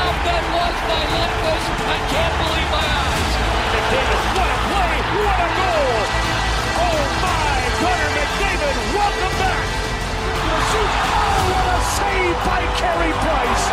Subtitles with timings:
[0.00, 1.68] A that was by Lundqvist!
[1.94, 3.32] I can't believe my eyes.
[3.72, 4.94] McDavid, what a play!
[5.20, 5.96] What a goal!
[6.84, 7.56] Oh my!
[7.80, 9.64] Connor McDavid, welcome back!
[10.50, 13.66] Oh, what a save by Carey Price!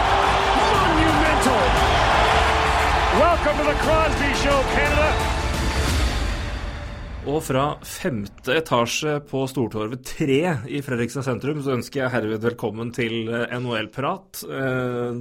[0.60, 1.64] Monumental!
[3.24, 5.10] Welcome to the Crosby Show, Canada.
[7.28, 10.38] Og fra femte etasje på Stortorvet 3
[10.72, 14.46] i Fredrikstad sentrum så ønsker jeg herved velkommen til NHL-prat.
[14.48, 15.20] Eh,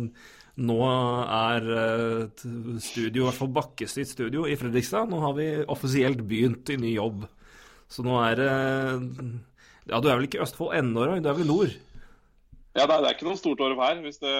[0.56, 2.44] Nå er eh,
[2.80, 6.94] studio, i hvert fall Bakkestitt studio i Fredrikstad, nå har vi offisielt begynt i ny
[6.94, 7.26] jobb.
[7.92, 8.52] Så nå er det
[9.86, 11.20] Ja, du er vel ikke i Østfold ennå, Roy?
[11.20, 11.74] Du er vel i nord?
[12.76, 14.32] Ja, det er, det er ikke noe stortorv her, hvis det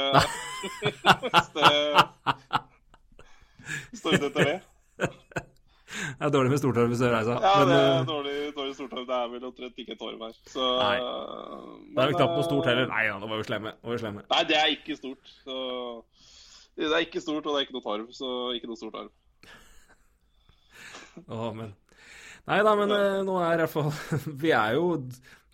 [3.91, 4.59] Hvis det står ut etter det.
[5.97, 7.39] Det er dårlig med stortorv hvis du reiser.
[7.43, 9.05] Ja, men det eh, er dårlig, dårlig stortorv.
[9.09, 10.35] Det er vel omtrent ikke torv her.
[10.51, 10.97] Så, Nei.
[11.01, 12.91] men, det er vel knapt noe stort eh, heller.
[12.93, 13.73] Nei, ja, nå var vi slemme.
[13.83, 14.25] Var vi slemme.
[14.35, 15.33] Nei, det er ikke stort.
[15.47, 15.57] Så
[16.77, 18.11] det er ikke stort, og det er ikke noe torv.
[18.17, 19.11] Så ikke noe stort arv.
[21.33, 21.73] Å, men
[22.47, 23.89] Nei da, men eh, nå er i hvert fall
[24.45, 24.93] Vi er jo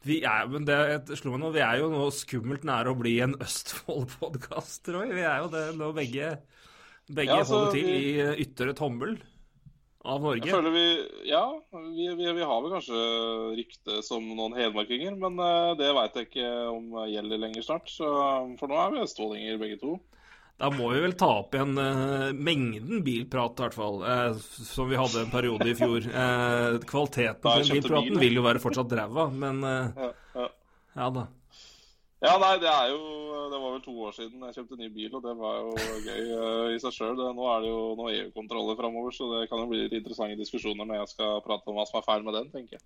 [0.03, 2.97] vi er, men det jeg slo meg nå, vi er jo nå skummelt nære å
[2.99, 5.13] bli en Østfold-podkast, Roy.
[5.15, 6.33] Vi er jo det nå begge,
[7.07, 9.15] begge Ja, holder til vi- i eh, ytre tommel
[10.03, 10.87] av Jeg føler vi
[11.31, 13.03] Ja, vi, vi, vi har vel kanskje
[13.59, 17.93] rykte som noen hedmarkinger, men eh, det veit jeg ikke om gjelder lenger snart.
[17.93, 18.09] Så,
[18.59, 19.99] for nå er vi østfoldinger begge to.
[20.63, 24.91] Da må vi vel ta opp igjen uh, mengden bilprat, i hvert fall, uh, som
[24.91, 26.07] vi hadde en periode i fjor.
[26.07, 30.47] Uh, kvaliteten på bilpraten bil, vil jo være fortsatt ræva, men eh, Ja, ja.
[31.01, 31.25] ja da.
[32.23, 33.01] Ja, nei, det er jo
[33.51, 35.73] Det var vel to år siden jeg kjøpte ny bil, og det var jo
[36.07, 37.19] gøy uh, i seg sjøl.
[37.19, 40.87] Nå er det jo noen EU-kontroller framover, så det kan jo bli litt interessante diskusjoner
[40.89, 42.85] når jeg skal prate om hva som er feil med den, tenker jeg.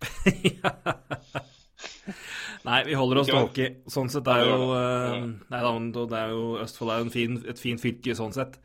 [2.66, 3.68] Nei, vi holder oss til hockey.
[3.92, 5.28] Sånn sett er jo uh.
[5.52, 8.58] Nei da, det er jo Østfold er jo en fin, et fint fylke sånn sett.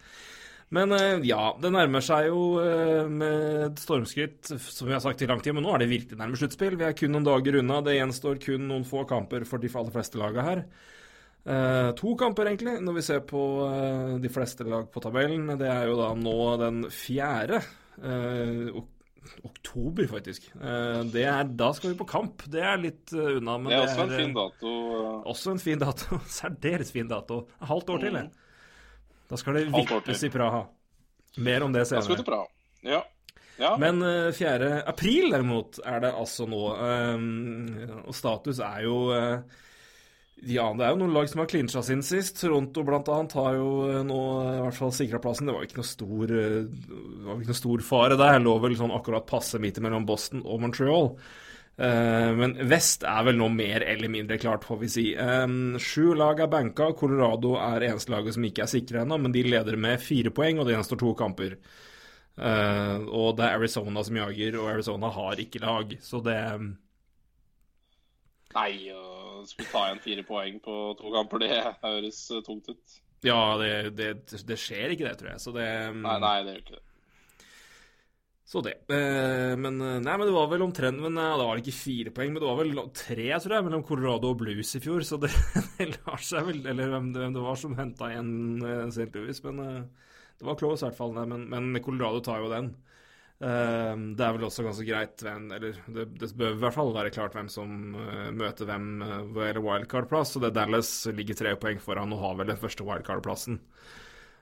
[0.71, 5.27] Men eh, ja, det nærmer seg jo eh, med stormskritt, som vi har sagt i
[5.27, 6.77] lang tid, men nå er det virkelig nærme sluttspill.
[6.79, 7.81] Vi er kun noen dager unna.
[7.83, 10.63] Det gjenstår kun noen få kamper for de aller fleste laga her.
[11.41, 15.51] Eh, to kamper, egentlig, når vi ser på eh, de fleste lag på tabellen.
[15.59, 17.59] Det er jo da nå den fjerde
[17.99, 18.89] eh, ok
[19.45, 20.47] oktober, faktisk.
[20.57, 22.43] Eh, det er, da skal vi på kamp.
[22.51, 24.71] Det er litt unna, men Det er også en eh, fin dato.
[25.33, 26.19] også en fin dato.
[26.39, 27.43] Særdeles fin dato.
[27.69, 28.40] Halvt år til, det.
[29.31, 30.65] Da skal det vippes i Praha.
[31.39, 32.03] Mer om det senere.
[32.03, 32.47] Da skal vi til Praha.
[32.83, 33.01] Ja.
[33.61, 33.73] ja.
[33.79, 34.71] Men eh, 4.
[34.91, 36.63] april derimot er det altså nå.
[36.75, 39.59] eh, og status er jo eh,
[40.51, 42.41] Ja, det er jo noen lag som har clincha sin sist.
[42.41, 45.47] Toronto blant annet har jo eh, nå eh, i hvert fall sikra plassen.
[45.47, 48.41] Det var ikke noe stor eh, Det var ikke noe stor fare der.
[48.43, 51.13] Lå vel sånn akkurat passe midt mellom Boston og Montreal.
[51.77, 55.05] Eh, men vest er vel nå mer eller mindre klart, får vi si.
[55.81, 56.91] Sju lag er banka.
[56.97, 60.59] Colorado er eneste laget som ikke er sikre ennå, men de leder med fire poeng,
[60.59, 61.57] og det gjenstår to kamper.
[62.41, 66.39] Eh, og det er Arizona som jager, og Arizona har ikke lag, så det
[68.51, 72.97] Nei, å skulle ta igjen fire poeng på to kamper, det høres tungt ut.
[73.23, 75.43] Ja, det, det, det skjer ikke det, tror jeg.
[75.43, 76.85] Så det Nei, nei, det gjør ikke det.
[78.51, 78.73] Så det.
[78.91, 82.33] Eh, men eh, Nei, men det var vel omtrent men Det var ikke fire poeng,
[82.33, 85.31] men det var vel tre, tror jeg, mellom Colorado og Blues i fjor, så det,
[85.77, 88.33] det lar seg vel Eller hvem det, var som henta igjen
[88.89, 89.07] St.
[89.15, 90.09] Louis, men eh,
[90.41, 91.15] det var close i hvert fall.
[91.31, 92.73] Men, men Colorado tar jo den.
[93.39, 96.91] Eh, det er vel også ganske greit hvem Eller det, det bør i hvert fall
[96.93, 98.91] være klart hvem som eh, møter hvem
[99.37, 100.35] ved wildcard-plass.
[100.35, 103.61] Så det Dallas ligger tre poeng foran og har vel den første wildcard-plassen.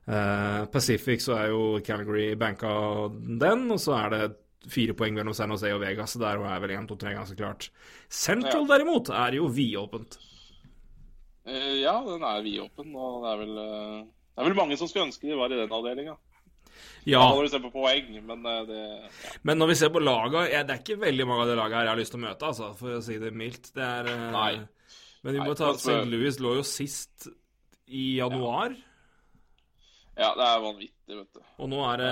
[0.07, 2.69] Eh, Pacific så er jo Calgary banka
[3.39, 4.21] den, og så er det
[4.69, 6.13] fire poeng mellom San Jose og Vegas.
[6.15, 7.69] Så der er vel 1, 2, 3 ganske klart.
[8.09, 8.77] Central Ja.
[8.77, 10.17] derimot er jo vidåpent.
[11.45, 14.05] Eh, Ja, den er vidåpen, og det er vel eh,
[14.35, 16.17] Det er vel mange som skulle ønske de var i den avdelinga.
[17.05, 19.31] Ja, Når du se på poeng, men det ja.
[19.43, 21.75] men når vi ser på laga ja, Det er ikke veldig mange av de laga
[21.79, 23.71] her jeg har lyst til å møte, altså, for å si det mildt.
[23.73, 24.51] Det er Nei.
[25.23, 26.05] Men vi Nei, må ta St.
[26.07, 27.27] Louis lå jo sist
[27.87, 28.75] i januar.
[28.75, 28.88] ja,
[30.35, 31.41] det er vanvittig, vet du.
[31.63, 32.09] Og nå er det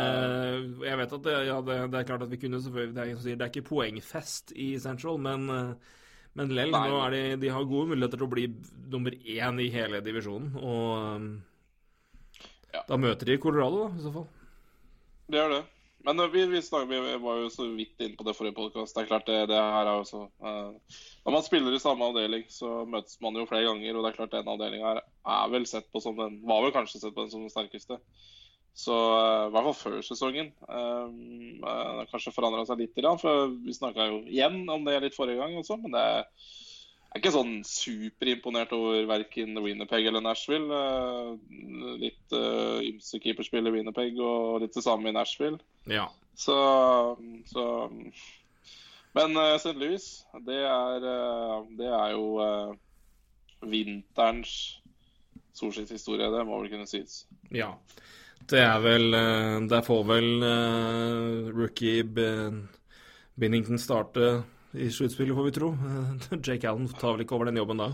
[0.87, 3.35] Jeg vet at det, ja, det, det er klart at vi kunne selvfølgelig Det er,
[3.35, 5.95] det er ikke poengfest i Central, men, eh,
[6.39, 6.85] Men lell, Nei.
[6.93, 8.45] nå er de, de har gode muligheter til å bli
[8.93, 10.53] nummer én i hele divisjonen.
[10.61, 11.27] Og um,
[12.73, 12.83] Ja.
[12.87, 14.27] da møter de Colorado, da, i så fall.
[15.27, 15.63] Det gjør det.
[16.05, 18.95] Men øh, vi, vi, snakket, vi var jo så vidt inne på det forrige podkast.
[18.95, 22.05] Det er klart det, det her er jo så uh, Når man spiller i samme
[22.05, 23.97] avdeling, så møtes man jo flere ganger.
[23.97, 27.01] Og det er klart den avdelinga er vel sett på som den Var vel kanskje
[27.01, 27.99] sett på den som den sterkeste.
[28.77, 30.53] Så uh, i hvert fall før sesongen.
[30.69, 31.17] Um,
[31.65, 34.85] uh, det har kanskje forandra seg litt, i grann, for vi snakka jo igjen om
[34.85, 35.79] det litt forrige gang også.
[35.81, 36.27] Men det er,
[37.17, 40.69] jeg er ikke sånn superimponert over verken Winnerpeg eller Nashville.
[40.69, 41.31] Eh,
[42.03, 45.57] litt uh, ymse keeperspill i Winnerpeg og litt det samme i Nashville.
[45.89, 46.05] Ja.
[46.37, 46.55] Så,
[47.49, 47.63] så
[49.17, 49.73] Men uh, St.
[49.81, 50.05] Louis,
[50.45, 52.75] det er, uh, det er jo uh,
[53.65, 54.53] vinterens
[55.57, 56.29] solskinnshistorie.
[56.29, 57.23] Det må vel kunne sies.
[57.49, 57.73] ja.
[58.47, 62.67] Det er vel eh, Der får vel eh, rookie Ben-
[63.35, 64.43] Binnington starte
[64.73, 65.69] i sluttspillet, får vi tro.
[66.45, 67.91] Jake Allen tar vel ikke over den jobben da?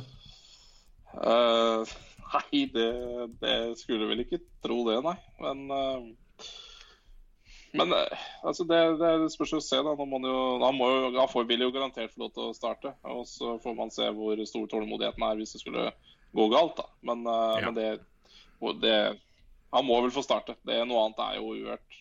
[1.13, 1.85] Uh,
[2.33, 2.87] nei, det,
[3.43, 5.15] det skulle vel ikke tro det, nei.
[5.43, 6.07] Men uh,
[7.73, 9.77] Men uh, altså det, det spørs å se.
[9.85, 9.93] da.
[9.97, 12.49] Nå må han, jo, han, må jo, han får, vil jo garantert få lov til
[12.49, 12.95] å starte.
[13.09, 15.87] Og så får man se hvor stor tålmodigheten er hvis det skulle
[16.33, 16.77] gå galt.
[16.81, 16.89] da.
[17.09, 17.69] Men, Ja.
[17.69, 17.87] men det,
[18.81, 18.97] det
[19.73, 20.53] Han må vel få starte.
[20.65, 21.97] Det Noe annet er jo uhørt.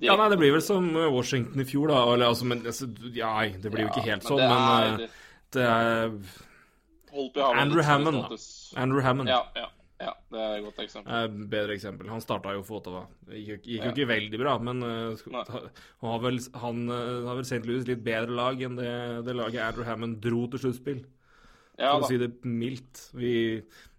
[0.00, 2.02] Ja, nei, det blir vel som Washington i fjor, da.
[2.14, 4.86] Eller, altså, men, altså, ja, nei, det blir jo ikke helt sånn, det men er,
[4.86, 5.10] men, det,
[5.58, 8.38] det er Andrew Hammond, da.
[8.80, 9.28] Andrew Hammond.
[9.28, 9.66] Ja, ja,
[10.00, 11.12] ja, det er et godt eksempel.
[11.12, 12.08] Eh, bedre eksempel.
[12.12, 13.02] Han starta jo for Ottawa.
[13.28, 13.92] Det gikk, gikk jo Ja.
[13.92, 15.44] ikke veldig bra, men eh, Nei.
[15.48, 17.66] ta- han har vel, han, uh, har vel St.
[17.66, 21.02] Louis litt bedre lag enn det, det laget Andrew Hammond dro til sluttspill.
[21.80, 23.06] Ja, For å si det mildt.
[23.16, 23.34] Vi,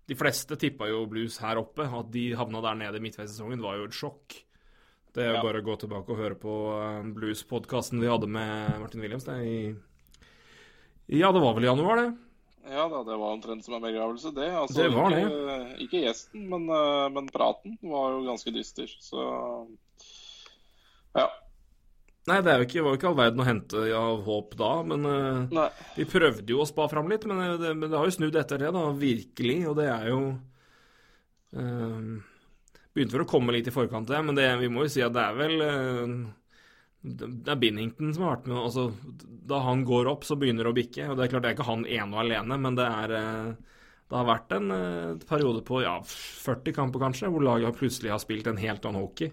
[0.08, 1.86] de fleste tippa jo Blues her oppe.
[1.88, 4.36] At de havna der nede midtveis i sesongen, var jo et sjokk.
[5.14, 5.42] Det er Ja.
[5.44, 9.38] bare å gå tilbake og høre på uh, Blues-podkasten vi hadde med Martin Williams det,
[9.44, 9.76] i
[11.20, 12.12] Ja, det var vel i januar, det.
[12.72, 14.48] Ja da, det var omtrent som en begravelse, det.
[14.56, 15.24] Altså, Det var det.
[15.26, 18.88] ikke, ikke gjesten, men, eh, men praten var jo ganske dyster.
[19.02, 19.20] Så
[21.18, 21.26] ja.
[22.30, 24.70] Nei, det er jo ikke, var jo ikke all verden å hente av håp da,
[24.86, 25.68] men eh, Nei.
[25.98, 28.62] Vi prøvde jo å spa fram litt, men det, men det har jo snudd etter
[28.62, 29.58] det, da, virkelig.
[29.72, 30.20] Og det er jo
[31.58, 32.12] eh,
[32.92, 35.14] Begynte vel å komme litt i forkant, det, men det, vi må jo si at
[35.16, 36.16] det er vel eh,
[37.02, 38.58] det er Binnington som har vært med.
[38.62, 38.92] altså
[39.50, 41.08] Da han går opp, så begynner det å bikke.
[41.10, 43.78] og Det er klart det er ikke han ene og alene, men det er eh,
[44.12, 48.22] det har vært en eh, periode på ja, 40 kamper kanskje, hvor laget plutselig har
[48.22, 49.32] spilt en helt annen hockey.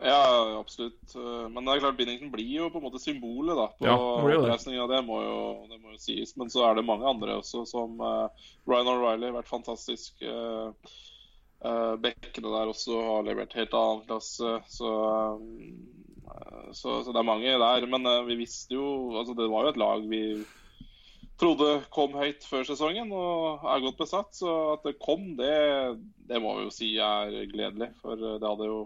[0.00, 0.22] Ja,
[0.56, 1.12] absolutt.
[1.12, 3.96] Men det er klart, Binnington blir jo på en måte symbolet da, på Ja,
[4.30, 4.86] det det.
[4.94, 6.32] Det, må jo, det må jo sies.
[6.40, 9.28] Men så er det mange andre også, som Ryan O'Reilly.
[9.28, 10.24] har Vært fantastisk.
[10.24, 10.72] Uh,
[11.60, 14.54] Bekkene der også har levert helt annen klasse.
[14.70, 14.92] Så,
[16.30, 17.86] eh, så, så det er mange der.
[17.90, 20.22] Men eh, vi visste jo altså Det var jo et lag vi
[21.40, 24.32] trodde kom høyt før sesongen og er godt besatt.
[24.36, 25.52] Så at det kom, det,
[26.28, 27.92] det må vi jo si er gledelig.
[28.00, 28.80] For eh, det hadde jo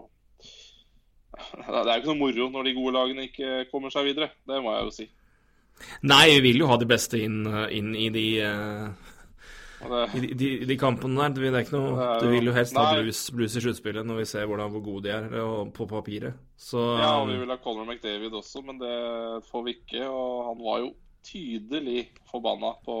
[1.67, 4.33] det er jo ikke noe moro når de gode lagene ikke kommer seg videre.
[4.47, 5.09] Det må jeg jo si.
[6.07, 9.14] Nei, vi vil jo ha de beste inn, inn i de eh, det,
[9.83, 13.25] I de, de, kampene der, det er ikke noe Du vil jo helst ha blues,
[13.35, 16.39] blues i sluttspillet når vi ser hvordan, hvor gode de er og på papiret.
[16.57, 18.95] Så ja, og vi vil ha Conor McDavid også, men det
[19.49, 20.07] får vi ikke.
[20.07, 20.91] Og han var jo
[21.25, 22.97] tydelig forbanna på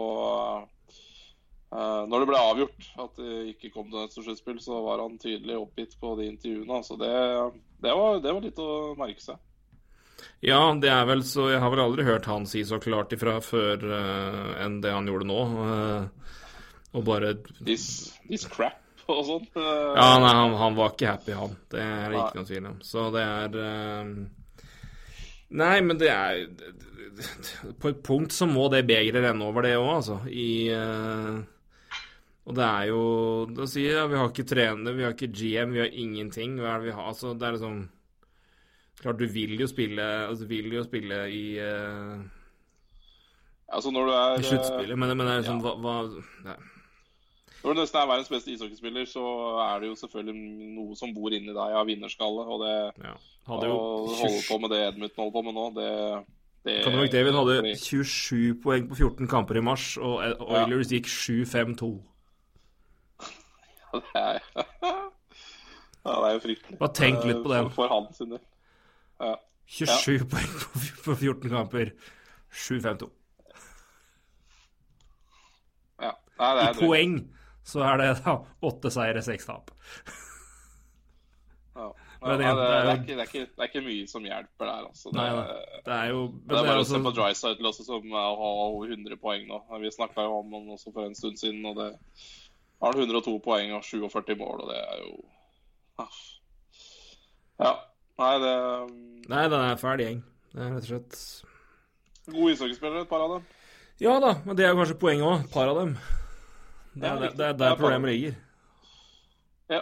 [1.71, 5.19] uh, Når det ble avgjort at det ikke kom til et sluttspill, så var han
[5.21, 6.83] tydelig oppgitt på de intervjuene.
[6.85, 7.11] Så det,
[7.85, 9.39] det, var, det var litt å merke seg.
[10.45, 13.37] Ja, det er vel så Jeg har vel aldri hørt han si så klart ifra
[13.43, 15.41] før uh, enn det han gjorde nå.
[15.65, 16.33] eh,
[16.95, 17.85] og bare This,
[18.29, 19.45] this crap og sånn.
[19.53, 21.55] Ja, nei, han, han var ikke happy, han.
[21.71, 22.77] Det er det ikke noe tvil om.
[22.85, 24.13] Så det er eh,
[25.55, 26.39] Nei, men det er
[27.79, 30.17] På et punkt så må det begeret renne over, det òg, altså.
[30.27, 31.35] I eh,
[32.45, 33.03] Og det er jo
[33.55, 36.57] Da sier jeg vi har ikke trener, vi har ikke GM, vi har ingenting.
[36.59, 37.11] Hva er det vi har?
[37.13, 37.83] Altså, det er liksom
[38.95, 42.21] Klart, du vil jo spille altså, vil jo spille i, uh,
[43.67, 45.73] altså når du er i sluttspillet, men, men det er liksom ja.
[45.83, 45.97] hva,
[46.45, 46.55] hva.
[47.65, 49.21] Når du nesten er verdens beste ishockeyspiller, så
[49.65, 50.35] er det jo selvfølgelig
[50.75, 52.43] noe som bor inni deg av vinnerskalle.
[52.45, 53.15] Og det Ja.
[53.49, 55.89] Hadde jo å holde på med det Edmundton holder på med nå, det,
[56.65, 61.89] det Conor McDavid hadde 27 poeng på 14 kamper i mars, og Oilers gikk 7-5-2.
[63.95, 64.39] det er,
[66.05, 66.79] ja, det er jo fryktelig.
[66.81, 67.69] Bare tenk litt på Eh, den.
[67.69, 68.41] For, for han sin del.
[69.21, 69.35] Ja.
[69.65, 71.93] 27 poeng på på 14 kamper.
[72.55, 73.09] 7-5-2.
[76.01, 76.11] ja.
[76.39, 77.15] Nei, det I poeng
[77.65, 78.37] så er det da
[78.69, 79.71] åtte seire, seks tap.
[81.75, 81.89] Ja.
[82.25, 85.11] Det, det, er ikke, det, er ikke, det er ikke mye som hjelper der, altså.
[85.11, 85.57] Det, Nei.
[85.85, 88.39] Det er jo det er bare å se på Dryside også, som har
[88.87, 89.59] 100 poeng nå.
[89.83, 91.89] Vi snakka jo om han også for en stund siden, og det
[92.81, 95.13] har 102 poeng og 47 mål, og det er jo.
[97.61, 97.75] Ja.
[98.19, 98.55] Nei, det
[99.29, 100.23] Nei, den er fæl gjeng.
[100.55, 101.19] Det er rett og slett
[102.31, 103.49] Gode ishockeyspillere, et par av dem.
[104.01, 105.43] Ja da, men det er jo kanskje poenget òg.
[105.45, 105.97] Et par av dem.
[106.95, 108.35] Det er, det, det er der er problemet ligger.
[109.69, 109.81] Ja.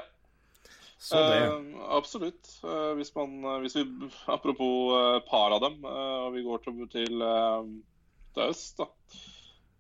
[0.98, 2.50] Så det Uh, absolutt.
[2.64, 3.84] Uh, hvis man eh, hvis vi,
[4.28, 7.24] Apropos uh, par av dem, eh, og vi går til, til,
[8.34, 8.88] til øst, da.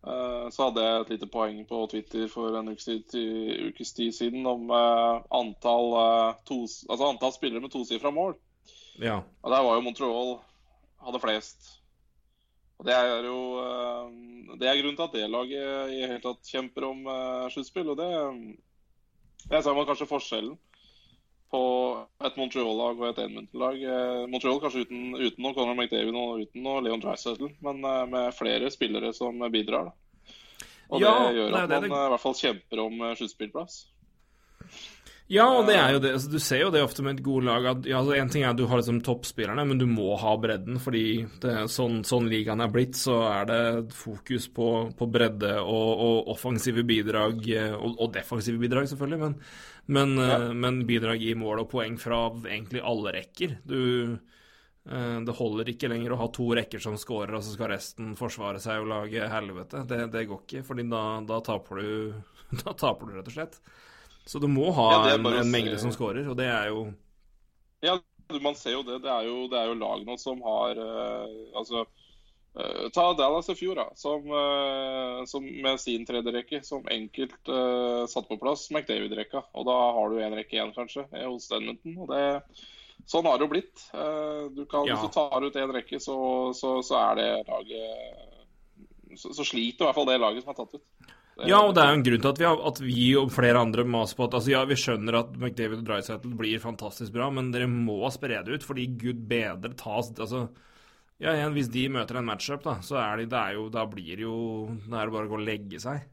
[0.03, 3.15] Eh, så hadde jeg et lite poeng på Twitter for en ukes tid,
[3.69, 4.69] ukes tid siden om
[5.31, 5.95] antall,
[6.45, 6.59] to,
[6.89, 8.35] altså antall spillere med tosifra mål.
[8.99, 9.21] Ja.
[9.41, 10.35] Og der var jo Montreal
[11.07, 11.71] hadde flest.
[12.79, 16.49] Og det er jo eh, Det er grunnen til at det laget i hele tatt
[16.49, 17.89] kjemper om uh, sluttspill.
[17.93, 18.09] Og det,
[19.49, 20.57] det ser man kanskje forskjellen
[21.53, 21.61] på
[22.25, 23.81] et Montreal-lag og et Edmonton-lag.
[23.85, 28.05] Eh, Montreal kanskje uten, uten noe Conor McDavid og uten noe Leon Dreisettle, men eh,
[28.09, 29.91] med flere spillere som bidrar.
[29.91, 30.35] da.
[30.89, 33.03] Og Ja, det gjør at nei, det man det- eh, i hvert fall kjemper om
[33.19, 33.75] sluttspillplass.
[35.31, 36.09] Ja, og det er jo det.
[36.17, 37.65] Altså, du ser jo det ofte med et godt lag.
[37.71, 40.33] At, ja, altså, en ting er at du har liksom toppspillerne, men du må ha
[40.37, 40.77] bredden.
[40.83, 41.03] Fordi
[41.41, 43.61] det, sånn, sånn ligaen er blitt, så er det
[43.97, 44.67] fokus på,
[44.99, 47.39] på bredde og, og offensive bidrag.
[47.49, 49.37] eh, Og, og defensive bidrag, selvfølgelig, men,
[49.97, 50.39] men, ja.
[50.53, 53.57] men bidrag i mål og poeng fra egentlig alle rekker.
[53.63, 53.79] Du
[54.13, 58.13] eh, Det holder ikke lenger å ha to rekker som scorer, og så skal resten
[58.19, 59.85] forsvare seg og lage helvete.
[59.89, 62.21] Det, det går ikke, fordi da, da, taper du,
[62.63, 63.59] da taper du, rett og slett.
[64.25, 66.87] Så du må ha Ja, en, en mengde som scorer, og det er jo
[67.83, 67.97] Ja,
[68.41, 69.01] man ser jo det.
[69.03, 71.27] Det er jo, det er jo lag nå som har uh,
[71.59, 73.87] Altså uh, Ta Dallas i fjor, da.
[73.99, 79.43] Som, uh, som med sin tredje rekke, som enkelt uh, satte på plass McDavid-rekka.
[79.53, 81.97] Og da har du en rekke igjen, kanskje, hos Denmonton.
[82.05, 82.23] Og det,
[83.11, 83.87] sånn har det jo blitt.
[84.55, 84.95] Du kan, Ja.
[84.95, 86.17] Hvis du tar ut en rekke, så,
[86.55, 88.31] så, så er det laget
[89.17, 91.11] så, så sliter i hvert fall det laget som er tatt ut.
[91.41, 93.57] Ja, og det er jo en grunn til at vi, har, at vi og flere
[93.57, 97.31] andre maser på at altså Ja, vi skjønner at McDavid og Drysettle blir fantastisk bra,
[97.33, 100.43] men dere må spre det ut, fordi gud bedre tas Altså
[101.19, 103.85] ja, igjen, Hvis de møter en matchup, da, så er de, det er jo, da
[103.89, 104.37] blir det jo
[104.85, 106.05] Da er det bare å gå og legge seg.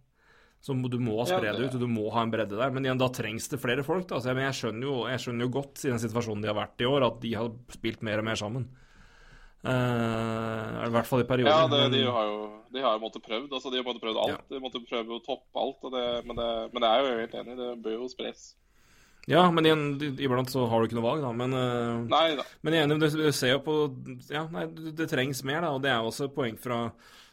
[0.60, 2.70] Så du må spre Ja, det det- ut, og du må ha en bredde der.
[2.70, 4.06] Men igjen, da trengs det flere folk.
[4.08, 6.48] da, så jeg, men jeg skjønner, jo, jeg skjønner jo godt i den situasjonen de
[6.52, 8.68] har vært i år, at de har spilt mer og mer sammen.
[9.60, 11.52] Eh, I hvert fall i perioder.
[11.52, 12.40] Ja, det, de har jo
[12.70, 13.50] de har måttet prøvd.
[13.52, 14.38] altså De har måttet prøvd alt.
[14.38, 14.56] Ja.
[14.56, 15.84] De måtte prøve å toppe alt.
[15.92, 18.50] Det, men, det, men det er jo helt enig, det bør jo spres.
[19.28, 19.84] Ja, men igjen,
[20.22, 21.32] iblant så har du ikke noe valg, da.
[21.36, 22.46] Men eh, Nei da.
[22.64, 23.78] Men jeg er du du ser jo på
[24.30, 25.74] Ja, nei, det, det trengs mer, da.
[25.76, 26.84] Og det er jo også et poeng fra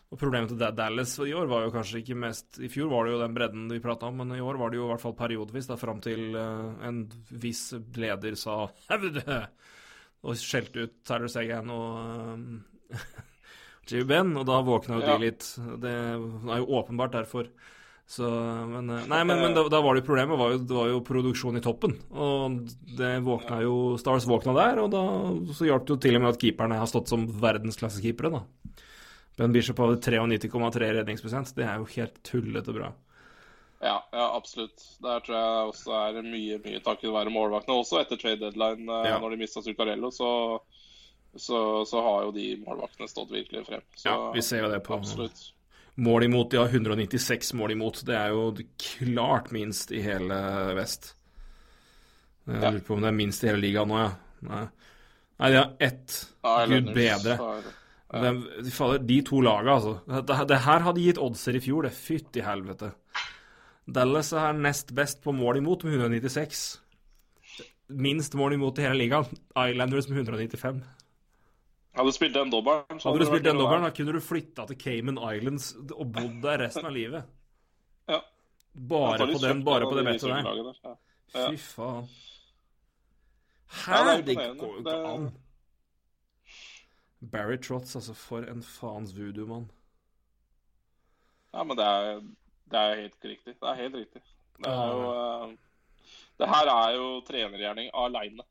[0.07, 3.11] og Problemet til Dallas i år var jo kanskje ikke mest I fjor var det
[3.11, 5.17] jo den bredden vi prata om, men i år var det jo i hvert fall
[5.19, 8.69] periodevis, da, fram til uh, en viss leder sa
[10.27, 11.87] og skjelte ut Tyler Sagan og
[12.91, 12.99] uh,
[13.87, 15.15] Jimmy Ben, og da våkna jo Ja.
[15.15, 15.47] de litt.
[15.79, 16.17] Det er
[16.59, 17.47] jo åpenbart derfor.
[18.07, 20.75] Så, men, eh, nei, men, men da, da var det jo problemet var jo, det
[20.75, 21.95] var jo produksjon i toppen.
[22.15, 22.61] Og
[22.99, 25.01] det våkna jo Stars våkna der, og da
[25.55, 28.43] så hjalp det jo til og med at keeperne har stått som verdensklassekeepere, da.
[29.37, 31.51] Ben Bishop hadde 93,3 redningsprosent.
[31.55, 32.93] Det er jo helt tullete bra.
[33.81, 34.81] Ja, ja, absolutt.
[35.03, 37.75] Der tror jeg også er mye mye takket være målvaktene.
[37.77, 39.19] Også etter trade deadline, eh, Ja.
[39.21, 40.29] når de mista Zuccarello, så,
[41.37, 43.81] så, så har jo de målvaktene stått virkelig frem.
[43.95, 45.51] Så, Ja, vi ser jo det på Absolutt.
[45.97, 46.49] mål imot.
[46.51, 48.01] De har 196 mål imot.
[48.05, 48.47] Det er jo
[48.81, 51.13] klart minst i hele vest.
[52.47, 52.69] Jeg Ja.
[52.71, 54.11] lurer på om det er minst i hele ligaen nå, ja.
[54.41, 54.67] Nei,
[55.39, 56.25] Nei de har ett.
[56.69, 57.37] Gud bedre.
[58.11, 59.99] de, de to laga, altså.
[60.25, 61.91] Det, det her hadde gitt oddser i fjor, det.
[61.91, 62.93] Fytti helvete.
[63.87, 66.63] Dallas er nest best på mål imot med 196.
[67.87, 69.27] Minst mål imot i hele ligaen.
[69.55, 70.81] Islanders med 195.
[71.97, 74.77] Hadde du spilt den dobbelen, Hadde du spilt den dobbelen, da kunne du flytta til
[74.77, 77.25] Cayman Islands og bodd der resten av livet.
[78.11, 78.19] Ja.
[78.89, 80.73] Bare på den, bare på det de bettet der.
[80.83, 80.93] Ja.
[81.33, 81.47] Ja.
[81.49, 82.09] Fy faen.
[83.67, 84.17] Her, Hæ?
[84.17, 85.31] det Det går jo ikke an.
[87.31, 88.13] Barry Trotz, altså.
[88.13, 89.71] For en faens voodoo-mann.
[91.53, 92.21] Ja, men det er,
[92.71, 93.53] det er helt riktig.
[93.61, 94.21] Det er helt riktig.
[94.57, 95.51] Det er jo uh,
[96.39, 98.43] Det her er jo trenergjerning aleine.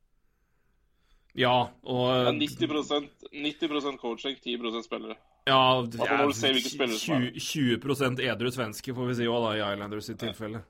[1.37, 5.17] Ja, og Det er 90, 90 coaching, 10% spillere.
[5.47, 9.45] Ja, det Altså, ser hvilke spillere er 20, 20 edru svenske, får vi si òg,
[9.55, 10.63] i Islanders sitt tilfelle.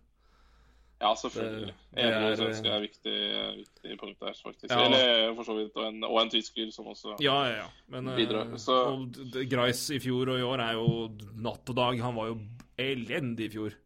[1.00, 1.72] Ja, selvfølgelig.
[1.96, 3.16] Edru er- svenske er viktig,
[3.60, 4.70] viktig punkt der, faktisk.
[4.70, 4.84] Ja.
[4.86, 5.76] Eller for så vidt.
[5.76, 7.66] Og en, og en tysker som også Ja, ja, ja.
[7.88, 9.12] Men eh, Bidrar, så- og
[9.50, 12.00] Greis i fjor og i år er jo natt og dag.
[12.00, 12.38] Han var jo
[12.80, 13.76] elendig i fjor.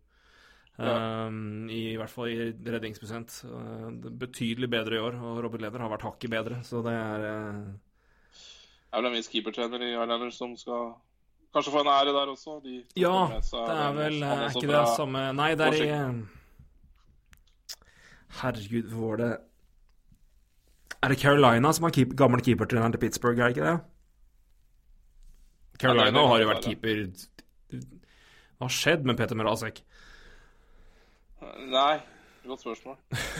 [0.80, 3.42] Um, I hvert fall i redningsprosent.
[3.44, 3.90] Uh,
[4.23, 7.61] betydelig bedre i år, og Robert Leder har vært hakket bedre, så det er uh,
[8.30, 10.94] Det er vel en viss keepertrener i Islanders som skal
[11.52, 12.61] kanskje få en ære der også.
[12.64, 15.90] De Ja, det er vel Er ikke det samme Nei, det er i
[18.40, 19.30] Herregud, hvor var det
[21.02, 23.80] Er det Carolina som har keep, gammel keepertreneren til Pittsburgh, er det ikke det?
[25.80, 27.04] Carolina Ja, har jo vært keeper
[28.61, 29.79] Hva har skjedd med Peter Mrazek?
[31.73, 31.95] Nei,
[32.45, 32.99] godt spørsmål.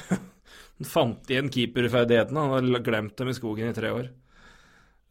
[0.09, 2.45] Han fant igjen keeperferdighetene.
[2.55, 4.09] Han har glemt dem i skogen i tre år.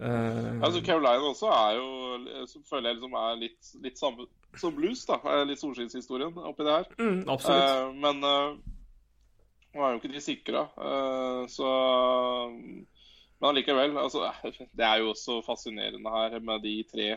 [0.01, 4.25] Uh, Altså, Caroline også er jo føler jeg liksom er litt, litt samme
[4.57, 5.19] som blues, da.
[5.45, 6.89] Litt solskinnshistorien oppi det her.
[6.97, 7.69] mm, absolutt.
[7.69, 10.65] uh, men nå er jo ikke de sikra,
[11.53, 11.69] så
[12.57, 13.93] Men allikevel.
[14.01, 14.25] Altså,
[14.73, 17.11] det er jo også fascinerende her med de tre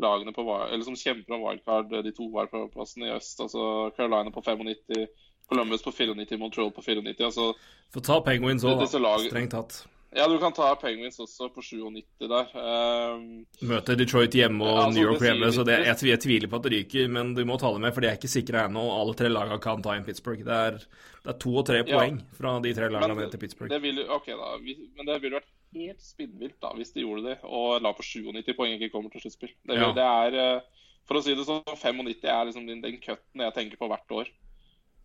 [0.00, 3.40] lagene på, eller som kjemper om wildcard, de to wildcard-plassene i øst.
[3.44, 5.08] altså Carolina på 95,
[5.48, 7.20] Columbus på 94, Montreal på 94.
[7.24, 7.52] altså
[7.92, 8.86] Få ta Penguins òg, da.
[9.28, 9.82] Strengt tatt.
[10.14, 12.50] Ja, du kan ta Penguins også på 97 der.
[12.56, 16.48] Um, Møter Detroit hjemme og Ja, altså, New York hjemme, så det, jeg, jeg tviler
[16.52, 17.08] på at det ryker.
[17.08, 18.82] Men du må ta det med, for de er ikke sikra ennå.
[18.92, 20.44] Alle tre lagene kan ta inn Pittsburgh.
[20.44, 20.76] Det er,
[21.24, 21.88] det er to og tre Ja.
[21.96, 23.72] poeng fra de tre lagene Men ned til Pittsburgh.
[23.72, 27.24] Det vil, ok da, vi- men det ville vært helt spinnvilt da, hvis de gjorde
[27.30, 29.52] det og la på 97 poeng ikke kommer til sluttspill.
[29.66, 29.92] Det, Ja.
[29.96, 30.60] det er, eh,
[31.08, 34.12] For å si det sånn, 95 er liksom den, den cutten jeg tenker på hvert
[34.14, 34.28] år.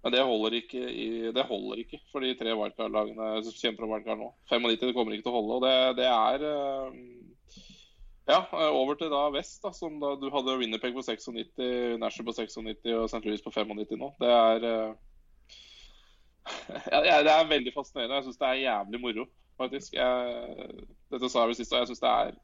[0.03, 3.95] Men det holder ikke, i, det holder ikke for de tre wildcard-lagene som kjemper om
[3.95, 4.27] wildcard nå.
[4.51, 5.57] 95 det kommer ikke til å holde.
[5.57, 6.91] og det, det er eh,
[8.27, 12.23] Ja, eh, over til da vest, da, som da du hadde Winnerpeg på 96, Nasher
[12.27, 13.23] på 96 og St.
[13.25, 14.13] Louis på 95 nå.
[14.21, 14.67] Det er
[16.93, 18.19] ja, det er veldig fascinerende.
[18.21, 19.25] Jeg syns det er jævlig moro,
[19.59, 19.95] faktisk.
[19.97, 20.83] Jeg,
[21.13, 22.37] dette sa jeg vel sist, og jeg syns det er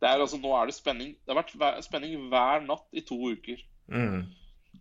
[0.00, 1.14] det er altså, Nå er det spenning.
[1.20, 3.60] Det har vært spenning hver natt i to uker.
[3.92, 4.30] Mm.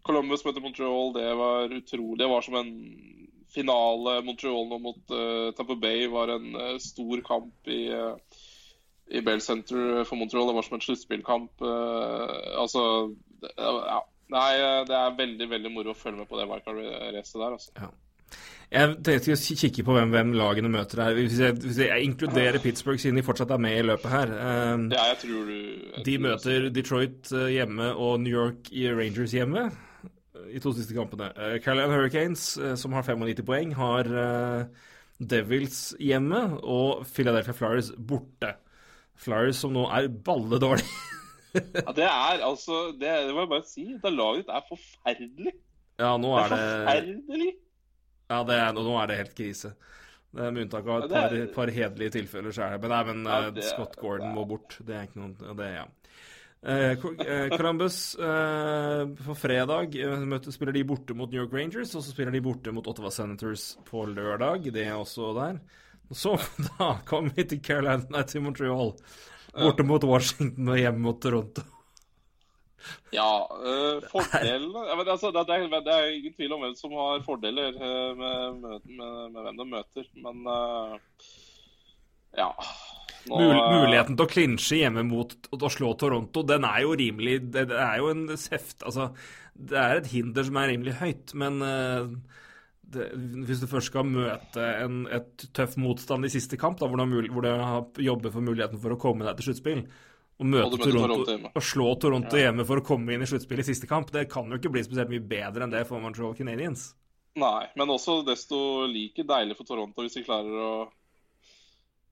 [0.08, 2.20] Columbus møtte Montreal, det var utrolig.
[2.22, 2.72] Det var som en
[3.52, 4.20] finale.
[4.26, 8.16] Montreal nå mot uh, Tampa Bay var en uh, stor kamp i, uh,
[9.12, 10.48] i Bell Center for Montreal.
[10.48, 11.66] Det var som en sluttspillkamp.
[12.64, 12.84] altså
[13.42, 14.00] det, ja.
[14.30, 14.50] Nei,
[14.86, 17.56] det er veldig veldig moro å følge med på det wildcard-racet der.
[17.58, 17.90] altså.
[18.70, 21.16] Jeg tenkte å kikke på hvem, hvem lagene møter her.
[21.18, 24.34] Hvis jeg, hvis jeg inkluderer Pittsburgh, siden de fortsatt er med i løpet her.
[24.76, 28.70] Um, Ja, jeg tror du jeg De tror møter Detroit eh, hjemme og New York
[28.70, 29.72] i Rangers hjemme
[30.54, 31.32] i to siste kampene.
[31.34, 37.90] Uh, Carolina Hurricanes, eh, som har 95 poeng, har uh, Devils hjemme og Philadelphia Flyers
[37.98, 38.54] borte.
[39.20, 40.86] Flyers som nå er balledårlig.
[41.50, 43.84] Ja, det er altså Det, det må jeg bare si.
[43.98, 45.54] Det laget ditt er forferdelig.
[45.98, 47.48] Ja, nå Det er er forferdelig.
[48.30, 49.74] Ja, det er, nå er det helt krise.
[50.30, 53.04] Det er Med unntak av et par, par hederlige tilfeller, så er det Men, nei,
[53.08, 54.78] men Ja, eh, det- Scott Gordon må bort.
[54.86, 55.86] Det er ikke noe det, ja.
[56.62, 61.96] Eh, eh, Columbus eh, på fredag eh, møter, spiller de borte mot New York Rangers,
[61.96, 64.68] og så spiller de borte mot Ottawa Senators på lørdag.
[64.76, 65.62] Det er også der.
[66.12, 66.36] Så
[66.78, 68.94] da kommer vi til Carolina nei, til Montreal.
[69.56, 71.64] Borte mot Washington og hjemme mot Toronto.
[73.14, 73.32] Ja,
[73.66, 78.12] øh, fordelene altså, det, det, det er ingen tvil om hvem som har fordeler eh,
[78.18, 78.88] med, med,
[79.34, 81.28] med, hvem de møter, men øh,
[82.38, 82.50] ja.
[83.28, 86.94] Nå, Mul eh, muligheten til å klinsje hjemme mot å slå Toronto, den er jo
[86.98, 89.10] rimelig Det, det er jo en seft Altså,
[89.60, 92.14] det er et hinder som er rimelig høyt, men øh,
[92.94, 93.10] det,
[93.46, 97.04] hvis du først skal møte en, et tøff motstand i siste kamp, da, hvor du,
[97.04, 97.46] har jobbet hvor
[98.00, 99.84] du jobber for muligheten for å komme deg til sluttspill,
[100.40, 103.68] og møte Og Toronto, Toronto og slå Toronto hjemme for å komme inn i sluttspillet
[103.68, 106.36] i siste kamp, det kan jo ikke bli spesielt mye bedre enn det for Montreal
[106.38, 106.94] Canadiens.
[107.40, 110.72] Nei, men også desto like deilig for Toronto hvis de klarer å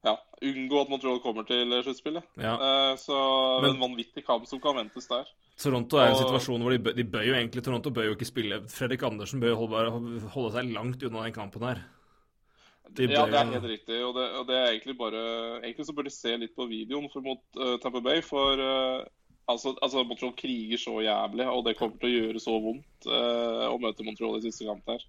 [0.05, 0.13] ja,
[0.45, 2.23] unngå at Montreal kommer til sluttspillet.
[2.39, 2.53] Ja.
[2.55, 5.25] Eh, så Men- en vanvittig kamp som kan ventes der.
[5.57, 8.05] Toronto er i en Og- situasjon hvor de bør, de bør jo egentlig Toronto bør
[8.05, 8.61] jo ikke spille.
[8.69, 11.83] Fredrik Andersen bør jo holde, holde seg langt unna den kampen her.
[12.95, 13.99] De Ja, det er helt riktig.
[14.05, 15.21] Og det, og det er egentlig bare
[15.59, 19.03] Egentlig så bør de se litt på videoen for mot uh, Tampa Bay, for uh,
[19.51, 23.67] altså, altså Montreal kriger så jævlig, og det kommer til å gjøre så vondt uh,
[23.71, 25.03] å møte Montreal i siste kamp der.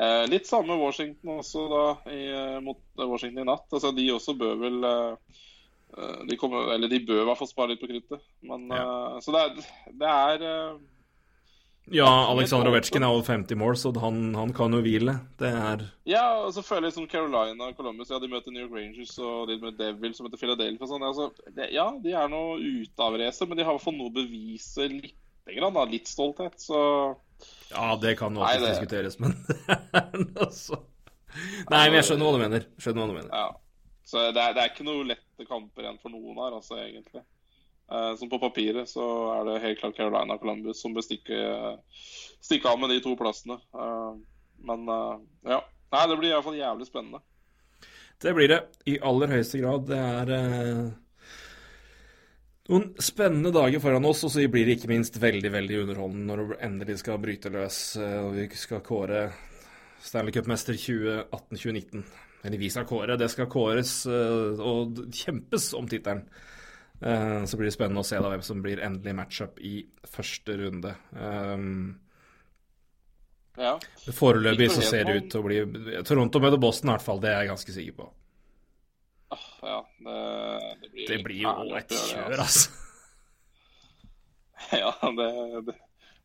[0.00, 3.66] Uh, litt samme Washington også, da, i, eh, mot Washington i natt.
[3.68, 5.42] Altså, de også bør vel eh,
[5.98, 8.24] eh, de, kommer, eller de bør i hvert fall spare litt på kruttet.
[8.48, 8.86] Men, ja.
[9.20, 9.68] så det er,
[10.00, 10.78] det er eh,
[11.90, 15.16] Ja, Aleksandr Ovetsjkin er over 50 mål, så han, han kan jo hvile.
[15.40, 18.62] Det er Ja, og så føler jeg som Carolina og Columbus Ja, de møter New
[18.62, 21.06] York Rangers og de møter Devil, som heter Philadelphia og sånn.
[21.08, 23.96] Altså, det, ja, de er nå ute av racet, men de har i hvert fall
[23.98, 25.74] noe å bevise lite grann.
[25.74, 25.86] Da.
[25.90, 26.60] Litt stolthet.
[26.62, 26.78] Så
[27.72, 29.34] Ja, det kan jo alltid diskuteres, men
[30.44, 30.82] altså
[31.70, 32.64] Nei, men jeg skjønner hva du mener.
[32.82, 33.34] Skjønner hva du mener.
[33.34, 33.50] ja.
[34.10, 37.20] Så det er, det er ikke noe lette kamper igjen for noen her, altså, egentlig.
[37.90, 41.38] Eh, som på papiret så er det helt klart Carolina Columbus som bør stikke,
[42.38, 43.58] stikke av med de to plassene.
[43.74, 44.12] Eh,
[44.68, 45.16] men eh,
[45.56, 45.60] ja.
[45.90, 47.18] Nei, det blir iallfall jævlig spennende.
[48.22, 49.88] Det blir det i aller høyeste grad.
[49.88, 50.28] Det er
[52.70, 56.42] noen spennende dager foran oss, og så blir det ikke minst veldig veldig underholdende når
[56.52, 59.24] det endelig skal bryte løs og vi skal kåre
[60.04, 62.04] Stanley Cup-mester 2018-2019.
[62.44, 66.22] Eller vi skal kåre, det skal kåres og kjempes om tittelen.
[67.02, 70.56] Eh, Så blir det spennende å se da hvem som blir endelig matchup i første
[70.60, 70.94] runde.
[71.16, 72.00] Um,
[73.58, 73.74] Ja.
[74.14, 77.28] Foreløpig så ser det ut til å bli Toronto møter Boston i hvert fall, det
[77.32, 78.06] er jeg ganske sikker på.
[79.34, 80.20] Ah, ja det,
[80.80, 82.70] det blir Det blir jo et kjør, altså.
[84.80, 85.28] Ja, det,
[85.66, 85.74] det,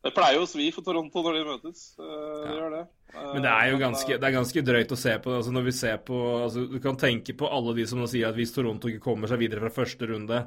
[0.06, 1.80] det pleier jo å svi for Toronto når de møtes.
[1.98, 2.52] Eh, ja.
[2.60, 2.82] gjør det.
[3.10, 5.32] Eh, Men det er jo ganske, eh, det er ganske drøyt å se på.
[5.34, 8.30] Altså når vi ser på altså Du kan tenke på alle de som nå sier
[8.30, 10.44] at hvis Toronto ikke kommer seg videre fra første runde,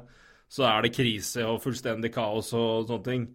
[0.49, 3.25] så er det krise og fullstendig kaos og sånne ting.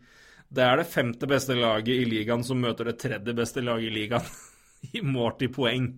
[0.55, 3.95] Det er det femte beste laget i ligaen som møter det tredje beste laget i
[3.99, 4.33] ligaen
[4.97, 5.91] i målt i poeng.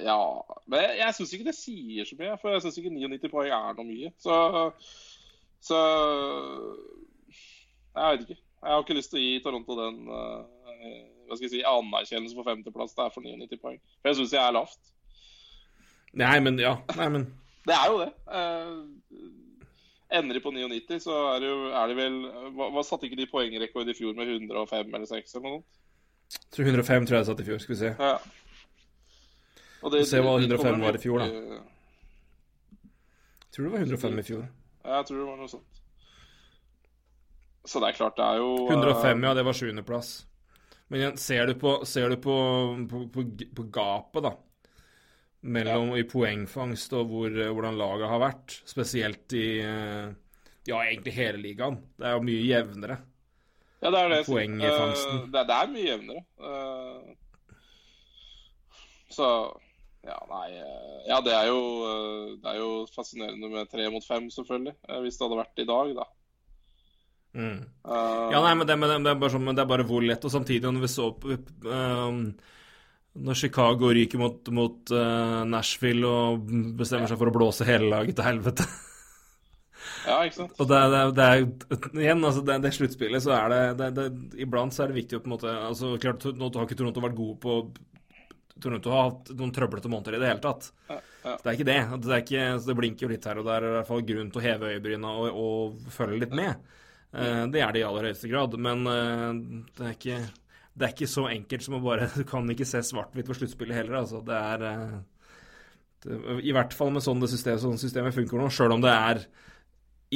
[0.00, 0.18] Ja,
[0.64, 2.40] men jeg, jeg syns ikke det sier så mye.
[2.40, 4.14] For jeg syns ikke 99 poeng er noe mye.
[4.24, 4.40] Så,
[5.68, 5.84] så
[7.92, 8.40] Jeg vet ikke.
[8.62, 12.36] Jeg har ikke lyst til å gi Toronto den eh, hva skal jeg si, anerkjennelse
[12.38, 12.94] for femteplass.
[12.96, 13.80] Det er for 99 poeng.
[14.00, 14.92] For jeg syns jeg er lavt.
[16.16, 16.76] Nei, men ja.
[16.96, 17.26] Nei, men
[17.66, 18.10] Det er jo det.
[18.38, 18.76] Eh,
[20.18, 22.18] ender de på 99, så er det jo er det vel
[22.56, 25.72] hva, hva Satte ikke de poengrekord i fjor med 105 eller 6 eller noe sånt?
[26.26, 27.58] jeg tror 105 tror jeg satt i fjor.
[27.62, 27.90] Skal vi se.
[27.98, 28.14] Ja.
[29.82, 31.26] Og det- Se hva 105 var i fjor, da.
[31.26, 31.62] Jeg
[33.56, 34.46] Tror det var 105 i fjor.
[34.84, 35.75] Ja, Jeg tror det var noe sånt.
[37.66, 40.10] Så det er klart, det er jo eh, 105, ja, det var sjuendeplass.
[40.86, 42.36] Men igjen, ser du på, ser du på,
[42.90, 43.24] på, på,
[43.58, 44.32] på gapet, da,
[45.46, 50.06] mellom i poengfangst og hvor, hvordan laget har vært, spesielt i eh,
[50.66, 52.96] ja, egentlig hele ligaen, det er jo mye jevnere.
[53.82, 54.22] Ja, det er det.
[54.26, 55.18] Poengfangsten.
[55.20, 56.22] Uh, det, det er mye jevnere.
[56.40, 57.02] Uh,
[59.12, 59.28] så
[60.06, 64.04] ja, nei eh, Ja, det er jo eh, Det er jo fascinerende med tre mot
[64.06, 64.76] fem, selvfølgelig.
[64.88, 66.06] eh, hvis det hadde vært i dag, da.
[67.36, 67.56] Mm.
[67.84, 70.24] Ja, nei, men det, men det, bare sånn, men det er bare hvor lett.
[70.24, 72.22] Og samtidig, når vi så opp um,
[73.26, 76.48] Når Chicago ryker mot, mot uh, Nashville og
[76.80, 78.66] bestemmer seg for å blåse hele laget til helvete
[80.06, 80.54] ja, ikke sant?
[80.62, 80.78] Og det,
[81.16, 84.06] det, er igjen, altså det, det sluttspillet, så er det,
[84.42, 87.04] Iblant så er det viktig å på en måte altså klart, Nå har ikke Toronto
[87.04, 87.58] vært gode på
[88.62, 90.70] Toronto har hatt noen trøblete måneder i det hele tatt.
[90.88, 90.96] Ja,
[91.26, 91.34] ja.
[91.42, 91.80] Det er ikke det.
[92.06, 93.60] Det, er ikke, så det blinker jo litt her og der.
[93.60, 96.70] Det er i hvert fall grunn til å heve øyebryna og, og følge litt med.
[97.16, 98.54] Eh, det er det i aller høyeste grad.
[98.60, 99.40] Men eh,
[99.78, 100.18] det, er ikke,
[100.76, 103.78] det er ikke så enkelt som å bare Du kan ikke se svart-hvitt på sluttspillet
[103.80, 104.02] heller.
[104.02, 104.20] Altså.
[104.26, 104.96] Det er eh,
[106.04, 108.92] det, I hvert fall med sånn det systemet, sånn systemet funker nå, sjøl om det
[108.94, 109.24] er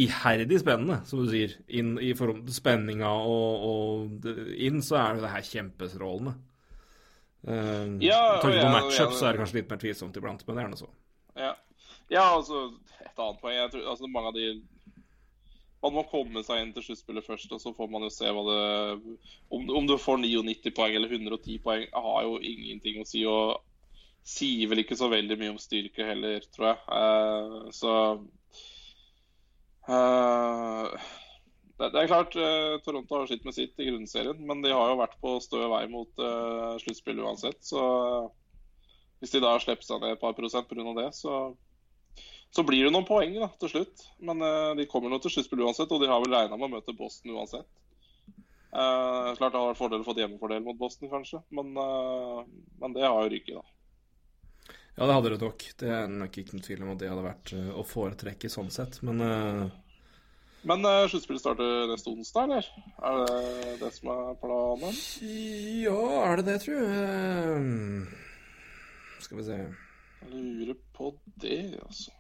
[0.01, 1.57] iherdig spennende, som du sier.
[1.81, 6.37] Inn i forhold til spenninga og, og inn, så er jo det her kjempestrålende.
[7.41, 10.45] Uh, Ja, med tanke på jeg- matchup så er det kanskje litt mer tvilsomt iblant,
[10.47, 10.89] men det er nå så.
[11.41, 11.51] Ja.
[12.13, 12.67] ja, altså
[13.01, 13.57] Et annet poeng.
[13.57, 14.47] Jeg tror, altså, mange av de
[15.81, 18.43] Man må komme seg inn til sluttspillet først, og så får man jo se hva
[18.45, 18.65] det
[19.49, 23.25] Om, om du får 99 poeng eller 110 poeng, har jo ingenting å si.
[23.29, 23.61] Og
[24.27, 26.81] sier vel ikke så veldig mye om styrke heller, tror jeg.
[26.93, 27.95] Uh, så
[29.89, 31.09] uh,
[31.81, 34.93] det, det er klart, uh, Toronto har sitt med sitt i grunnserien, men de har
[34.93, 37.65] jo vært på stø vei mot uh, sluttspill uansett.
[37.65, 37.81] Så
[39.21, 40.93] hvis de da slipper seg ned et par prosent pga.
[41.01, 41.41] det, så,
[42.51, 44.07] så blir det noen poeng da, til slutt.
[44.27, 46.75] Men uh, de kommer nå til sluttspill uansett, og de har vel regna med å
[46.79, 47.69] møte Boston uansett.
[48.71, 52.43] Uh, klart det hadde vært fordel å få hjemmefordel mot Boston, kanskje, men, uh,
[52.83, 54.75] men det har jo ryket, da.
[54.97, 55.65] Ja, det hadde det nok.
[55.81, 59.01] Det er nok ikke noen tvil om at det hadde vært å foretrekke sånn sett,
[59.07, 59.23] men
[60.67, 62.71] Men uh, sluttspillet starter neste onsdag, eller?
[63.01, 64.99] Er det det som er planen?
[65.87, 66.99] Ja, er det det, tror jeg?
[67.01, 68.27] Eh,
[69.25, 72.20] Skal vi se Jeg lurer på det, altså.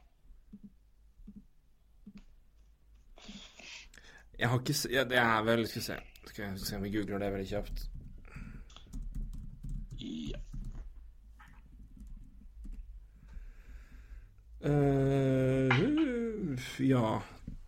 [4.41, 4.77] Jeg har ikke.
[4.93, 5.97] Ja, det er vel Skal vi se.
[6.31, 7.83] Skal jeg se om vi googler det veldig kjapt.
[10.01, 10.39] Ja.
[14.61, 17.05] Uh, ja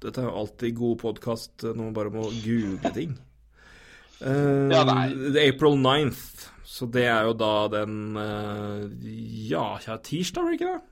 [0.03, 3.15] Dette er jo alltid god podkast når man bare må google ting.
[4.23, 5.09] Uh, Ja, nei.
[5.35, 8.85] det er April 9th, så det er jo da den uh,
[9.49, 10.83] Ja, tirsdag, blir det ikke det?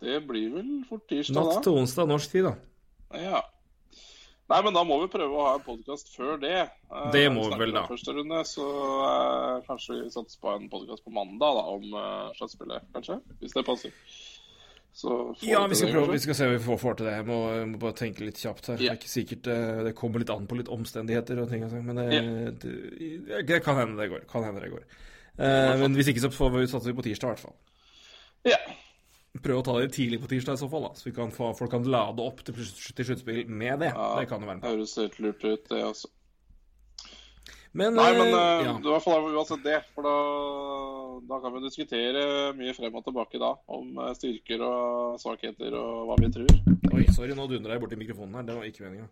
[0.00, 1.62] Det blir vel fort tirsdag, Natt da.
[1.66, 2.54] til onsdag norsk tid, da.
[3.20, 3.42] Ja.
[4.50, 6.56] Nei, men da må vi prøve å ha en podkast før det.
[6.66, 7.84] Eh, Det må vi vel, da.
[7.86, 12.32] Første runde, så uh, kanskje vi satser på en podkast på mandag da, om uh,
[12.34, 13.20] sluttspillet, kanskje.
[13.38, 13.94] Hvis det passer.
[15.00, 17.14] Så Ja, vi skal det, prøve, vi skal se om vi får, får til det.
[17.20, 18.82] Jeg må, jeg må bare tenke litt kjapt her.
[18.82, 21.70] Det er ikke sikkert uh, Det kommer litt an på litt omstendigheter og ting og
[21.70, 22.50] sånn, men det, yeah.
[23.30, 24.26] det, det kan hende det går.
[24.34, 24.82] Kan hende det går.
[25.38, 27.58] Uh, men hvis ikke så får vi, satser vi på tirsdag, i hvert fall.
[28.50, 28.58] Ja.
[29.38, 30.96] Prøve å ta det tidlig på tirsdag i så fall, da.
[30.98, 33.92] Så vi kan få, folk kan lade opp til, til sluttspill med det.
[33.94, 34.66] Ja, det kan jo være med.
[34.66, 36.10] Høres helt lurt ut, det også.
[37.70, 38.72] Men, Nei, men eh, ja.
[38.82, 39.76] det i hvert fall uansett det.
[39.94, 40.14] For da,
[41.30, 42.24] da kan vi diskutere
[42.58, 43.52] mye frem og tilbake da.
[43.70, 46.50] Om eh, styrker og svakheter og hva vi tror.
[46.90, 48.48] Oi, sorry, nå dundra jeg borti mikrofonen her.
[48.50, 49.06] Det var ikke meninga.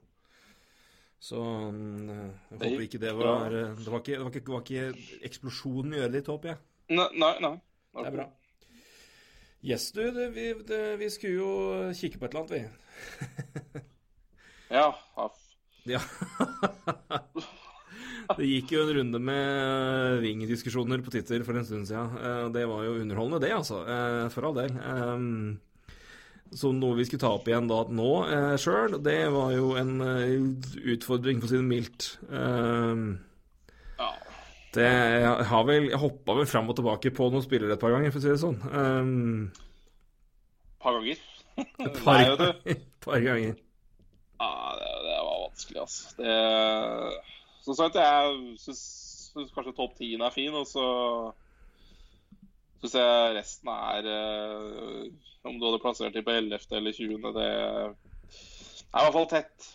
[1.23, 4.53] Så mm, jeg Det håper ikke det var Det var ikke, det var ikke, det
[4.53, 6.61] var ikke eksplosjonen i øret ditt, håper jeg.
[6.99, 7.33] Nei, nei.
[7.47, 7.55] nei.
[7.95, 8.29] Det er bra.
[9.63, 13.83] Yes, du, det, vi, det, vi skulle jo kikke på et eller annet, vi.
[14.71, 14.91] Ja.
[15.17, 15.29] ja.
[15.89, 16.01] Ja.
[18.39, 22.19] det gikk jo en runde med Ving-diskusjoner på Twitter for en stund siden.
[22.21, 23.81] Eh, Det var jo underholdende, det, altså.
[23.89, 24.77] Eh, For all del.
[26.55, 28.11] Så noe vi skulle ta opp igjen da nå
[28.61, 30.37] sjøl, det var jo en eh,
[30.95, 32.07] utfordring, for å si det mildt.
[34.75, 37.95] Det, jeg har vel Jeg hoppa vel fram og tilbake på noen spillere et par
[37.95, 38.59] ganger, for å si det sånn.
[38.69, 39.49] Um,
[40.83, 41.23] par ganger.
[41.87, 43.57] et par, Nei, par ganger.
[44.39, 46.13] Ja, det, det var vanskelig, altså.
[46.21, 46.35] Det,
[47.67, 48.83] som sagt, jeg syns,
[49.33, 50.85] syns kanskje topp 10 er fin, og så
[52.83, 55.09] syns jeg resten er eh,
[55.49, 56.61] Om du hadde plassert dem på 11.
[56.79, 57.97] eller 20., det er
[58.89, 59.67] i hvert fall tett.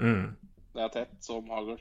[0.00, 0.32] Mm.
[0.72, 1.76] Det er tett som hagl.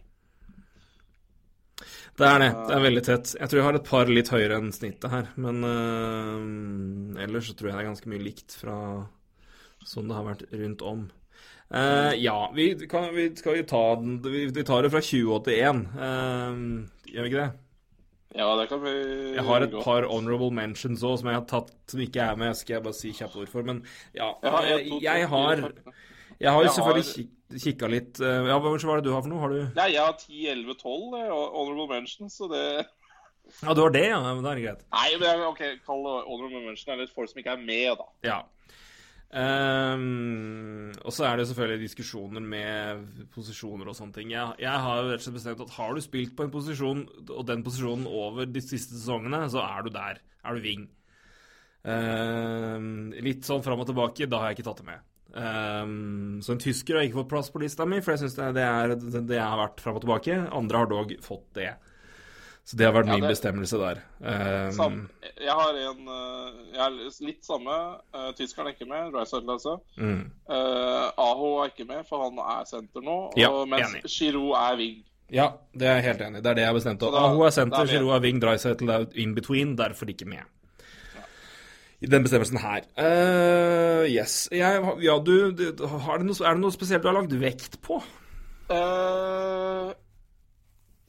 [2.20, 2.52] Det er det.
[2.68, 3.34] Det er veldig tett.
[3.40, 7.56] Jeg tror jeg har et par litt høyere enn snittet her, men uh, ellers så
[7.58, 8.78] tror jeg det er ganske mye likt fra
[9.88, 11.10] sånn det har vært rundt om.
[11.72, 15.86] Uh, ja, vi, kan, vi skal jo ta den Vi, vi tar det fra 2081,
[15.96, 17.52] uh, gjør vi ikke det?
[18.36, 18.92] Ja, det kan vi
[19.36, 22.56] Jeg har et par honorable mentions òg som jeg har tatt som ikke er med,
[22.60, 23.68] skal jeg bare si kjapt ord for.
[23.68, 23.82] Men
[24.16, 25.64] ja, Jeg har, en, jeg har.
[26.42, 29.32] Jeg har Jeg selvfølgelig kik kikka litt eh, Ja, hva var det du har for
[29.32, 29.42] noe?
[29.44, 32.64] Har du Nei, jeg har 10, 11, 12 eh, honorable mentions, så det
[33.60, 34.22] Ja, du har det, ja?
[34.24, 34.88] Men Da er det greit.
[34.96, 38.10] Nei, men OK, kall honorable mention eller folk som ikke er med, da.
[38.30, 38.40] Ja.
[39.32, 44.34] Um, og så er det selvfølgelig diskusjoner med posisjoner og sånne ting.
[44.34, 47.46] Jeg, jeg har rett og slett bestemt at har du spilt på en posisjon, og
[47.48, 50.20] den posisjonen over de siste sesongene, så er du der.
[50.44, 50.90] Er du wing.
[51.82, 55.08] Um, litt sånn fram og tilbake, da har jeg ikke tatt det med.
[55.36, 58.50] Ehm, så en tysker har ikke fått plass på lista mi, for jeg syns det,
[58.58, 60.38] det, er- det, har vært fram og tilbake.
[60.52, 61.72] Andre har dog fått det.
[62.64, 64.02] Så det har vært Ja, min det- bestemmelse der.
[64.22, 65.10] Um, Sam,
[65.42, 67.78] jeg har en eh, Jeg er litt samme.
[68.14, 69.14] Uh, tyskeren er ikke med.
[69.16, 69.80] Rice altså.
[69.98, 70.32] mm.
[70.48, 73.32] Uh, Aho er ikke med, for han er senter nå.
[73.38, 74.04] Ja, og mens enig.
[74.06, 75.04] Giroud er wing.
[75.32, 76.42] Ja, det er jeg helt enig i.
[76.44, 77.04] Det er det jeg har bestemt.
[77.04, 80.44] Aho er senter, er Giroud er wing, Dreisaitl er in between, derfor ikke med.
[82.02, 82.86] I den bestemmelsen her.
[82.98, 84.48] Uh, yes.
[84.52, 87.78] Jeg, ja, du, du har det noe, Er det noe spesielt du har lagt vekt
[87.86, 88.00] på?
[88.72, 89.92] Uh,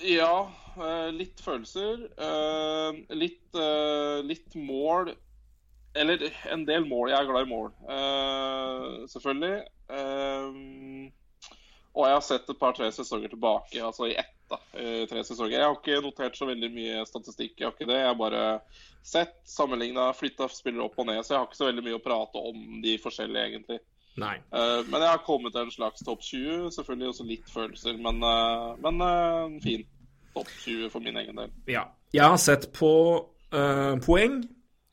[0.03, 0.35] ja,
[0.77, 2.09] eh, litt følelser.
[2.19, 3.57] Uh, litt,
[4.29, 5.15] litt mål.
[5.97, 7.11] Eller en del mål.
[7.13, 9.59] Jeg er glad i mål, eh, selvfølgelig.
[11.93, 14.39] Og jeg har sett et par-tre sesonger tilbake, altså i ett.
[14.53, 15.57] Da, i tre sesonger.
[15.57, 17.57] Jeg har ikke notert så veldig mye statistikk.
[17.59, 18.01] Jeg har ikke det.
[18.01, 18.45] Jeg har bare
[19.03, 21.23] sett, sammenligna, flytta spillere opp og ned.
[21.25, 23.81] Så jeg har ikke så veldig mye å prate om de forskjellige, egentlig.
[24.21, 24.37] Nei.
[24.53, 26.69] Uh, men jeg har kommet til en slags topp 20.
[26.77, 29.87] Selvfølgelig også litt følelser, men, uh, men uh, fin.
[30.33, 31.53] Topp 20 for min egen del.
[31.69, 31.87] Ja.
[32.13, 32.93] Jeg har sett på
[33.53, 34.43] eh, poeng,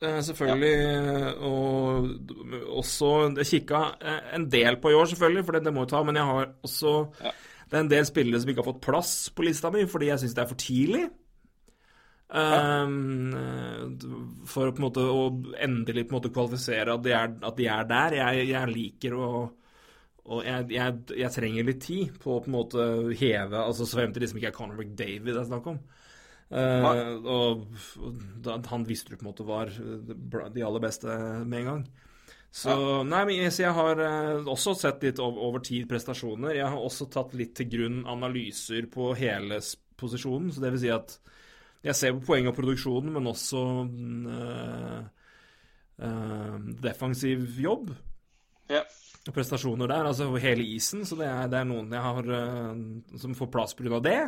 [0.00, 0.24] Selvfølgelig.
[0.24, 3.10] selvfølgelig, og også
[3.44, 6.16] kikka eh, en del på i år, selvfølgelig, for det, det må jo ta, men
[6.16, 7.32] jeg har også Ja.
[7.70, 10.24] Det er en del spillere som ikke har fått plass på lista mi fordi jeg
[10.24, 11.04] syns det er for tidlig.
[12.30, 13.32] Um,
[14.46, 15.22] for å på en måte å
[15.58, 18.18] endelig på en måte kvalifisere at de er, at de er der.
[18.20, 19.30] Jeg, jeg liker å
[20.30, 22.84] Og jeg, jeg, jeg trenger litt tid på å på en måte
[23.18, 25.80] heve Altså så frem til det som ikke er Conor McDavid det er snakk om.
[26.50, 27.64] Uh, og,
[28.42, 31.84] og han visste du på en måte var de aller beste med en gang.
[32.50, 32.72] Så
[33.06, 36.56] nei, men så jeg har eh, også sett litt over, tid prestasjoner.
[36.58, 39.60] Jeg har også tatt litt til grunn analyser på hele
[40.00, 40.50] posisjonen.
[40.50, 41.14] Så det vil si at
[41.86, 43.62] jeg ser på poeng og produksjonen, men også
[44.34, 44.98] eh,
[46.02, 47.94] eh, defensiv jobb
[48.70, 48.82] Ja.
[49.28, 51.06] og prestasjoner der, altså hele isen.
[51.06, 54.02] Så det er, det er noen jeg har eh, som får plass pga.
[54.02, 54.20] det.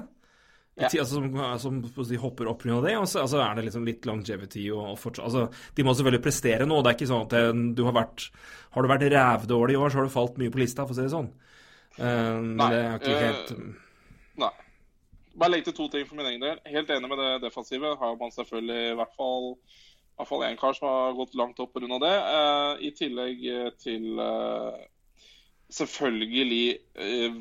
[0.80, 0.88] Ja.
[0.88, 1.20] Altså,
[1.60, 2.78] som som de hopper opp pga.
[2.80, 2.96] det.
[2.96, 5.42] Og så altså, er det liksom litt longevity og, og fortsatt Altså,
[5.76, 6.80] de må selvfølgelig prestere nå.
[6.80, 7.44] Det er ikke sånn at det,
[7.76, 8.28] du har vært
[8.72, 10.98] Har du vært rævdårlig i år, så har du falt mye på lista, for å
[10.98, 11.30] si det sånn.
[11.98, 13.64] Uh, Nei, det er ikke helt uh,
[14.40, 14.52] Nei.
[15.36, 16.60] Bare legg til to ting for min egen del.
[16.72, 17.92] Helt enig med det defensive.
[18.00, 19.52] Har man selvfølgelig i hvert fall
[20.12, 21.98] i hvert fall én kar som har gått langt opp pga.
[22.00, 22.16] det.
[22.36, 24.82] Uh, I tillegg eh, til eh,
[25.72, 26.66] selvfølgelig
[27.00, 27.38] eh,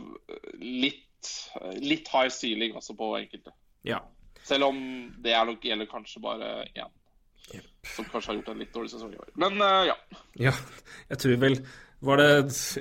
[1.22, 3.54] litt, litt high ceiling også på enkelte.
[3.88, 4.02] Ja.
[4.44, 4.82] Selv om
[5.22, 6.90] det er nok gjelder kanskje bare én.
[7.96, 9.32] Som kanskje har gjort en litt dårlig sesong i år.
[9.42, 9.96] Men uh, ja.
[10.40, 10.54] ja.
[11.10, 11.58] Jeg tror vel
[12.02, 12.30] var det,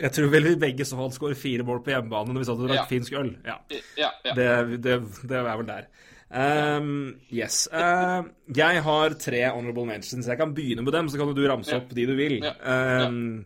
[0.00, 2.61] Jeg tror vel vi begge så han skåret fire mål på hjemmebane når vi satt
[2.61, 2.87] og drakk Ja.
[2.88, 3.33] finsk øl.
[3.44, 3.57] Ja.
[3.98, 4.37] ja, ja.
[4.37, 4.48] Det,
[4.85, 5.90] det, det er vel der.
[6.31, 6.92] Um,
[7.35, 7.64] yes.
[7.72, 10.29] Uh, jeg har tre honorable mentions.
[10.31, 12.38] Jeg kan begynne med dem, så kan du ramse opp de du vil.
[12.62, 13.42] Um,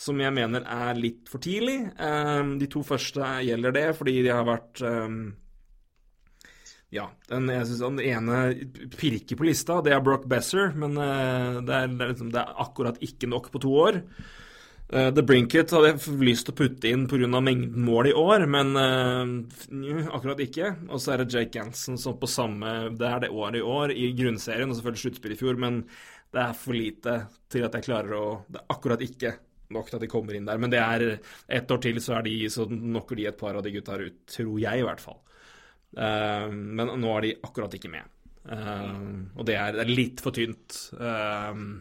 [0.00, 1.82] som jeg mener er litt for tidlig.
[2.00, 5.22] Um, de to første gjelder det fordi de har vært um,
[6.90, 8.38] Ja, den, jeg synes den ene
[8.96, 12.40] pirker på lista, det er Brock Besser, men uh, det, er, det, er liksom, det
[12.42, 14.00] er akkurat ikke nok på to år.
[14.90, 17.28] Uh, The Brinket hadde jeg lyst til å putte inn pga.
[17.36, 20.72] mengden mål i år, men uh, akkurat ikke.
[20.88, 23.92] Og så er det Jake Ganson som på samme Det er det året i år
[23.92, 25.84] i grunnserien, og selvfølgelig sluttspill i fjor, men
[26.32, 27.20] det er for lite
[27.52, 29.36] til at jeg klarer å Det er akkurat ikke
[29.74, 30.60] nok til at de kommer inn der.
[30.60, 31.06] Men det er
[31.48, 34.22] ett år til, så er de Så knocker de et par av de gutta ut,
[34.26, 35.20] tror jeg i hvert fall.
[35.90, 38.06] Uh, men nå er de akkurat ikke med.
[38.46, 40.76] Uh, og det er, det er litt for tynt.
[40.94, 41.80] Uh,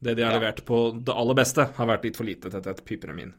[0.00, 2.84] det de har levert på det aller beste, har vært litt for lite til et
[2.84, 3.32] piper min.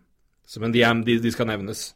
[0.45, 1.91] Så, men de, de, de skal nevnes.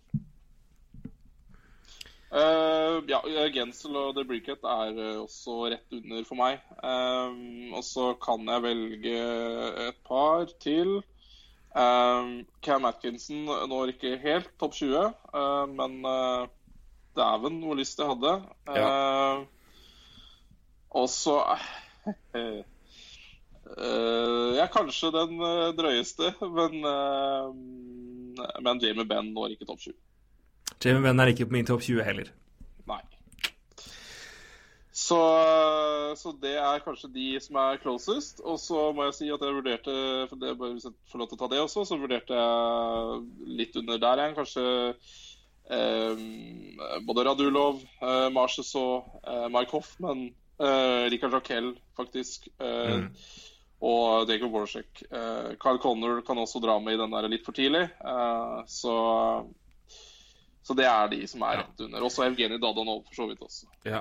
[3.05, 3.19] Ja,
[3.53, 6.63] Gensel og The Bricket er også rett under for meg.
[6.81, 9.19] Og så kan jeg velge
[9.85, 10.97] et par til.
[11.75, 16.45] Um, Cam Atkinson når ikke helt topp 20, uh, men uh,
[17.15, 18.33] dæven hvor lyst jeg hadde.
[18.69, 19.37] Eh,
[20.95, 21.35] og så
[24.55, 27.47] Jeg er kanskje den eh, drøyeste, men eh,
[28.61, 29.93] Men Jamie Benn når ikke topp 20.
[30.85, 32.29] Jamie Benn er ikke på min topp 20 heller.
[34.95, 35.17] Så,
[36.15, 38.39] så det er kanskje de som er closest.
[38.47, 39.95] Og så må jeg si at jeg vurderte
[40.31, 43.75] for det, Hvis jeg får lov til å ta det også, så vurderte jeg litt
[43.81, 44.37] under der igjen.
[44.37, 44.63] Kanskje
[45.75, 46.23] eh,
[47.09, 50.29] både Radulov, eh, og eh, Mike Hoffman,
[50.63, 52.47] eh, Rikard Raquel, faktisk.
[52.59, 53.11] Eh, Mm.
[53.85, 55.03] Og Dago Borshek.
[55.11, 57.83] Eh, Kyle Connor kan også dra med i den der litt for tidlig.
[57.99, 58.93] Eh, så
[60.65, 61.61] så det er de som er Ja.
[61.61, 62.01] rett under.
[62.07, 63.67] Også Evgenij Dadanov, for så vidt også.
[63.85, 63.99] Ja.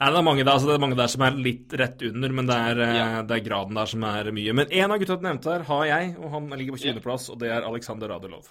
[0.00, 2.32] Nei, det, er mange der, altså det er mange der som er litt rett under,
[2.38, 3.22] men det er, eh, Ja.
[3.22, 4.54] det er graden der som er mye.
[4.56, 6.92] Men én av gutta du nevnte her, har jeg, og han ligger på Ja.
[6.94, 8.48] 20.-plass, og det er Aleksandr Radulov.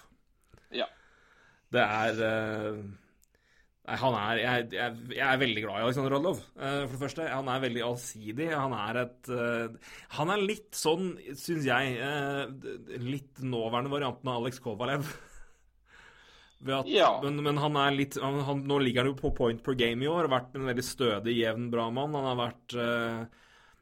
[0.71, 0.85] Ja.
[1.71, 2.83] Det er eh,
[3.87, 6.39] Nei, han er jeg, jeg, jeg er veldig glad i Alexander Radlov.
[6.57, 8.47] Eh, for det første, han er veldig allsidig.
[8.57, 9.29] Han er et
[10.17, 11.99] Han er litt sånn, syns jeg,
[12.97, 15.05] litt nåværende varianten av Alex Kovalev.
[16.65, 17.19] At, Ja.
[17.23, 20.05] men, men han er litt han, han, Nå ligger han jo på point per game
[20.05, 20.25] i år.
[20.25, 22.15] Har vært en veldig stødig, jevn, bra mann.
[22.17, 23.25] Han har vært uh,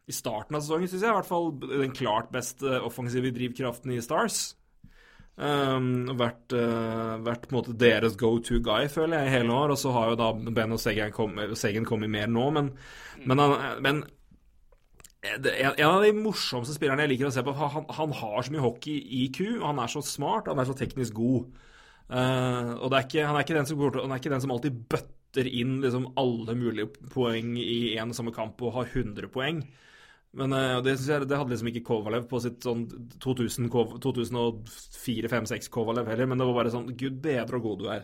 [0.10, 4.02] I starten av sesongen, syns jeg, i hvert fall den klart beste offensive drivkraften i
[4.04, 4.42] Stars.
[5.34, 9.56] Um, vært, uh, vært på en måte deres go to guy, føler jeg, i hele
[9.56, 9.74] år.
[9.74, 12.74] Og så har jo da Ben og Segen kommet, Segen kommet mer nå, men,
[13.24, 14.04] men, han, men
[15.24, 18.54] det, en av de morsomste spillerne jeg liker å se på, han, han har så
[18.54, 21.62] mye hockey-IQ, han er så smart, han er så teknisk god.
[22.10, 24.54] Eh, og det er ikke, han, er ikke den som, han er ikke den som
[24.56, 29.58] alltid bøtter inn liksom, alle mulige poeng i en samme kamp og har 100 poeng.
[30.34, 32.88] Men uh, det, jeg, det hadde liksom ikke Kovalev på sitt sånn
[33.22, 38.04] 2004-2005-2006 Kovalev heller, men det var bare sånn Gud bedre og god du er.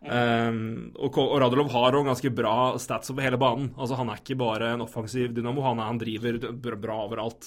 [0.00, 3.68] Um, og, og Radulov har òg ganske bra stats over hele banen.
[3.76, 7.42] Altså Han er ikke bare en offensiv dynamo, han, er, han driver bra, bra overalt.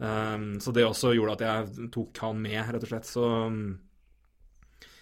[0.00, 3.06] Um, så det også gjorde at jeg tok han med, rett og slett.
[3.06, 3.78] Så um,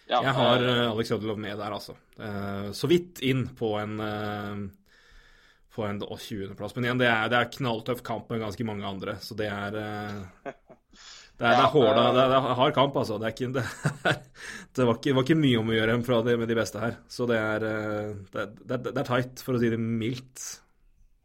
[0.08, 1.94] Ja, jeg har eh, Alex Radulov med der, altså.
[2.18, 4.62] Uh, så vidt inn på en uh,
[5.78, 6.74] på en 20.-plass.
[6.74, 9.76] Men igjen, det er, det er knalltøff kamp med ganske mange andre, så det er
[9.76, 10.54] det er,
[11.38, 13.18] det Ja, er hårda, eh, det er, det er hard kamp, altså.
[13.22, 13.52] Det, ikke,
[14.74, 16.96] det, var ikke, var ikke mye om å gjøre fra det med de beste her.
[17.06, 17.68] Så det er,
[18.32, 20.48] det, det, det tight, for å si det mildt.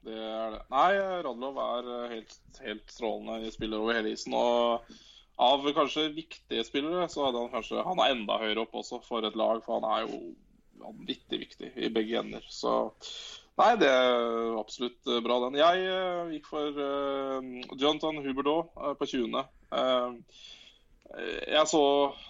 [0.04, 0.62] Det er det.
[0.74, 0.92] Nei,
[1.24, 4.36] Radlov er eh, helt, helt strålende spiller over hele isen.
[4.36, 4.84] Og
[5.42, 9.26] av kanskje viktige spillere, så hadde han kanskje Han er enda høyere opp også for
[9.26, 10.20] et lag, for han er jo
[10.84, 12.46] vanvittig viktig i begge ender.
[12.50, 12.94] Så
[13.54, 15.60] Nei, det er absolutt eh, bra, den.
[15.60, 19.44] Jeg uh, gikk for uh, Jonathan Huberdeau uh, på 20.
[21.14, 21.84] Eh, jeg så,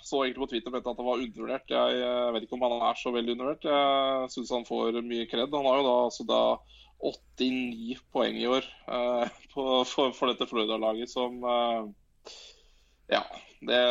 [0.03, 1.71] så egentlig på Twitter at han var undervurdert.
[1.71, 3.67] Jeg, eh, vet ikke om han er så veldig undervurdert.
[3.69, 5.53] Jeg syns han får mye kred.
[5.55, 6.41] Han har jo da, altså da
[7.03, 8.67] 89 poeng i år
[9.53, 11.41] på, for, for dette Florida-laget som
[13.13, 13.23] Ja.
[13.63, 13.81] Det,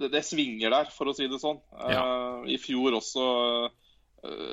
[0.00, 1.60] det, det svinger der, for å si det sånn.
[1.86, 3.26] Eh, I fjor også
[3.66, 3.90] eh,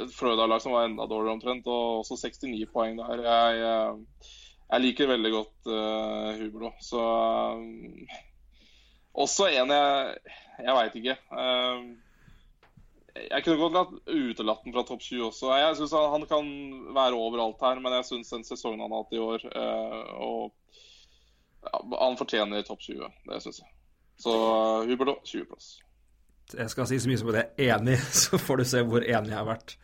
[0.05, 3.23] et Florida-lag som var enda dårligere omtrent, og også 69 poeng der.
[3.25, 4.33] Jeg, eh,
[4.67, 6.73] jeg liker veldig godt uh, Hublo.
[6.83, 8.17] Så uh,
[9.23, 10.17] Også en jeg
[10.59, 11.15] Jeg veit ikke.
[11.31, 11.95] Uh,
[13.17, 15.53] jeg kunne godt latt utelatt den fra topp 20 også.
[15.57, 16.49] Jeg synes han, han kan
[16.93, 19.45] være overalt her, men jeg syns den sesongen han har hatt i år
[20.21, 20.51] og
[21.63, 23.09] ja, Han fortjener topp 20.
[23.31, 23.73] Det syns jeg.
[24.21, 24.33] Så
[24.89, 25.73] Hublo 20-plass.
[26.55, 29.03] Jeg skal si så mye som at jeg er enig, så får du se hvor
[29.03, 29.75] enig jeg har vært.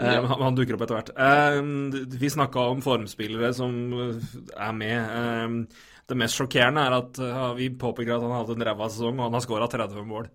[0.00, 0.20] Ja.
[0.22, 1.12] Uh, han dukker opp etter hvert.
[1.14, 4.98] Uh, vi snakka om formspillere som er med.
[5.14, 7.18] Uh, det mest sjokkerende er at
[7.54, 10.26] vi påpeker at han hatt en ræva sesong, og han har skåra 30 mål.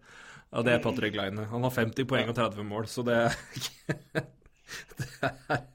[0.56, 1.50] Og det er Patrick Line.
[1.52, 3.18] Han har 50 poeng og 30 mål, så det,
[5.02, 5.66] det er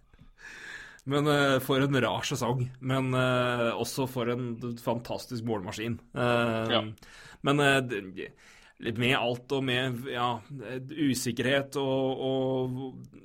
[1.09, 1.29] Men
[1.65, 2.67] for en rar sesong.
[2.85, 5.97] Men også for en fantastisk målmaskin.
[6.13, 6.83] Ja.
[7.47, 7.63] Men
[8.97, 10.29] med alt og med ja,
[10.91, 12.79] usikkerhet og, og,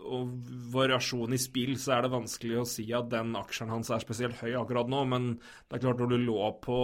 [0.03, 0.34] og,
[0.73, 4.39] variasjon i spill, så er det vanskelig å si at den aksjen hans er spesielt
[4.41, 5.03] høy akkurat nå.
[5.11, 6.80] Men det er klart, når du lå på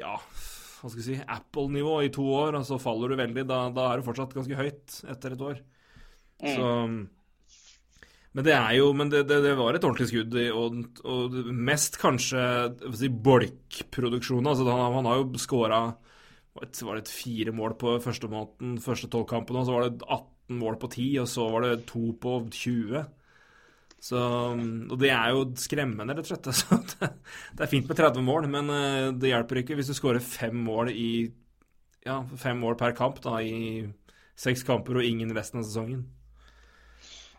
[0.00, 0.14] ja,
[0.84, 3.90] hva skal jeg si, Apple-nivå i to år, og så faller du veldig, da, da,
[3.90, 5.60] er du fortsatt ganske høyt etter et år.
[6.42, 6.48] Mm.
[6.50, 6.72] Så
[8.34, 11.98] men det er jo Men det, det, det var et ordentlig skudd, og, og mest
[12.02, 12.42] kanskje
[12.98, 14.48] si, bolkproduksjonen.
[14.50, 15.84] Altså, han, han har jo skåra
[16.54, 20.60] var det fire mål på første måneden, første tolv kampene, og så var det 18
[20.60, 23.02] mål på 10, og så var det to på 20.
[24.04, 26.46] Så, og det er jo skremmende, rett og slett.
[26.52, 27.10] Altså, det,
[27.56, 30.54] det, er fint med 30 mål, men eh, det hjelper ikke hvis du skårer fem
[30.66, 31.10] mål i
[32.04, 33.86] ja, fem mål per kamp da, i
[34.36, 36.04] seks kamper og ingen resten av sesongen.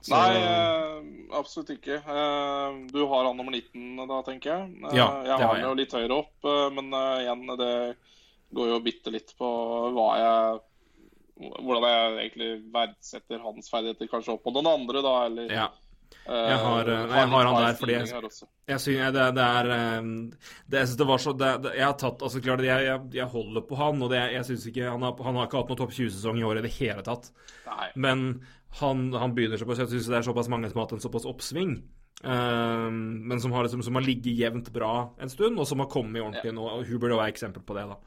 [0.06, 0.14] Så...
[0.14, 1.00] Nei, eh,
[1.40, 1.98] absolutt ikke.
[1.98, 4.94] Eh, du har han nummer 19 da, tenker jeg.
[4.94, 7.74] Ja, jeg har han jo litt høyere opp, men igjen, det
[8.56, 9.50] går jo bitte litt på
[9.96, 10.64] hva jeg
[11.36, 15.66] hvordan jeg egentlig verdsetter hans ferdigheter kanskje opp mot den andre, da, eller ja.
[16.26, 18.22] Jeg har, nei, jeg har han der fordi jeg,
[18.70, 20.08] jeg synes det, det er eh,
[20.66, 23.66] det, Jeg synes det var så det, Jeg har tatt altså klart, jeg, jeg, holder
[23.68, 25.94] på han, og det, jeg synes ikke han har, han har ikke hatt noen topp
[25.98, 27.30] 20-sesong i år i det hele tatt.
[27.68, 27.90] Nei.
[28.08, 28.26] Men
[28.82, 31.28] han, han begynner såpass Jeg syns det er såpass mange som har hatt en såpass
[31.30, 31.78] oppsving.
[32.26, 35.92] Uh, men som har, liksom, som har ligget jevnt bra en stund, og som har
[35.92, 36.58] kommet ordentlig ja.
[36.58, 36.68] nå.
[36.68, 37.88] og Hubert er eksempel på det.
[37.94, 38.00] da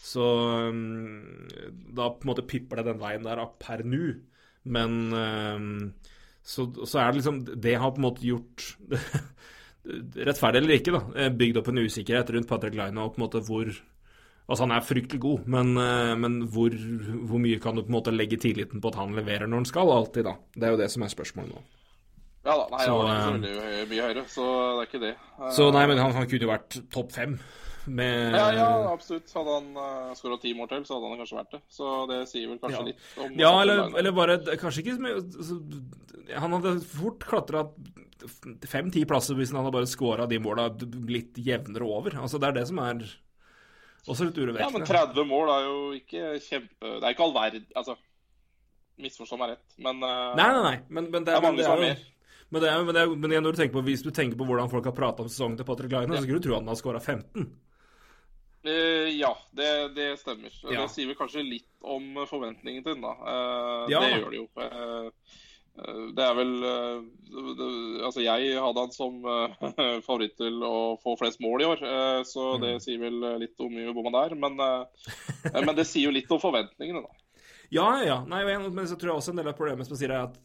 [0.00, 0.24] så
[0.68, 1.48] um,
[1.92, 4.14] da på en måte pipper det den veien der per nå.
[4.64, 5.68] Men um,
[6.42, 8.66] så, så, er det liksom Det har på en måte gjort
[10.28, 11.00] Rettferdig eller ikke, da.
[11.16, 13.70] Eh, bygd opp en usikkerhet rundt Patrick Line og på en måte hvor
[14.50, 17.98] Altså, han er fryktelig god, men, eh, men hvor, hvor, mye kan du på en
[18.00, 19.92] måte legge tilliten på at han leverer når han skal?
[19.94, 20.34] Alltid, da.
[20.56, 21.62] Det er jo det som er spørsmålet nå.
[22.40, 22.66] Ja da.
[22.72, 25.14] Nei, så, han er ikke så mye høyere, så det er ikke det.
[25.54, 27.38] Så nei, men han, han kunne jo vært topp fem.
[27.86, 28.34] Med...
[28.36, 29.30] Ja, ja, absolutt.
[29.34, 31.62] Hadde han uh, eh, skåra ti mål til, så hadde han kanskje vært det.
[31.72, 32.86] Så det sier vel kanskje ja.
[32.90, 35.56] litt om Ja, eller, eller, bare Kanskje ikke altså,
[36.42, 37.64] Han hadde fort klatra
[38.68, 40.68] fem-ti plasser hvis han hadde bare skåra de måla
[41.08, 42.18] litt jevnere over.
[42.20, 43.06] Altså, det er det som er
[44.06, 44.64] også litt urovekkende.
[44.64, 47.96] Ja, men 30 mål er jo ikke kjempe Det er ikke all verden Altså,
[49.00, 50.76] misforstå meg rett, men uh, Nei, nei, nei.
[50.88, 52.04] Men, men det, er mange som har mer.
[52.50, 54.46] Men, det er, men, det er, men når du tenker på, hvis du tenker på
[54.48, 56.18] hvordan folk har prata om sesongen til Patrick Line, ja.
[56.18, 57.46] så skulle du tro at han har skåra 15.
[58.60, 60.56] Uh, ja, det, det stemmer.
[60.66, 60.82] Ja.
[60.82, 63.14] Det sier vel kanskje litt om forventningen til den, da.
[63.22, 64.02] Uh, ja.
[64.02, 64.48] Det gjør det jo.
[64.58, 65.38] Uh,
[66.16, 67.66] det er vel det,
[68.04, 69.20] Altså, jeg hadde han som
[70.06, 71.84] favoritt til å få flest mål i år,
[72.26, 72.82] så det mm.
[72.84, 74.34] sier vel litt om hvor man er.
[74.34, 77.16] Men, men, det sier jo litt om forventningene, da.
[77.70, 78.16] Ja, ja.
[78.26, 80.38] Nei, men så tror jeg også en del av problemet som sier er at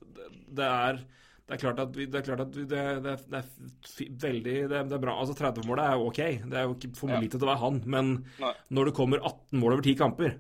[0.56, 1.00] det er
[1.46, 5.02] det er klart at, det, er, klart at det, det, det, er veldig det, er
[5.02, 5.14] bra.
[5.22, 6.22] Altså 30-målet er jo ok.
[6.42, 7.78] Det er jo ikke for lite til å være han.
[7.86, 8.10] Men
[8.42, 8.54] Nei.
[8.74, 10.34] når det kommer 18 mål over 10 kamper,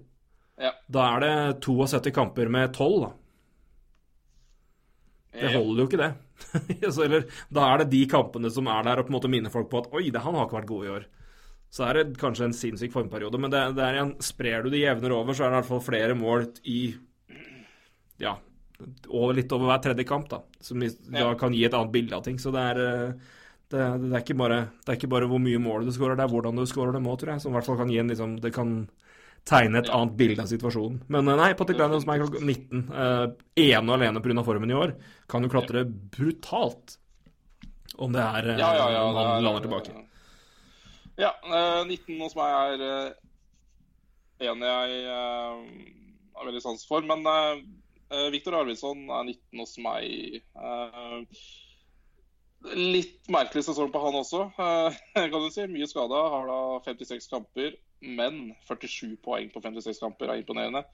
[0.65, 0.71] ja.
[0.89, 1.35] da er det
[1.67, 3.11] 72 kamper med 12, da.
[5.41, 6.11] Det holder jo ikke, det.
[7.05, 9.69] Eller, da er det de kampene som er der og på en måte minner folk
[9.71, 11.05] på at oi, det, han har ikke vært god i år.
[11.75, 14.83] Så er det kanskje en sinnssyk formperiode, men det, det er igjen, sprer du det
[14.83, 16.79] jevnere over, så er det i hvert fall flere mål i
[18.21, 18.37] ja,
[19.09, 22.23] over, litt over hver tredje kamp, da, som da kan gi et annet bilde av
[22.25, 22.37] ting.
[22.39, 23.33] Så det er, eh,
[23.73, 26.27] det, det, er ikke bare, det er ikke bare hvor mye mål du skårer, det
[26.27, 27.43] er hvordan du skårer det må, tror jeg.
[27.43, 28.77] Som i hvert fall kan gi en liksom, Det kan
[29.45, 31.03] tegne et annet bilde av situasjonen.
[31.13, 33.27] Men eh, nei, Patrick Laine som er 19, uh,
[33.61, 34.45] ene og alene pga.
[34.47, 34.95] formen i år,
[35.29, 36.97] kan jo klatre brutalt
[38.01, 39.95] om det er uh, ja, ja, ja, om han lander tilbake.
[41.21, 47.05] Ja, uh, 19 hos meg er uh, en jeg har veldig sans for.
[47.07, 47.25] Men
[48.05, 50.35] Uh, Viktor Arvidsson er 19 hos meg.
[52.77, 54.43] Litt merkelig sesong på han også,
[55.15, 55.65] kan du si.
[55.71, 56.19] Mye skada.
[56.35, 60.85] Har da 56 kamper, men 47 poeng på 56 kamper er imponerende.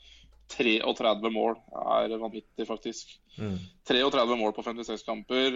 [0.51, 1.55] 33 mål
[1.95, 3.13] er vanvittig, faktisk.
[3.39, 3.55] Mm.
[3.87, 5.55] 33 mål på 56 kamper,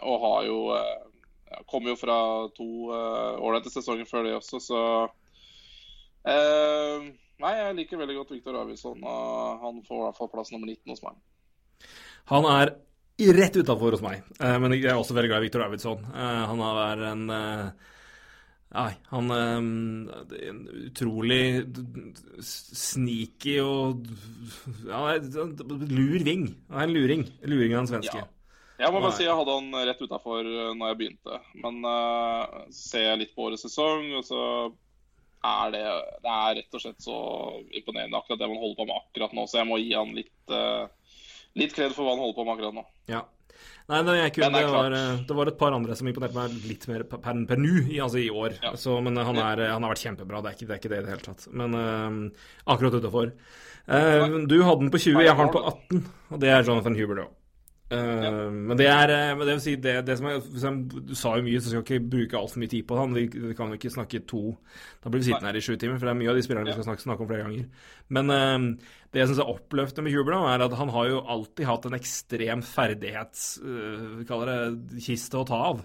[0.00, 0.60] og har jo
[1.54, 2.16] Kommer kom jo fra
[2.56, 4.80] to eh, ålreite sesonger før det også, så
[6.26, 9.00] eh, Nei, jeg liker veldig godt Viktor Arvidsson.
[9.02, 11.16] og han får i hvert fall plass nummer 19 hos meg.
[12.30, 12.76] Han er
[13.36, 16.06] rett utafor hos meg, eh, men jeg er også veldig glad i Viktor Arvidsson.
[16.14, 17.90] Eh, han har en eh,
[18.74, 19.58] Nei, han er
[20.50, 21.42] en utrolig
[22.42, 24.06] sneaky og
[24.88, 26.48] Ja, lur ving.
[26.72, 27.26] Han er en luring.
[27.46, 28.24] Luring av en svenske.
[28.24, 28.30] Ja.
[28.82, 31.38] Jeg må bare si jeg hadde han rett utafor når jeg begynte.
[31.62, 34.40] Men uh, ser jeg litt på årets sesong, og så
[35.44, 35.84] er det
[36.24, 37.16] Det er rett og slett så
[37.70, 39.46] imponerende akkurat det man holder på med akkurat nå.
[39.46, 40.90] Så jeg må gi han litt uh,
[41.54, 42.84] litt kred for hva han holder på med akkurat nå.
[43.12, 43.22] Ja.
[43.92, 46.38] Nei, det, jeg kunne, det det, var, eh, det var et par andre som imponerte
[46.38, 48.54] meg litt mer per, per, per nu, i- altså i år.
[48.62, 48.72] Ja.
[48.80, 51.00] Så, men han, er, han har vært kjempebra, det er ikke det, er ikke det
[51.02, 51.44] i det hele tatt.
[51.52, 53.34] Men uh, akkurat utafor.
[54.48, 57.26] du hadde den på 20, jeg har den på 18, og det er Jonathan Hubert
[57.26, 57.32] òg.
[57.92, 61.34] Men det er eh, men det vil si det, det som er, som, Du sa
[61.36, 63.16] jo mye, så jeg skal ikke bruke altfor mye tid på han.
[63.16, 64.42] Vi, vi kan jo ikke snakke to
[65.02, 66.70] Da blir vi sittende her i sju timer, for det er mye av de spillerne
[66.70, 67.90] vi skal snakke, snakke om flere ganger.
[68.16, 68.68] Men eh,
[69.12, 71.98] det jeg syns er oppløftende med Huber, er at han har jo alltid hatt en
[72.00, 73.44] ekstrem ferdighets...
[73.62, 75.84] Uh, vi kaller det kiste å ta av.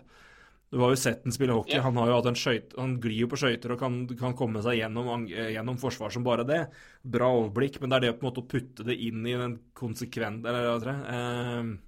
[0.70, 1.76] Du har jo sett den spille hockey.
[1.78, 1.84] Ja.
[1.86, 4.62] Han har jo hatt en skøyt, han glir jo på skøyter og kan, kan komme
[4.66, 6.60] seg gjennom, eh, gjennom forsvar som bare det.
[7.02, 9.60] Bra overblikk, men det er det på en måte å putte det inn i den
[9.78, 11.80] konsekvent Eller hva heter det?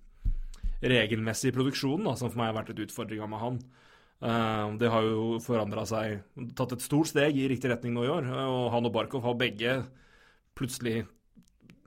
[0.81, 3.61] Eh, regelmessige produksjonen, da, som for meg har vært et utfordringa med han.
[4.21, 6.19] Uh, det har jo forandra seg,
[6.57, 8.27] tatt et stort steg i riktig retning nå i år.
[8.29, 9.79] eh, Og han og Barkov har begge
[10.57, 11.07] plutselig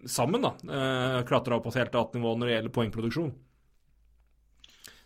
[0.06, 3.32] sammen da, uh, klatra opp på helt annet nivå når det gjelder poengproduksjon.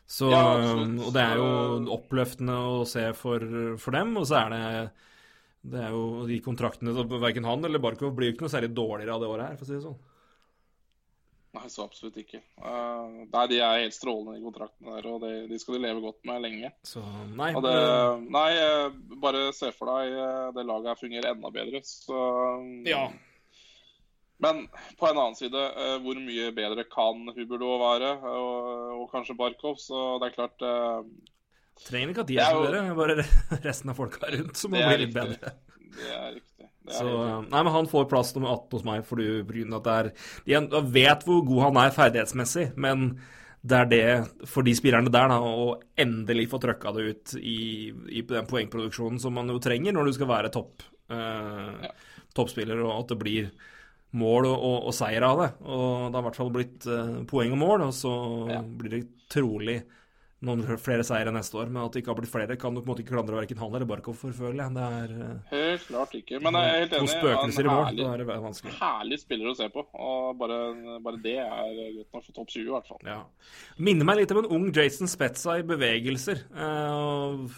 [0.08, 3.44] Så, Ja, og det er jo oppløftende å se for,
[3.76, 4.62] for dem, og så er det
[5.68, 9.16] det er jo de kontraktene Verken han eller Barkov blir jo ikke noe særlig dårligere
[9.16, 9.98] av det året her, for å si det sånn.
[11.56, 12.42] Nei, så absolutt ikke.
[12.60, 16.02] Uh, nei, de er helt strålende, i kontrakten der, og de, de skal de leve
[16.04, 16.70] godt med lenge.
[16.84, 17.00] Så
[17.38, 17.54] nei.
[17.64, 17.72] Det,
[18.34, 21.80] nei, eh, bare se for deg eh, det laget her fungerer enda bedre.
[21.88, 22.20] Så
[22.88, 23.06] Ja.
[24.38, 24.68] Men
[25.00, 25.62] på en annen side,
[26.04, 28.68] hvor mye bedre kan Huberdo være, og,
[29.00, 29.80] og kanskje Barkov?
[29.82, 30.68] Så det er klart
[31.88, 33.24] trenger ikke at de er er bedre, bare
[33.66, 35.56] resten av folka rundt som må bli litt bedre.
[35.96, 36.47] Det er riktig.
[36.90, 37.08] Så,
[37.48, 40.82] nei, men han får plass nummer 18 hos meg fordi grunn at det er De
[40.94, 43.10] vet hvor god han er ferdighetsmessig, men
[43.68, 47.90] det er det for de spillerne der, da, å endelig få trøkka det ut i,
[48.14, 51.90] i den poengproduksjonen som man jo trenger når du skal være topp, eh, Ja.
[52.38, 53.50] toppspiller, og at det blir
[54.14, 55.48] mål og, og, og seier av det.
[55.66, 58.12] Og det har i hvert fall blitt eh, poeng og mål, og så
[58.54, 58.62] Ja.
[58.62, 59.82] blir det trolig
[60.44, 61.70] noen flere seire neste år.
[61.72, 63.60] Men at det ikke har blitt flere, kan du på en måte ikke klandre verken
[63.62, 64.74] han eller Barkov for, føler jeg.
[64.76, 66.40] Det er eh, Helt klart ikke.
[66.44, 67.12] Men jeg er helt enig.
[67.14, 67.90] spøkelser i mål.
[67.98, 68.74] Da er det vanskelig.
[68.78, 69.84] Herlig spiller å se på.
[70.08, 70.60] Og bare,
[71.04, 73.02] bare det er godt nok for topp 20, i hvert fall.
[73.08, 73.20] Ja.
[73.82, 76.46] Minner meg litt om en ung Jason Spetza i bevegelser.
[76.54, 77.48] Uh,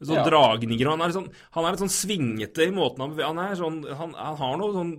[0.00, 0.24] sånn Ja.
[0.26, 0.86] dragninger.
[0.86, 3.54] og Han er, sånn, han er litt sånn svingete i måten han beveger Han er
[3.54, 4.98] sånn Han, han har noe sånn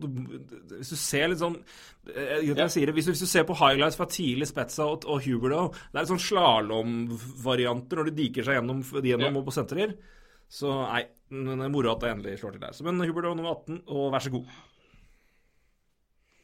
[0.80, 1.58] Hvis du ser litt sånn
[2.06, 2.68] jeg, jeg, Ja.
[2.68, 5.72] sier det, hvis, du, hvis du ser på highlights fra tidlig Spetza og, og Huberdo
[5.72, 9.40] Det er litt sånn slalåmvarianter når de diker seg gjennom, gjennom Ja.
[9.40, 9.98] og på sentrer.
[10.48, 12.72] Så nei, men det er moro at det endelig slår til der.
[12.72, 14.46] Så, men Huberdo nummer 18, og vær så god.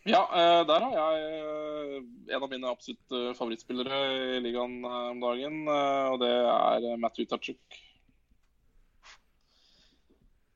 [0.10, 4.00] Ja, eh, der har jeg eh, en av mine absolutt eh, favorittspillere
[4.38, 5.60] i ligaen eh, om dagen.
[5.70, 7.60] eh, Og det er eh, Matthew Tachuk.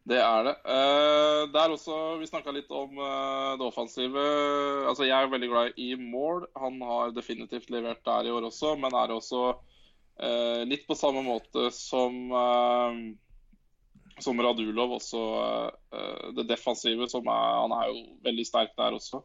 [0.05, 0.55] Det er det.
[0.69, 4.25] Uh, Det er også Vi snakka litt om uh, det offensive.
[4.85, 6.45] Altså, jeg er veldig glad i mål.
[6.61, 11.25] Han har definitivt levert der i år også, men er også uh, litt på samme
[11.25, 12.99] måte som eh,
[14.23, 15.21] som Radulov også
[15.91, 19.19] eh, det defensive, er Han er jo veldig sterk der også.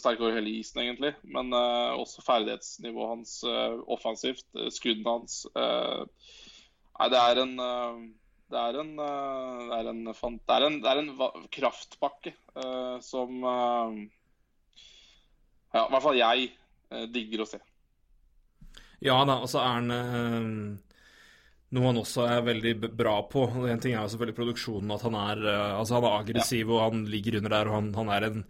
[0.00, 1.12] Sterk over hele isen, egentlig.
[1.22, 4.46] Men eh, også ferdighetsnivået hans eh, offensivt.
[4.70, 5.44] skuddene hans.
[5.54, 6.06] eh,
[6.98, 8.00] nei, det er en eh,
[8.54, 11.12] det er en, eh, det er en, det er en, det er en
[11.58, 14.00] kraftpakke uh, som uh,
[15.74, 16.50] Ja, i hvert fall jeg
[16.94, 17.60] uh, digger å se.
[19.04, 20.94] Ja da, og så er han eh,
[21.74, 23.46] noe han også er veldig bra på.
[23.68, 26.84] En ting er jo selvfølgelig produksjonen, at han er, eh, altså han er aggressiv og
[26.86, 27.70] han ligger under der.
[27.70, 28.44] og Han, han, er, en,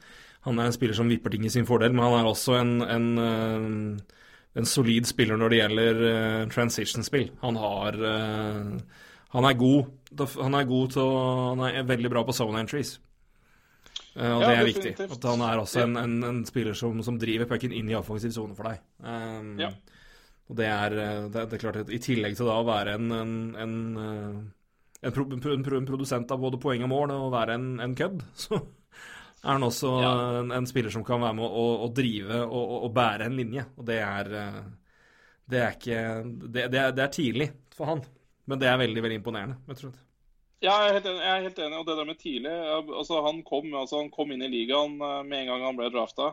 [0.47, 2.75] han er en spiller som vipper ting i sin fordel, men han er også en,
[2.85, 4.21] en, eh,
[4.61, 7.31] en solid spiller når det gjelder eh, transition-spill.
[7.43, 8.71] Han har eh,
[9.35, 9.91] Han er god.
[10.39, 11.15] Han er god til å
[11.55, 12.97] Han er veldig bra på zone entries.
[14.15, 14.93] Uh, og Ja, det er viktig.
[15.11, 18.31] At han er også en, en, en spiller som, som driver pucken inn i offensiv
[18.37, 18.83] sone for deg.
[19.03, 19.73] Um, Ja.
[20.45, 22.99] Og det er, eh, det, er, det er klart I tillegg til da å være
[22.99, 27.31] en, en, en, eh, en, pro, pro, en produsent av både poeng og mål og
[27.33, 30.11] være en, en kødd, så er han også Ja.
[30.43, 33.39] en, en spiller som kan være med å, å drive og, og, og bære en
[33.41, 33.65] linje.
[33.81, 34.31] Og det er,
[35.49, 36.05] Det er ikke
[36.45, 38.05] det, det, det er tidlig for han,
[38.45, 40.01] men det er veldig, veldig imponerende, rett og slett.
[40.65, 41.21] Ja, jeg er helt enig.
[41.25, 41.79] Jeg er helt enig.
[41.81, 45.21] Og det der med tidlig altså Han kom, altså, han kom inn i ligaen eh,
[45.27, 46.31] med en gang han ble drafta.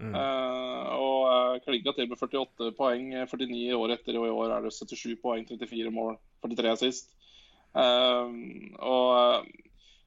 [0.00, 0.14] Mm.
[0.16, 4.62] Uh, og uh, klinka til med 48 poeng 49 år etter, og i år er
[4.64, 7.10] det 77 poeng, 34 mål, 43 sist.
[7.76, 8.32] Uh,
[8.80, 9.44] og,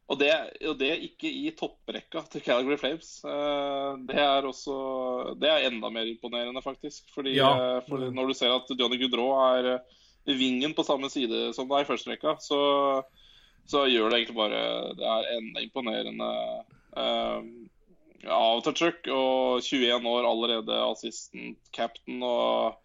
[0.10, 0.32] og, det,
[0.66, 3.12] og det ikke i topprekka til Calgary Flames.
[3.22, 7.06] Uh, det er også Det er enda mer imponerende, faktisk.
[7.14, 7.54] Fordi Ja.
[7.78, 9.80] eh, for når du ser at Johnny Goodrow er eh,
[10.26, 12.60] vingen på samme side som deg i første rekka, så,
[13.68, 14.62] så gjør det egentlig bare
[14.98, 16.30] Det er enda imponerende
[16.98, 17.50] eh,
[18.32, 19.08] av Tutchuk.
[19.12, 22.24] Og 21 år allerede assistant captain.
[22.24, 22.80] Og,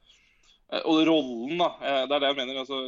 [0.72, 1.72] eh, og rollen, da.
[1.78, 2.62] eh, Det er det jeg mener.
[2.64, 2.82] altså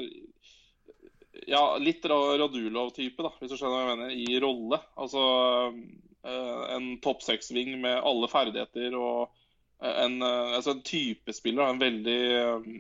[1.46, 4.80] ja, litt Radulov-type, da, hvis du skjønner hva jeg mener, i rolle.
[4.98, 5.22] Altså
[5.70, 9.30] eh, en topp seks-ving med alle ferdigheter og
[9.80, 11.70] en, altså en typespiller.
[11.70, 12.72] En veldig eh,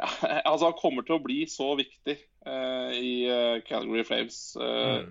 [0.00, 0.08] ja,
[0.50, 5.02] Altså, han kommer til å bli så viktig uh, i eh, Calgary Flames eh,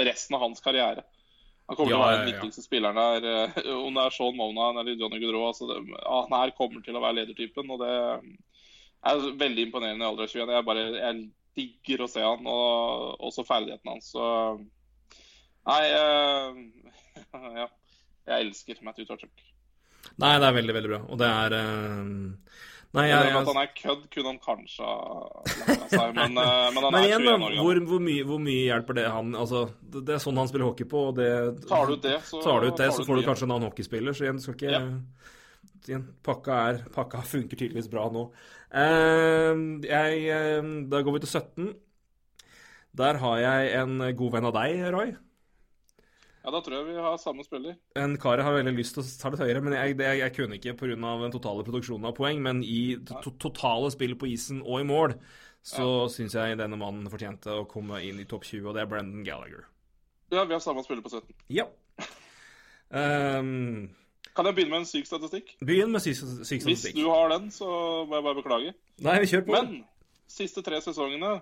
[0.00, 1.04] resten av hans karriere.
[1.68, 2.36] Han kommer til å være ja, den ja.
[2.38, 3.28] viktigste spilleren der,
[3.60, 5.50] Uh, om det er Sean Monahan eller Johnny Goodrow.
[5.50, 7.92] Altså det, han her kommer til å være ledertypen, og det
[9.10, 10.56] er veldig imponerende i alder av 21.
[10.56, 11.20] Jeg bare jeg
[11.58, 14.12] digger å se han, og også ferdigheten hans.
[14.14, 14.24] Så
[15.68, 15.82] Nei,
[17.60, 17.68] ja.
[18.30, 19.42] Jeg elsker Matthew Torchuk.
[20.20, 21.00] Nei, det er veldig, veldig bra.
[21.12, 21.56] Og det er
[22.90, 24.86] Nei, Men jeg, at han er kødd, kunne han kanskje
[25.92, 27.58] seg, men, eh, men han er igjen, 21 år gammel.
[27.62, 29.60] hvor, hvor, mye, hvor mye hjelper det han Altså,
[29.94, 31.28] det, er sånn han spiller hockey på, og det
[31.70, 33.68] Tar du ut det, så Tar du ut det, så får du kanskje en annen
[33.70, 34.16] hockeyspiller.
[34.16, 34.82] Så igjen, skal ikke Ja.
[35.86, 38.26] igjen, pakka, er, pakka funker tydeligvis bra nå.
[38.74, 39.54] Uh,
[39.86, 41.70] jeg, eh, da går vi til 17.
[42.98, 45.14] Der har jeg en god venn av deg, Roy.
[46.40, 47.76] Ja, da tror jeg vi har samme spiller.
[48.00, 50.22] En kar jeg har veldig lyst til å ta litt høyere, men jeg, det, jeg,
[50.22, 50.96] jeg kunne ikke pga.
[50.96, 52.40] den totale produksjonen av poeng.
[52.42, 55.16] Men i to, totale spill på isen og i mål,
[55.60, 58.84] så synes syns jeg denne mannen fortjente å komme inn i topp 20, og det
[58.86, 59.68] er Brendan Gallagher.
[60.32, 61.34] Ja, vi har samme spiller på 17.
[61.52, 61.68] Ja.
[62.88, 63.90] Um,
[64.36, 65.56] Kan jeg begynne med en syk statistikk?
[65.60, 66.16] begynn med syk
[66.46, 67.66] syk Hvis du har den, så
[68.08, 68.74] må jeg bare beklage.
[69.02, 69.56] Nei, vi kjør på.
[69.58, 69.82] Men
[70.30, 71.40] siste tre sesongene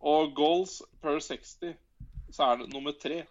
[0.00, 1.76] og goals per 60,
[2.32, 3.24] så er det nummer tre.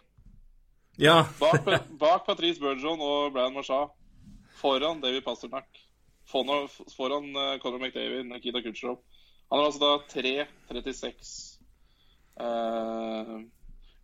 [1.00, 1.24] Ja.
[1.40, 1.68] Bak,
[2.02, 3.94] bak Patrice Burgeon og Brian Marchand.
[4.60, 5.68] Foran David Pasternak.
[6.28, 9.00] Foran, foran eh, Conor McDavid, Nikita Kucherov.
[9.50, 9.96] Han har altså da
[10.70, 11.30] 3-36
[12.40, 13.40] uh,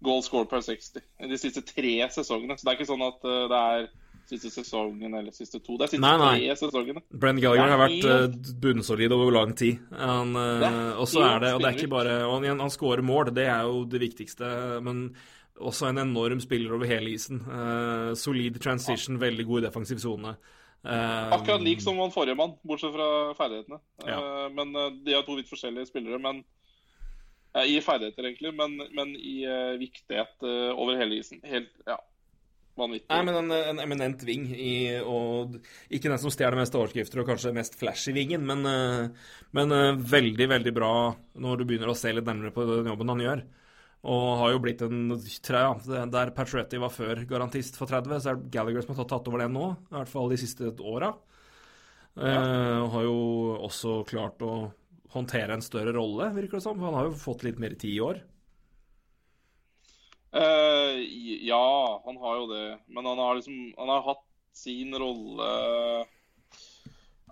[0.02, 2.56] goal score per 60 i de siste tre sesongene.
[2.56, 3.86] Så det er ikke sånn at eh, det er
[4.28, 5.76] siste sesongen eller siste to.
[5.78, 6.32] Det er siste Nei, nei.
[6.42, 7.02] tre sesongene.
[7.14, 9.80] Brenn Gallagher har vært uh, bunnsolid over lang tid.
[9.94, 13.30] Han, uh, og så er det, og det er ikke bare han, han scorer mål,
[13.36, 14.50] det er jo det viktigste.
[14.84, 15.08] Men
[15.56, 17.40] også en enorm spiller over hele isen.
[17.46, 20.34] Uh, solid transition, veldig god i defensiv sone.
[20.86, 23.08] Uh, Akkurat lik som han forrige mann, bortsett fra
[23.38, 23.80] ferdighetene.
[24.06, 24.20] Ja.
[24.20, 24.74] Uh, Men
[25.04, 26.44] De er to vidt forskjellige spillere, men
[27.56, 28.50] i ferdigheter, egentlig.
[28.52, 29.38] Men, men i
[29.80, 30.44] viktighet
[30.76, 31.38] over hele isen.
[31.48, 31.96] Helt ja,
[32.78, 33.08] vanvittig.
[33.10, 35.58] Nei, men en, en eminent ving, i, og
[35.88, 39.76] ikke den som stjeler mest overskrifter og kanskje mest flash i vingen, men, eh, men
[39.76, 40.92] eh, veldig, veldig bra
[41.42, 43.46] når du begynner å se litt nærmere på den jobben han gjør.
[44.06, 48.30] Og har jo blitt en tre, ja, Der Patretti var før garantist for 30, så
[48.30, 49.72] er det Gallagher som har tatt over det nå.
[49.90, 51.10] I hvert fall de siste åra.
[52.16, 53.16] Eh, og har jo
[53.66, 54.70] også klart å
[55.16, 56.78] håndtere en større rolle, virker det som.
[56.78, 58.22] For han har jo fått litt mer tid i år.
[60.32, 61.00] Eh,
[61.46, 62.78] ja, han har jo det.
[62.86, 65.48] Men han har liksom Han har hatt sin rolle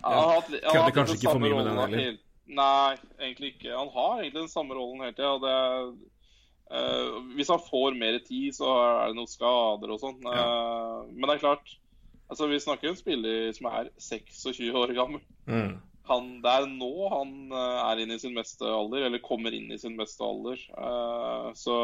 [0.01, 2.19] Han har hatt, han har hatt kanskje ikke for mye med den heller.
[2.45, 3.71] Nei, egentlig ikke.
[3.73, 5.49] Han har egentlig den samme rollen hele tida.
[5.49, 5.87] er
[6.77, 10.21] eh, Hvis han får mer tid, så er det noen skader og sånn.
[10.21, 11.73] Eh, men det er klart
[12.29, 15.21] altså Vi snakker om en spiller som er 26 år gammel.
[15.49, 15.75] Mm.
[16.05, 19.77] Han, det er nå han er inne i sin beste alder, eller kommer inn i
[19.81, 20.61] sin beste alder.
[20.77, 21.77] Uh, så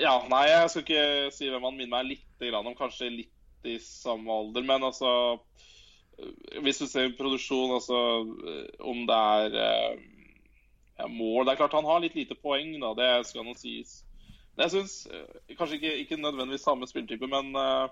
[0.00, 2.70] Ja, nei, jeg skal ikke si hvem han minner meg litt om.
[2.78, 5.10] Kanskje litt i samme alder, men altså
[6.18, 10.02] eh, Hvis du ser produksjon, altså eh, om det er eh,
[10.98, 12.94] ja, mål Det er klart han har litt lite poeng, da.
[12.96, 14.02] Det skal nå sies.
[14.54, 14.96] Men jeg syns
[15.58, 17.86] kanskje ikke, ikke nødvendigvis samme spilletype, men eh,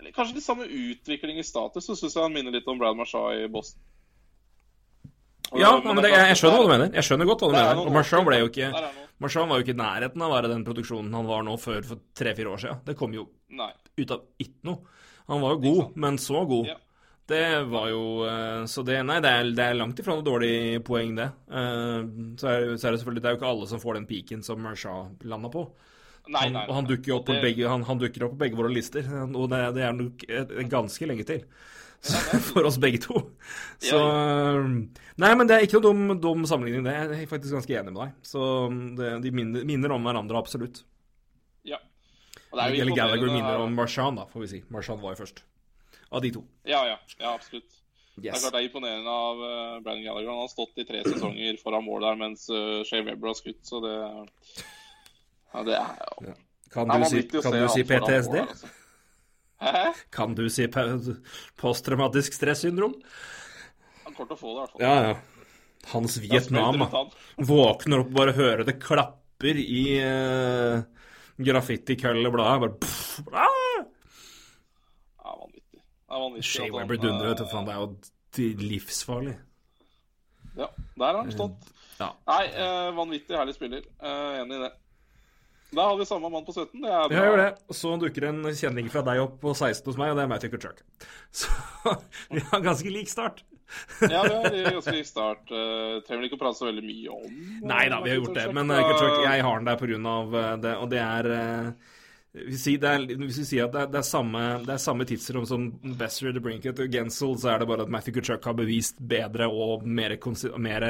[0.00, 2.96] eller kanskje ikke samme utvikling i status, så syns jeg han minner litt om Brad
[2.96, 3.82] Marshall i Boston.
[5.58, 6.92] Ja, men det, jeg, jeg skjønner hva du mener.
[6.94, 7.86] Jeg skjønner godt hva du er mener.
[7.88, 8.68] Og Marchand ble jo ikke.
[9.20, 11.82] Marchand var jo ikke i nærheten av å være den produksjonen han var nå før
[11.88, 12.78] for tre-fire år siden.
[12.86, 13.26] Det kom jo
[13.58, 13.72] Nei.
[13.98, 14.96] ut av ikke noe.
[15.30, 16.70] Han var jo god, men så god.
[16.70, 16.78] Ja.
[17.30, 20.80] Det var jo eh, Så det Nei, det er, det er langt ifra noe dårlig
[20.82, 21.28] poeng, det.
[21.46, 22.08] Eh,
[22.40, 24.42] Så er, så er det selvfølgelig Det er jo ikke alle som får den peaken
[24.42, 25.62] som Marchand landa på.
[26.30, 28.58] Nei, Han, nei, og han dukker opp på begge, han, han dukker opp på begge
[28.58, 30.24] våre lister, og det, det er nok
[30.70, 31.40] ganske lenge til.
[32.48, 33.20] For oss begge to.
[33.84, 33.98] Så
[35.20, 36.94] Nei, men det er ikke noe dum, dum sammenligning, det.
[36.96, 38.14] Jeg er faktisk ganske enig med deg.
[38.24, 38.44] Så
[38.96, 40.80] det, de minner, minner om hverandre, absolutt.
[41.68, 41.76] Ja.
[42.56, 44.62] Er Eller Gallagher minner om Marshan, da, får vi si.
[44.72, 45.42] Marshan var jo først.
[46.10, 46.40] Av de to.
[46.66, 46.96] Ja, ja.
[47.20, 47.68] Ja, absolutt.
[48.16, 48.40] Det er Yes.
[48.42, 50.28] klart det er imponerende av uh, Brandon Gallagher.
[50.32, 53.60] Han har stått i tre sesonger foran mål der mens uh, Shea Weber har skutt,
[53.64, 53.92] så det
[55.54, 56.34] Ja, det er jo
[56.74, 58.34] Kan du, Nei, si, kan du si PTSD?
[58.34, 58.68] mål, altså.
[59.60, 59.90] Hæ?
[60.14, 60.66] Kan du si
[61.60, 62.94] posttraumatisk stressyndrom?
[64.06, 64.84] Han kommer til å få det, i hvert fall.
[64.86, 65.18] Ja, ja.
[65.92, 66.80] Hans er Vietnam.
[67.36, 70.80] Våkner opp, og bare hører det klapper i uh,
[71.40, 72.60] graffiti-køllebladet.
[72.60, 73.84] Bare pff, ah!
[75.30, 75.80] Vanvittig.
[75.80, 77.44] Det er vanvittig han, dundrer, vet du.
[77.44, 77.80] eh, Faen, det er
[78.50, 79.36] jo livsfarlig.
[80.58, 80.66] Ja,
[80.98, 81.70] der har han stått.
[82.00, 82.08] Ja.
[82.28, 83.84] Nei, eh, vanvittig herlig spiller.
[84.00, 84.70] Eh, enig i det.
[85.70, 86.80] Da har vi samme mann på 17.
[86.82, 87.14] Det er bra.
[87.14, 87.76] Jeg gjør det.
[87.78, 90.52] Så dukker en kjenning fra deg opp på 16 hos meg, og det er Matthew
[90.56, 90.82] Kutchuk.
[91.30, 91.50] Så
[92.34, 93.44] vi har ganske lik start.
[94.02, 95.44] Ja, vi har ganske lik start.
[95.46, 98.18] Uh, trenger vel ikke å prate så veldig mye om eh, Nei da, vi har
[98.18, 98.48] gjort det.
[98.56, 101.96] Men uh, Kutchuk, jeg har den der uh, det, og det er uh,
[102.30, 106.30] hvis vi sier at det er, det er samme, det er samme tidsrom som Besser,
[106.34, 109.82] The Brinket og Gensel, så er det bare at Matthew Kutchuk har bevist bedre og
[109.82, 110.14] mer,
[110.62, 110.86] mer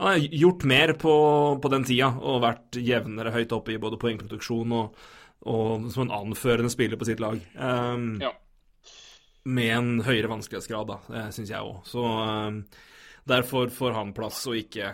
[0.00, 1.14] Han har gjort mer på,
[1.60, 4.94] på den tida og vært jevnere høyt oppe i både poengproduksjon og,
[5.44, 7.36] og som en anførende spiller på sitt lag.
[7.60, 8.30] Um, Ja.
[9.44, 10.96] Med en høyere vanskelighetsgrad, da.
[11.08, 11.78] Det syns jeg òg.
[11.88, 12.58] Så um,
[13.28, 14.90] derfor får han plass, og ikke,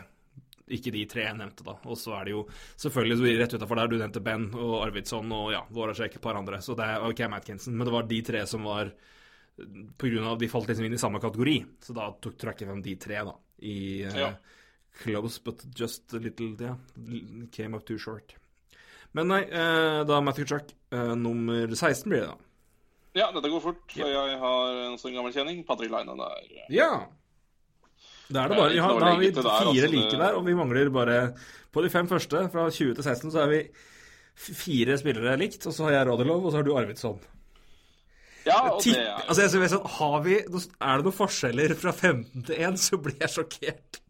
[0.71, 1.75] ikke de tre jeg nevnte, da.
[1.87, 2.45] Og så er det jo
[2.79, 6.39] selvfølgelig så rett utafor der, du nevnte Ben og Arvidsson og ja, Voracek, et par
[6.39, 6.61] andre.
[6.63, 7.75] Så det er OK, Atkinson.
[7.79, 8.91] Men det var de tre som var
[9.99, 11.57] På grunn av de falt liksom inn i samme kategori.
[11.83, 13.35] Så da tok trakk jeg frem de tre, da.
[13.67, 14.31] I uh, Ja.
[15.03, 16.77] Close, but just a little Yeah,
[17.53, 18.35] came up too short.
[19.13, 20.73] Men nei, eh, da Matthew Chuck.
[20.93, 22.37] Eh, nummer 16 blir det, da.
[23.17, 23.97] ja, dette går fort.
[23.97, 24.11] Yeah.
[24.31, 25.63] jeg har en sånn gammel kjenning.
[25.67, 26.49] Patrick Line der.
[26.73, 26.91] Ja.
[28.29, 30.35] Da er det bare, ikke ja, da har vi fire der, altså, like det- der,
[30.35, 31.35] og vi mangler bare
[31.73, 33.69] På de fem første, fra 20 til 16, så er vi
[34.37, 37.21] fire spillere likt, og så har jeg Rodelov, og så har du Arvidsson.
[38.47, 42.47] Ja, og Tipp, det er altså, jeg har vi, Er det noen forskjeller fra 15
[42.47, 44.01] til 1, så blir jeg sjokkert.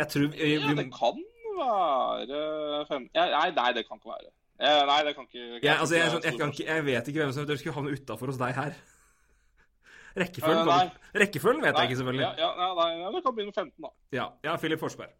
[0.00, 1.24] Jeg tror vi, Ja, det kan
[1.60, 3.08] være fem...
[3.14, 4.30] Ja, nei, nei, det kan ikke være.
[4.60, 7.30] Nei, det kan ikke jeg, altså, jeg, sånn, jeg, kan ikke, jeg vet ikke hvem
[7.32, 8.74] som eventuelt skulle havne utafor hos deg her.
[10.20, 12.26] Rekkefølgen, Eh, kan- rekkefølgen vet Nei, jeg ikke, selvfølgelig.
[12.26, 13.92] Ja, ja, ja, nei, ja, det kan bli med 15, da.
[14.16, 15.12] Ja, ja Philip Forsberg.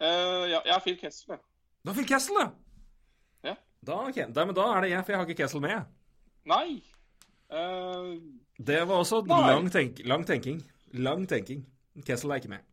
[0.00, 1.42] Uh, ja, jeg har Phil Kessel, jeg.
[1.86, 2.46] Da Phil Kessel, da!
[3.50, 3.54] Ja.
[3.86, 4.26] Da, okay.
[4.32, 5.90] da, men da er det jeg, for jeg har ikke Kessel med.
[6.48, 6.80] Nei.
[7.50, 8.16] Uh,
[8.70, 10.62] Det var også lang, tenk, lang tenking.
[10.92, 11.66] Lang tenking.
[12.06, 12.69] Kessel er ikke med.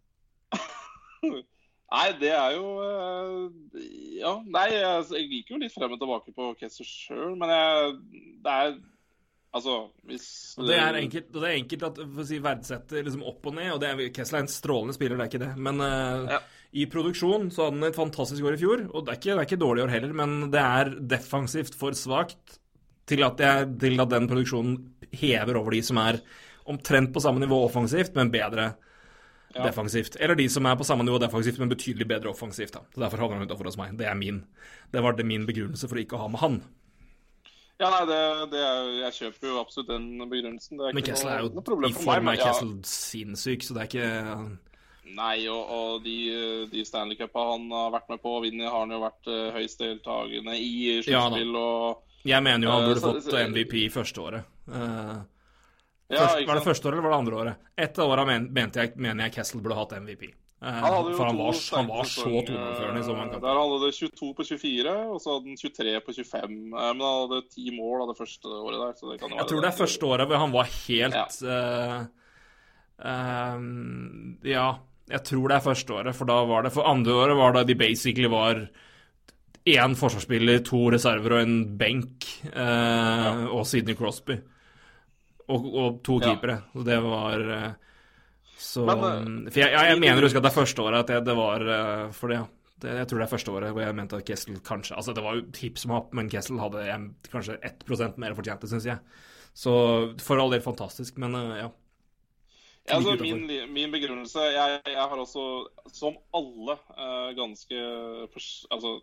[1.23, 3.87] Nei, det er jo eh,
[4.19, 7.97] Ja, nei, jeg, jeg liker jo litt frem og tilbake på Kessler sjøl, men jeg
[8.45, 8.77] Det er
[9.57, 10.25] Altså, hvis
[10.59, 13.71] Og det er enkelt, og det er enkelt at si, verdsetter liksom opp og ned.
[13.73, 15.53] og det er, Kessler er en strålende spiller, det er ikke det.
[15.65, 16.39] Men uh, Ja.
[16.77, 18.83] i produksjon så hadde han et fantastisk år i fjor.
[18.91, 21.97] Og det er ikke, det er ikke dårlig år heller, men det er defensivt for
[21.97, 22.59] svakt
[23.07, 24.75] til at, jeg, til at den produksjonen
[25.15, 26.19] hever over de som er
[26.67, 28.73] omtrent på samme nivå offensivt, men bedre
[29.57, 29.65] Ja.
[29.67, 30.15] defensivt.
[30.21, 32.73] Eller de som er på samme nivå defensivt, men betydelig bedre offensivt.
[32.73, 32.81] Da.
[32.93, 33.97] Så Derfor havner han utafor hos meg.
[33.97, 34.43] Det er min
[34.93, 36.61] Det var det min begrunnelse for ikke å ha med han.
[37.79, 40.79] Ja, nei, det, det er, jeg kjøper jo absolutt den begrunnelsen.
[40.79, 42.53] Det Men ikke Kessel er jo noe noe i form av er ja,
[42.89, 44.57] sinnssyk, så det er ikke
[45.17, 46.15] Nei, og, og de,
[46.71, 49.53] de Stanley Cupa han har vært med på å vinne, har han jo vært uh,
[49.55, 51.39] høyst deltakende i Ja, da.
[51.61, 54.49] og Jeg mener jo han Eh, burde så- fått MVP første året.
[54.67, 55.21] Uh, ja,
[56.15, 57.63] først, var det første året eller var det andre året?
[57.77, 60.29] Et av åra men, jeg, mener jeg Kessel burde hatt MVP.
[60.57, 63.41] Eh, Han for han var, han var så toneførende i kamper.
[63.43, 66.41] Der hadde det 22 på 24, og så hadde han 23 på 25.
[66.41, 68.95] Eh, Men han hadde ti mål av det første året der.
[68.97, 71.21] Så det kan jo Jeg være tror det er første året hvor han var helt
[71.21, 71.27] Ja.
[71.53, 71.99] Uh,
[73.03, 73.61] uh,
[74.47, 74.67] Ja,
[75.07, 77.67] jeg tror det er første året, for da var det For andre året var det
[77.69, 78.67] de basically var
[79.67, 84.37] én forsvarsspiller, to reserver og en benk, eh, og Sidney Crosby.
[85.47, 86.33] Og, og to Ja.
[86.33, 86.57] keepere.
[86.73, 87.73] Så det var eh,
[88.57, 90.99] Så Men, eh, For jeg, jeg, jeg mener å huske at det er første året
[91.05, 92.47] at det, det var eh, For det, ja.
[92.77, 95.23] Det, jeg tror det er første året hvor jeg mente at Kessel kanskje Altså, det
[95.25, 98.85] var jo hipp som happ, men Kessel hadde em, kanskje 1% mer fortjent, det syns
[98.85, 98.99] jeg.
[99.57, 99.73] Så
[100.21, 101.71] for all del fantastisk, men ja.
[102.85, 105.47] Ja, altså, min, min begrunnelse jeg, jeg har også,
[105.89, 106.77] som alle,
[107.35, 107.81] ganske
[108.69, 108.93] Altså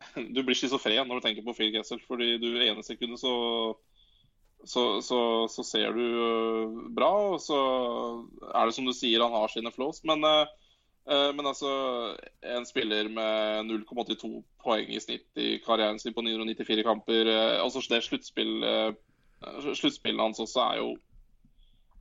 [0.34, 3.34] Du blir schizofren når du tenker på Phil Kessel, fordi du ene sekundet så
[4.64, 7.60] så, så, så ser du øh, bra, og så
[8.54, 10.02] er det som du sier, han har sine flows.
[10.04, 10.46] Men øh,
[11.08, 11.70] Eh, Men altså,
[12.56, 17.30] en spiller med 0,82 poeng i snitt i karrieren sin på 994 kamper
[17.64, 18.64] Altså det sluttspill,
[19.74, 20.90] sluttspillet hans også er jo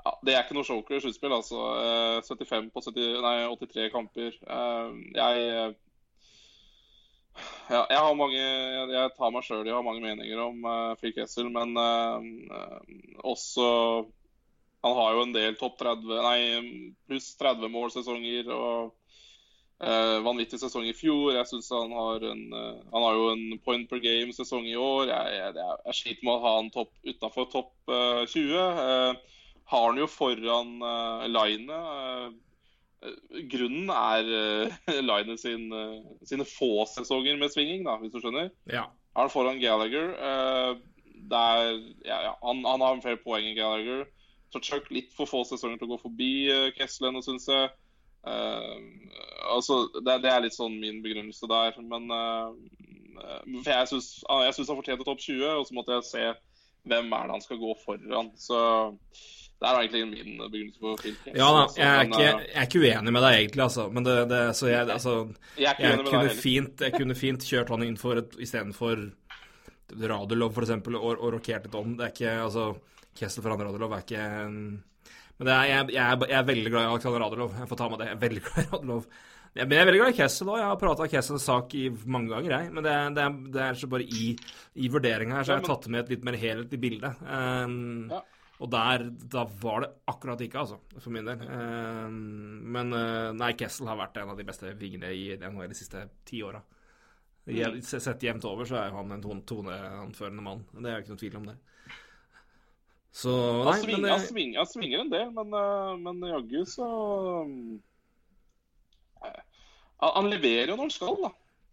[0.06, 1.60] ja, Det er ikke noe choker i sluttspill, altså.
[1.84, 4.38] Eh, 75 på 70, nei, 83 kamper.
[5.16, 5.74] Jeg
[7.70, 10.94] ja, jeg har mange Jeg, tar meg sjøl i å ha mange meninger om uh,
[11.00, 13.68] Phil Kessel, men eh, også
[14.86, 16.40] Han har jo en del topp 30 Nei,
[17.08, 18.96] pluss 30 målsesonger og
[19.84, 21.34] uh, vanvittig sesong i fjor.
[21.36, 25.12] Jeg synes han har en uh, Han har jo en point per game-sesong i år.
[25.12, 28.56] Jeg, jeg, jeg, sliter med å ha han topp utafor topp eh, 20.
[28.60, 32.40] Eh, har han jo foran uh, linet.
[33.06, 34.30] Eh, grunnen er
[34.92, 38.52] uh, Line sin, uh, sine få sesonger med svinging, da, hvis du skjønner.
[38.72, 38.88] Ja.
[39.20, 40.14] Er foran Gallagher?
[40.16, 40.78] eh,
[41.30, 41.76] der,
[42.06, 44.08] ja, ja, han, han har en flere poeng enn Gallagher.
[44.50, 47.70] Så Chuck litt for få sesonger til å gå forbi uh, Kesselen, syns jeg.
[48.28, 48.78] Eh,
[49.48, 51.78] altså, det, det er litt sånn min begrunnelse der.
[51.86, 52.48] Men eh,
[53.62, 56.26] for jeg syns han fortjente topp 20, og så måtte jeg se
[56.90, 58.32] hvem er det han skal gå foran.
[58.40, 58.60] Så
[59.60, 61.34] det er egentlig min begrunnelse for filmen.
[61.36, 63.88] Ja da, jeg er, ikke, eh, jeg er ikke uenig med deg egentlig, altså.
[63.92, 65.16] Men det, det så jeg, altså,
[65.60, 69.02] jeg kunne fint, jeg kunne fint kjørt han inn for et istedenfor
[69.90, 71.98] Radulov, for eksempel, og, og rokert litt om.
[72.00, 72.70] Det er ikke Altså,
[73.20, 77.26] Kessel foran Radulov er ikke Men det er, jeg, jeg, er, veldig glad i Alexander
[77.26, 77.60] Radulov.
[77.60, 78.10] Jeg får ta med det.
[78.10, 79.12] Jeg er veldig glad i Radulov.
[79.60, 80.62] Men jeg er veldig glad i Kessel òg.
[80.62, 82.72] Jeg har prata Kessels sak i mange ganger, jeg.
[82.72, 84.34] Men det, det, er, det er så bare i,
[84.80, 87.18] i vurderinga her så jeg har tatt med et litt mer helhetlig bilde.
[87.28, 88.26] Um, Ja.
[88.60, 91.46] Og der, da var det akkurat ikke, altså, for min del.
[91.48, 92.18] Um,
[92.76, 96.04] men uh, nei, Kessel har vært en av de beste vingene i NHL de siste
[96.28, 96.60] ti åra.
[97.48, 97.80] Mm.
[97.82, 100.66] Sett jevnt over så er han en tone- toneanførende mann.
[100.76, 101.56] Det er jo ikke noe tvil om det.
[103.12, 106.60] Så nei, Han svinger, han, uh, svinger, jeg svinger en del, men, eh, men jaggu
[106.70, 106.90] så
[109.26, 109.40] eh,
[110.04, 111.32] han, leverer jo når han skal, da.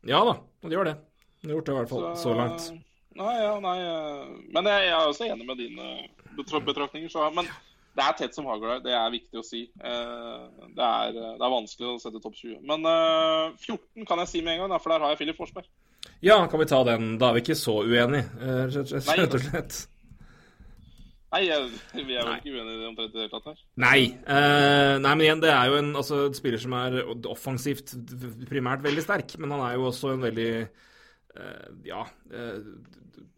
[0.09, 0.95] Ja da, han gjør det.
[1.43, 2.71] Han har gjort det i hvert fall så, langt.
[3.17, 4.23] Nei, ja, nei eh,
[4.53, 5.91] Men jeg, jeg er også enig med dine
[6.37, 7.09] betraktninger.
[7.13, 7.49] Så, men
[7.97, 8.85] det er tett som hagl her.
[8.85, 9.65] Det er viktig å si.
[9.81, 12.61] Eh, Det er, det er vanskelig å sette topp 20.
[12.69, 15.69] Men eh, 14 kan jeg si med en gang, for der har jeg Filip Forsberg.
[16.25, 17.17] Ja, kan vi ta den?
[17.21, 19.85] Da er vi ikke så uenige, eh, rett og slett.
[21.37, 21.41] Nei,
[22.07, 23.57] vi er vel ikke uenige omtrent i det hele tatt her.
[23.83, 24.03] Nei.
[24.25, 27.93] eh, nei, men igjen, det er jo en altså, spiller som er offensivt
[28.49, 32.63] primært veldig sterk, men han er jo også en veldig eh, ja eh,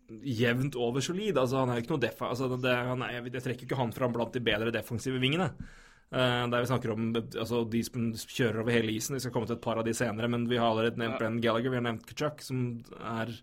[0.08, 1.36] jevnt over solid.
[1.36, 2.30] Altså, han er jo ikke noe defa...
[2.32, 5.50] Altså, det, han er, jeg trekker ikke han fram blant de bedre defensive vingene.
[6.08, 9.18] Uh, der vi snakker om altså, de som kjører over hele isen.
[9.18, 11.42] Vi skal komme til et par av de senere, men vi har allerede nevnt Brennan
[11.44, 12.62] Gallagher, vi har nevnt Kachuk, som
[12.96, 13.34] er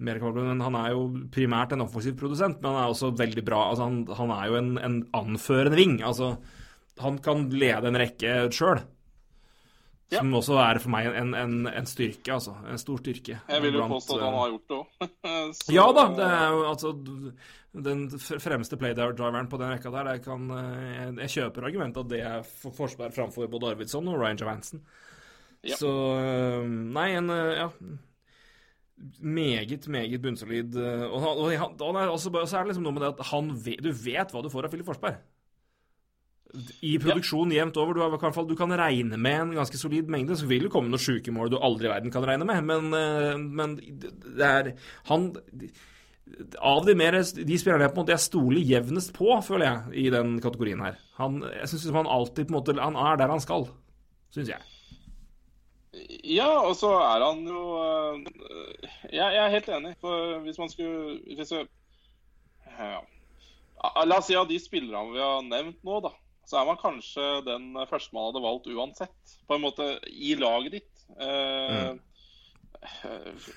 [0.00, 1.02] mer kapabel, men han er jo
[1.34, 3.66] primært en offensiv produsent, men han er også veldig bra.
[3.68, 5.98] Altså, han, han er jo en, en anførende ving.
[6.00, 6.38] Altså,
[7.04, 8.80] han kan lede en rekke sjøl.
[10.10, 10.18] Ja.
[10.18, 12.56] Som også er for meg en, en, en styrke, altså.
[12.66, 13.36] En stor styrke.
[13.46, 15.10] Jeg vil jo Blant, påstå at han har gjort det òg.
[15.78, 16.90] Ja da, det er jo altså
[17.86, 22.10] Den fremste playdriveren på den rekka der, jeg, kan eh, Jeg, jeg kjøper argumentet at
[22.10, 24.82] det er for forsvar framfor både Arvidsson og Ryan Javansen.
[25.62, 25.78] Ja.
[25.78, 27.70] Så eh, Nei, en eh, ja
[29.24, 30.74] meget, meget bunnsolid.
[30.76, 31.38] Og, Og,
[31.80, 34.42] og, og, så er det liksom noe med det at han vet, du vet hva
[34.42, 35.22] du får av Filip Forsberg.
[36.82, 37.94] I produksjon jevnt over.
[37.94, 40.36] Du, har, du kan regne med en ganske solid mengde.
[40.38, 42.90] Så vil det komme noen sjuke mål du aldri i verden kan regne med, men,
[42.96, 44.72] eh, men det er
[45.10, 45.30] Han
[46.62, 49.94] Av de, mer, de spillerne jeg på en måte jeg stoler jevnest på, føler jeg,
[50.04, 50.98] i den kategorien her.
[51.18, 53.66] Han, jeg syns han alltid på en måte Han er der han skal,
[54.34, 54.66] syns jeg.
[56.22, 58.20] Ja, og så er han jo øh,
[59.10, 59.94] jeg, jeg er helt enig.
[60.00, 61.66] For hvis man skulle hvis jeg,
[62.78, 63.00] ja.
[64.04, 66.12] La oss si av de spillerne vi har nevnt nå, da,
[66.50, 69.34] så er man kanskje den første man hadde valgt uansett.
[69.46, 71.04] På en måte i laget ditt.
[71.14, 72.00] Mm.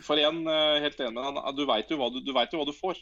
[0.03, 2.99] For igjen, eh, helt enig med han, du veit jo, jo hva du får.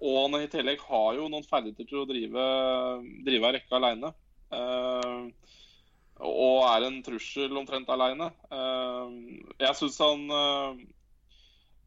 [0.00, 2.46] Og han i tillegg har jo noen ferdigheter til å drive,
[3.26, 4.14] drive rekke aleine.
[6.20, 8.30] og er en trussel omtrent aleine.
[9.60, 10.99] jeg syns han eh, eh,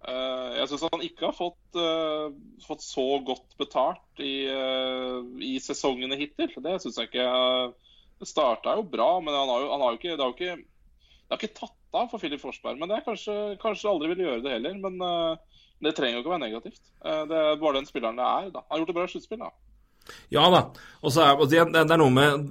[0.03, 2.33] Jeg syns han ikke har fått, eh,
[2.65, 6.51] fått så godt betalt i, eh, i sesongene hittil.
[6.63, 7.73] Det syns jeg ikke.
[8.19, 10.37] Det starta jo bra, men han har jo, han har jo ikke, det har jo
[10.37, 12.79] ikke, det har ikke tatt av for Filip Forsberg.
[12.79, 14.79] Men det er kanskje, kanskje aldri vil gjøre det heller.
[14.85, 16.81] Men eh, det trenger jo ikke å være negativt.
[17.03, 18.49] Eh, det er bare den spilleren det er.
[18.55, 18.63] da.
[18.63, 19.51] Han har gjort et bra sluttspill, da.
[20.35, 20.65] Ja da.
[21.01, 22.49] Og så er det, det er noe med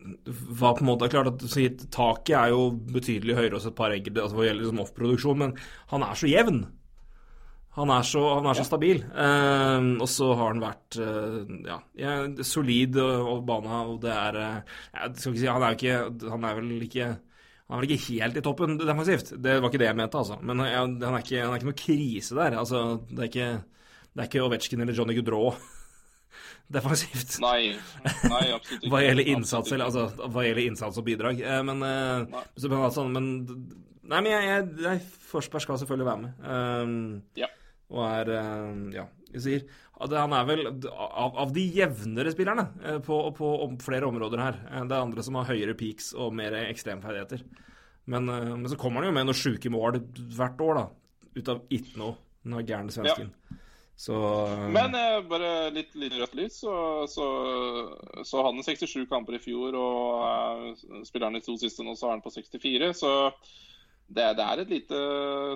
[0.00, 3.94] hva på en måte klart at så Taket er jo betydelig høyere hos et par
[3.94, 5.56] enkelte altså hva gjelder liksom off-produksjon, men
[5.92, 6.60] han er så jevn.
[7.78, 9.02] Han er så, han er så stabil.
[9.06, 12.14] Eh, og så har han vært eh, ja, ja,
[12.46, 15.78] solid og, og bana, og det er eh, Jeg skal ikke si Han er jo
[15.78, 17.10] ikke Han er vel ikke
[17.70, 19.28] han er vel ikke helt i toppen defensivt.
[19.38, 20.40] Det var ikke det jeg mente, altså.
[20.42, 22.56] Men ja, han, er ikke, han er ikke noe krise der.
[22.58, 23.50] Altså, det er ikke,
[24.10, 25.52] det er ikke Ovetsjkin eller Johnny Goodrow
[26.74, 27.36] defensivt.
[27.42, 27.74] Nei,
[28.30, 28.90] nei, absolutt ikke.
[28.92, 31.40] Hva gjelder innsats, eller, altså, hva gjelder innsats og bidrag.
[31.42, 32.42] Eh, men, eh, Nei.
[32.56, 33.30] så, men, altså, men
[34.10, 35.00] Nei, men jeg, jeg, jeg
[35.30, 36.44] Forsberg skal selvfølgelig være med.
[36.44, 36.94] Um,
[37.38, 37.50] Ja.
[37.90, 39.04] Og er um, Ja,
[39.34, 39.62] jeg sier
[39.98, 44.60] Han er vel av, av de jevnere spillerne eh, på, på om, flere områder her.
[44.86, 47.42] Det er andre som har høyere peaks og mer ekstremferdigheter.
[48.10, 50.00] Men, men så kommer han jo med noen sjuke mål
[50.34, 50.86] hvert år, da.
[51.36, 52.16] Ut av ikke noe.
[52.42, 53.34] Den gærne svensken.
[54.00, 54.16] Så
[54.72, 56.74] Men eh, bare litt, litt rødt lys, så,
[57.10, 57.24] så,
[58.24, 61.92] så hadde han 67 kamper i fjor, og eh, spiller han de to siste nå,
[61.98, 62.94] så er han på 64.
[62.96, 63.10] Så
[64.08, 65.00] det, det er et lite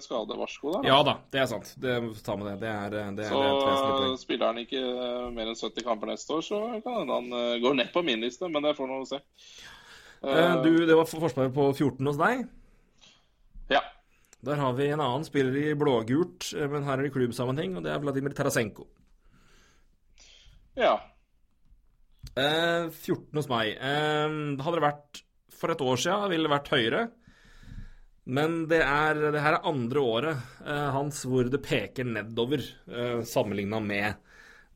[0.05, 0.91] skadevarsko der.
[0.91, 1.73] Ja da, det er sant.
[1.81, 1.95] Det,
[2.27, 2.59] ta med det.
[2.61, 6.37] Det er, det er, Så er spiller han ikke eh, mer enn 70 kamper neste
[6.37, 9.01] år, så kan hende han eh, går ned på min liste, men det får nå
[9.09, 9.23] se.
[10.21, 12.45] Uh, Du, det var forsvaret på 14 hos deg.
[13.73, 13.81] Ja.
[14.45, 17.87] Der har vi en annen spiller i blågult, eh, men her er det klubbsammenheng, og
[17.87, 18.87] det er Vladimir Tarasenko.
[20.77, 20.95] ja.
[22.35, 23.77] Eh, 14 hos meg.
[23.77, 24.33] Eh,
[24.65, 25.21] hadde det vært
[25.55, 27.03] for et år siden, ville det vært høyere.
[28.25, 33.21] Men det, er, det her er andre året eh, hans hvor det peker nedover, eh,
[33.29, 34.15] sammenligna med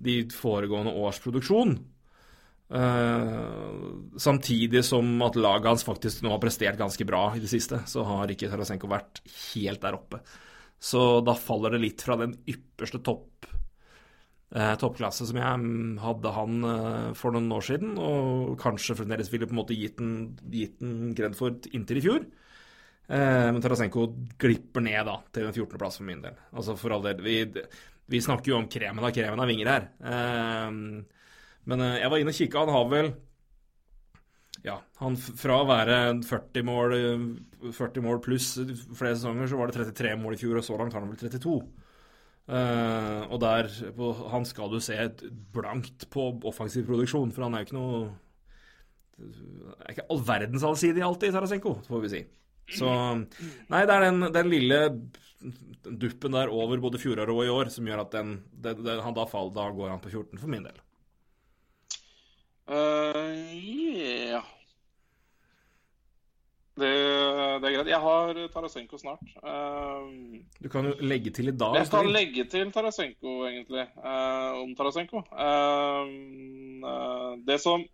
[0.05, 1.79] de foregående års produksjon.
[2.69, 3.71] Eh,
[4.16, 8.05] samtidig som at laget hans faktisk nå har prestert ganske bra i det siste, så
[8.05, 9.23] har ikke Tarasenko vært
[9.55, 10.21] helt der oppe.
[10.79, 13.49] Så da faller det litt fra den ypperste topp
[14.55, 15.71] uh, toppklasse som jeg
[16.05, 19.99] hadde han uh, for noen år siden, og kanskje fremdeles ville på en måte gitt
[19.99, 22.29] den, gitt den Gredford inntil i fjor.
[23.09, 24.03] Men Tarasenko
[24.37, 26.35] glipper ned da, til en 14.-plass for min del.
[26.53, 27.39] Altså for all del, vi,
[28.12, 29.87] vi snakker jo om kremen av kremen av vinger her.
[30.12, 30.75] Eh,
[31.69, 33.11] men eh, jeg var inne og kikka, han har vel
[34.64, 39.71] ja, han fra å være 40 mål, eh, 40 mål pluss flere sesonger, så var
[39.71, 41.61] det 33 mål i fjor, og så langt har han vel 32.
[42.49, 44.95] Uh, og der på, Han skal du se
[45.53, 47.99] blankt på offensiv produksjon, for han er jo ikke noe
[49.85, 52.23] er ikke all verdens allsidig alltid, Tarasenko, får vi si.
[52.79, 54.81] Så Nei, det er den, den lille
[55.85, 59.16] duppen der over både fjoråret og i år som gjør at den, den, den han
[59.16, 60.81] da faller, da går han på 14 for min del.
[62.69, 64.45] Eh, yeah.
[66.79, 66.89] Det,
[67.59, 67.89] det er greit.
[67.91, 69.25] Jeg har Tarasenko snart.
[69.43, 71.75] Uh, Du kan jo legge til i dag.
[71.81, 75.25] jeg kan legge til Tarasenko, egentlig, Uh, om Tarasenko.
[75.33, 76.07] Uh,
[77.47, 77.85] det som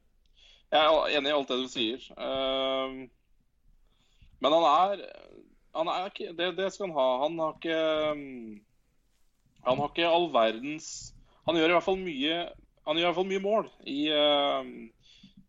[0.73, 1.99] Jeg er enig i alt det du sier.
[4.41, 5.05] Men han er
[5.75, 7.09] Han er ikke det, det skal han ha.
[7.23, 7.81] Han har ikke
[9.65, 11.15] Han har ikke all verdens
[11.47, 12.49] Han gjør i hvert fall mye
[12.85, 14.69] Han gjør i hvert fall mye mål i uh,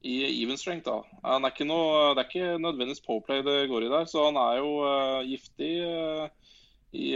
[0.05, 0.85] i even strength.
[0.85, 0.99] da.
[1.25, 4.37] Han er ikke noe, det er ikke nødvendigvis påplay det går i der, så han
[4.37, 6.27] er jo uh, giftig uh,
[6.93, 7.15] i,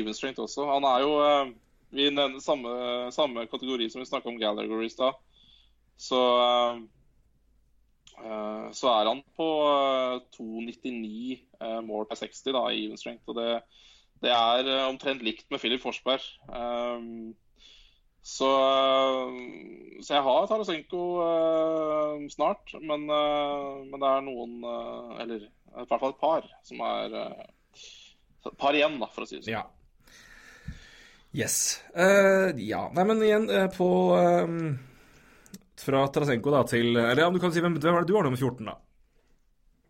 [0.00, 0.66] even strength også.
[0.72, 1.12] Han er jo
[1.96, 2.72] i den samme,
[3.14, 5.14] samme kategori som vi snakka om Gallagher i stad.
[5.96, 6.18] Så
[8.76, 13.28] så er han på eh, 2,99 eh, mål per 60 da, i even strength.
[13.28, 13.60] og det,
[14.24, 16.24] det er omtrent likt med Philip Forsberg.
[16.48, 17.04] Eh,
[18.26, 19.34] så, eh,
[20.02, 25.84] så jeg har Tarasenko uh, snart, men, uh, men det er noen uh, Eller i
[25.84, 29.54] hvert fall et par som er Et par igjen, da, for å si det sånn.
[29.54, 29.62] Ja.
[31.36, 31.56] Yes.
[32.64, 32.82] Ja.
[32.96, 33.88] Nei, men igjen på
[35.82, 38.24] Fra Tarasenko da til Eller ja, du kan si hvem, hvem er det du har
[38.24, 38.78] nummer 14, da?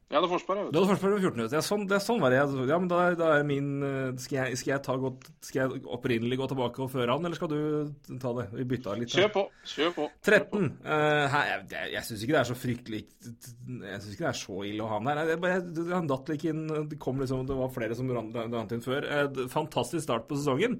[0.07, 0.59] Ja, det er Forsberg.
[0.61, 0.87] jeg Du vet.
[0.87, 1.37] hadde Forsberg nummer 14.
[1.37, 1.57] minutter.
[1.59, 2.37] Ja, sånn, det, sånn var det.
[2.71, 5.59] Ja, men da, er- da er min eh, skal jeg, skal, jeg ta godt, skal
[5.65, 8.45] jeg opprinnelig gå tilbake og føre han, eller skal du ta det?
[8.55, 9.11] Vi bytta litt.
[9.11, 9.27] her.
[9.27, 9.43] Kjør på.
[9.73, 10.07] Kjør på.
[10.23, 10.69] 13.
[10.85, 14.31] Eh, her, jeg jeg, jeg syns ikke det er så fryktelig Jeg syns ikke det
[14.31, 15.25] er så ille å ha han der.
[15.35, 18.73] Jeg, bare- jeg, han datt litt inn Det kom liksom Det var flere som rant
[18.79, 19.11] inn før.
[19.11, 20.79] Eh, fantastisk start på sesongen.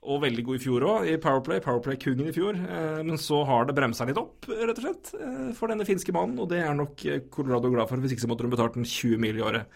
[0.00, 1.60] Og veldig god i fjor òg, i Powerplay.
[1.60, 2.56] Powerplay-kungen i fjor.
[2.56, 6.14] Eh, men så har det bremsa litt opp, rett og slett, eh, for denne finske
[6.16, 6.38] mannen.
[6.40, 8.00] Og det er nok eh, Colorado glad for.
[8.00, 9.68] Hvis ikke så måtte hun betalt den 20 mil i året.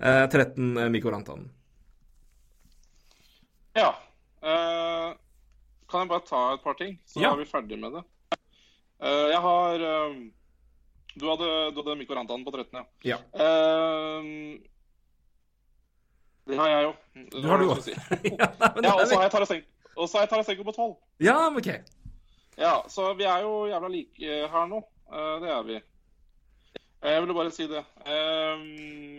[0.00, 1.50] Eh, 13 eh, Mikko Rantanen.
[3.76, 3.90] Ja.
[5.86, 7.32] Kan jeg bare ta et par ting, så Ja.
[7.34, 8.02] er vi ferdig med det?
[9.02, 9.78] Jeg har
[11.18, 12.84] Du hadde, du hadde Mikko Rantanen på 13, ja.
[13.04, 13.18] Ja.
[16.46, 16.92] Eh, det har jeg jo.
[17.42, 17.88] Du har du òg.
[18.40, 18.48] ja,
[18.82, 20.96] Ja, og så har jeg Tarasenko, på 12.
[21.26, 21.70] ja, men OK.
[22.56, 24.78] Ja, så vi er jo jævla like her nå.
[25.12, 25.80] Eh, det er vi.
[27.06, 27.82] Jeg ville bare si det.
[28.06, 28.62] Eh,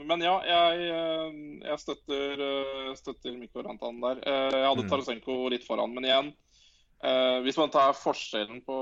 [0.08, 1.38] men ja, jeg, eh,
[1.70, 4.24] jeg støtter, eh, støtter Mikko Rantan der.
[4.26, 4.90] Eh, jeg hadde Mm.
[4.90, 6.34] Tarasenko litt foran, men igjen
[7.04, 8.82] eh, Hvis man tar forskjellen på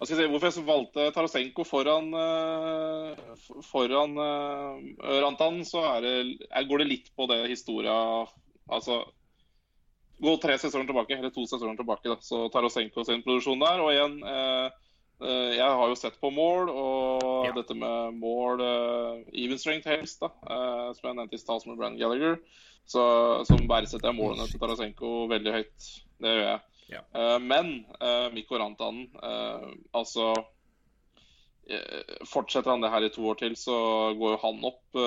[0.00, 3.34] jeg si, Hvorfor jeg valgte Tarasenko foran, uh,
[3.64, 4.78] foran uh,
[5.22, 6.14] Rantan, så er det,
[6.68, 7.94] går det litt på det historia
[8.70, 9.04] Altså
[10.24, 12.16] Gå tre sesonger tilbake, eller to sesonger tilbake, da.
[12.22, 13.80] så Tarasenko sin produksjon der.
[13.82, 14.20] Og igjen
[15.50, 17.50] Jeg har jo sett på mål, og Ja.
[17.56, 18.62] dette med mål
[19.34, 20.30] even strength helst, da,
[20.94, 22.38] som jeg nevnte i stad som Brann Gallagher,
[22.86, 23.02] så,
[23.44, 25.90] som verdsetter jeg målene til Tarasenko veldig høyt.
[26.22, 26.60] Det gjør jeg.
[26.92, 27.00] Ja.
[27.16, 30.34] Uh, men uh, Mikko Rantanen, uh, altså
[32.28, 33.72] Fortsetter han det her i to år til, så
[34.20, 34.98] går jo han opp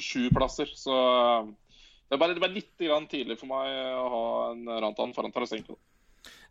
[0.00, 0.70] sju plasser.
[0.72, 0.94] Så
[1.44, 3.68] det er bare, det er bare litt grann tidlig for meg
[4.00, 4.22] å ha
[4.54, 5.76] en Rantan foran Tarasenko.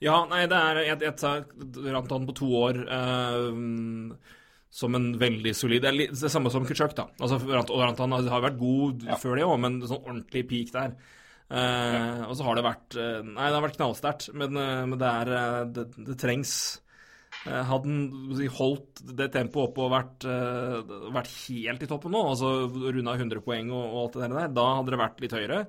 [0.06, 1.50] Ja, nei, det er Jeg, jeg tar
[1.96, 4.38] Rantan på to år Uh,
[4.70, 7.08] som en veldig solid Det er litt, det samme som Kutsjak, da.
[7.18, 9.18] Altså, Rantan har har vært god Ja.
[9.18, 10.94] før det òg, men sånn ordentlig peak der.
[11.50, 15.00] Eh, Og så har det vært eh, Nei, det har vært knallsterkt, men, eh, men
[15.02, 15.32] det er
[15.74, 16.54] Det, det trengs
[17.40, 20.26] Hadde han holdt det tempoet oppe og vært,
[21.14, 24.66] vært helt i toppen nå, altså runda 100 poeng og, og alt det der, da
[24.76, 25.60] hadde det vært litt høyere.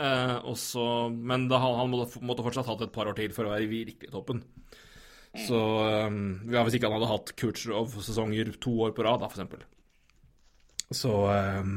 [0.00, 3.54] Eh, og men da, han måtte, måtte fortsatt hatt et par år til for å
[3.54, 4.42] være virkelig i toppen.
[5.46, 5.58] Så
[6.08, 9.62] um, ja, Hvis ikke han hadde hatt Kutsjrov-sesonger to år på rad, da, for eksempel.
[10.90, 11.76] Så um,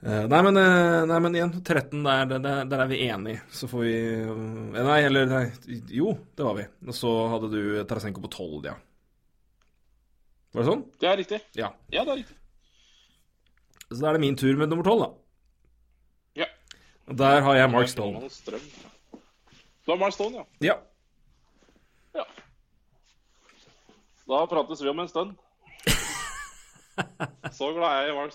[0.00, 3.42] nei, men, eh, nei, men igjen, 13, der, der, der er vi enige.
[3.52, 4.30] Så får vi eh,
[4.80, 5.42] Nei, eller nei,
[5.92, 6.64] Jo, det var vi.
[6.88, 8.76] Og så hadde du Tarasenko på 12, ja.
[10.50, 10.84] Var det sånn?
[10.98, 11.40] Det er riktig.
[11.58, 11.68] Ja.
[11.92, 12.36] Ja, det er riktig.
[13.90, 15.10] Så da er det min tur med nummer 12, da.
[16.44, 16.48] Ja.
[17.10, 18.24] Og der har jeg Mark Stone.
[18.30, 20.46] Du har Mark Stone, ja.
[20.70, 20.76] Ja.
[22.16, 22.26] ja.
[24.30, 25.36] Da prates vi om en stund.
[27.56, 28.34] Så glad jeg var Mark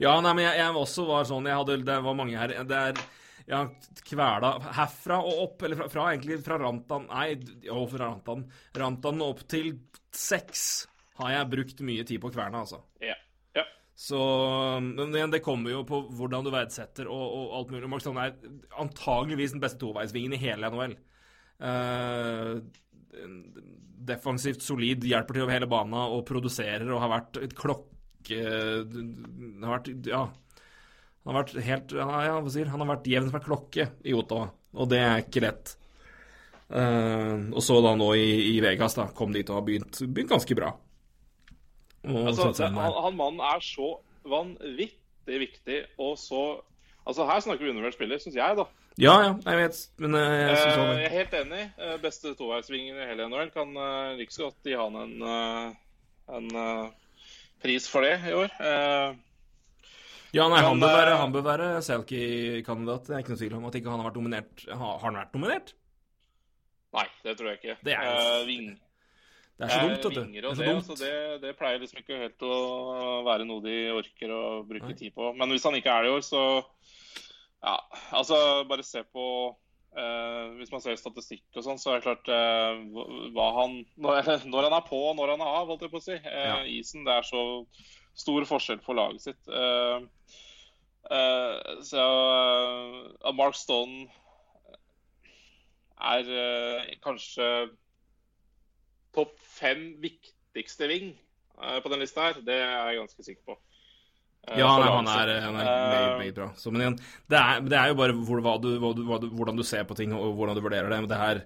[0.00, 2.84] Ja, nei, men jeg, jeg også var sånn jeg hadde, Det var mange her Det
[2.90, 3.02] er
[3.50, 7.32] jeg har kvela herfra og opp, eller fra, fra egentlig fra Rantan Nei,
[7.64, 8.44] jo, fra Rantan.
[8.78, 9.72] Rantan opp til
[10.14, 10.62] seks
[11.20, 12.78] har jeg brukt mye tid på kverna, altså.
[13.02, 13.16] Ja.
[13.56, 13.64] ja.
[13.98, 14.20] Så
[14.84, 17.90] Men igjen, det kommer jo på hvordan du verdsetter og, og alt mulig.
[17.90, 18.38] Mark Stone er
[18.80, 20.96] antageligvis den beste toveisvingen i hele NHL.
[21.60, 22.54] Eh,
[24.06, 28.38] defensivt solid, hjelper til over hele bana og produserer og har vært et klokke...
[29.60, 30.28] Har vært Ja.
[31.20, 32.06] Han har vært helt ja,
[32.40, 35.42] hva sier Han har vært jevn som en klokke i Ottawa, og det er ikke
[35.44, 35.74] lett.
[36.70, 40.32] Uh, og så da nå i, i Vegas, da, kom dit og har begynt, begynt
[40.32, 40.70] ganske bra.
[42.08, 43.92] Og Altså, sånn, han, han mannen er så
[44.30, 46.42] vanvittig viktig, og så
[47.08, 48.66] Altså, her snakker vi undervurdert spiller, syns jeg, da.
[49.00, 51.62] Ja, ja, jeg vet, men eh, jeg syns han jeg er helt enig.
[51.80, 55.70] Eh, Beste toveisvingen i hele NHL kan uh, like så godt gi han en, eh,
[56.36, 56.90] en eh,
[57.64, 58.52] pris for det i år.
[58.60, 59.18] Eh,
[60.36, 63.08] Ja, nei, han bør være, eh, han bør være Selkie-kandidat.
[63.08, 64.62] Det er ikke noe tvil om at ikke han har vært nominert.
[64.68, 65.72] Har, har han vært nominert?
[66.94, 67.74] nei, det tror jeg ikke.
[67.86, 68.68] Det er Eh, ving,
[69.58, 70.10] Det er så dumt, eh, vet du.
[70.30, 74.44] Det det, altså, det, det pleier liksom ikke helt å være noe de orker å
[74.66, 75.32] bruke tid på.
[75.36, 76.44] Men hvis han ikke er det i år, så
[77.62, 77.76] Ja,
[78.16, 78.36] altså,
[78.68, 82.78] bare se på uh, Hvis man ser statistikk og sånn, så er det klart uh,
[83.36, 86.00] hva- han når, når han er på og når han er av, holdt jeg på
[86.00, 86.16] å si.
[86.24, 86.54] Uh, Ja.
[86.78, 87.42] Isen, det er så
[88.20, 89.50] stor forskjell for laget sitt.
[91.90, 92.02] Så
[93.34, 94.08] Mark Stone
[96.00, 96.28] er
[97.04, 97.46] kanskje
[99.16, 101.10] topp fem viktigste ving
[101.56, 102.42] på den lista her.
[102.46, 103.56] Det er jeg ganske sikker på.
[104.48, 106.48] Eh, Ja, nei, han er, han er meget, Eh, meget bra.
[106.56, 106.96] Så, men igjen,
[107.30, 109.62] det er, det er jo bare hvor, hva du, hva du, hva du, hvordan du
[109.66, 111.00] ser på ting og hvordan du vurderer det.
[111.04, 111.42] Men det her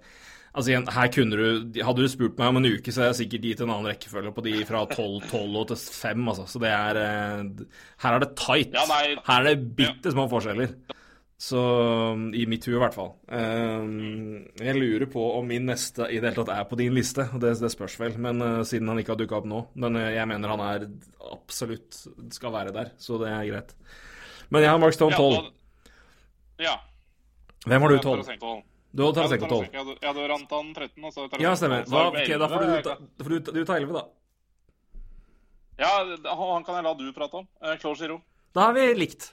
[0.55, 3.19] Altså igjen, her kunne du Hadde du spurt meg om en uke, så hadde jeg
[3.25, 6.45] sikkert gitt en annen rekkefølge på de fra 12, 12 og til 5, altså.
[6.47, 7.65] Så det er eh,
[8.05, 8.77] Her er det tight.
[9.27, 10.77] Her er det bitte små forskjeller.
[11.37, 11.61] Så
[12.35, 13.11] i mitt hue, i hvert fall.
[13.27, 13.87] Eh,
[14.63, 17.27] jeg lurer på om min neste i det hele tatt er på din liste.
[17.43, 19.65] Det, det spørs vel, men uh, siden han ikke har dukka opp nå.
[19.83, 20.87] Men uh, jeg mener han er
[21.35, 23.75] absolutt skal være der, så det er greit.
[24.55, 25.51] Men jeg har Mark Stone 12.
[26.63, 26.79] Ja.
[27.67, 28.65] Hvem har du 12?
[28.95, 29.71] Du har Tarasenko 12.
[29.75, 31.89] Jeg hadde, Rantan 13, og så Tarasenko Ja, stemmer.
[31.91, 34.05] Hva, okay, da får du, ta, da får du, du tar 11, da.
[35.83, 35.97] Ja,
[36.39, 37.49] han kan jeg la du prate om.
[37.83, 38.21] Claude.
[38.55, 39.33] Da er vi likt.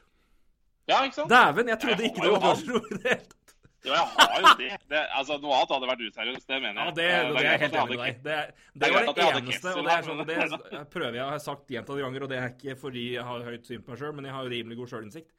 [0.90, 1.30] Ja, ikke sant?
[1.30, 2.42] Dæven, jeg trodde Jeg ikke det var.
[2.42, 3.38] George i det hele tatt.
[3.82, 4.78] Jo, jeg har jo det.
[4.90, 6.96] det altså, Noe annet hadde vært useriøst, det mener Ja, jeg.
[6.96, 8.24] det, Eh, det er jeg helt enig med deg.
[8.24, 10.36] Det, Det det var det jeg eneste, og det er sånn, det
[10.78, 13.66] jeg prøver jeg har sagt gjentatte ganger, og det er ikke fordi jeg har høyt
[13.66, 15.32] syn på meg sjøl, men jeg har jo rimelig god sjølinnsikt.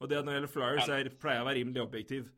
[0.00, 2.30] Og det når det gjelder Flyers, er- pleier jeg å være rimelig objektiv.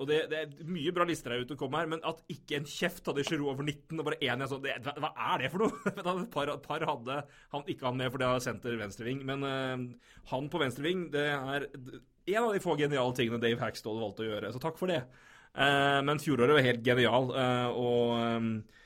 [0.00, 2.56] Og det, det er mye bra lister her ute å komme her, men at ikke
[2.56, 5.42] en kjeft hadde Giroud over 19 og bare én jeg så det, hva, hva er
[5.42, 5.80] det for noe?
[5.92, 7.18] Et par, par hadde
[7.52, 9.20] han ikke han med, for det har senter venstreving.
[9.28, 14.00] Men uh, han på venstreving, det er en av de få geniale tingene Dave Hackstall
[14.00, 14.54] valgte å gjøre.
[14.54, 15.02] Så takk for det.
[15.50, 18.78] Uh, men fjoråret var helt genial, uh, og eh,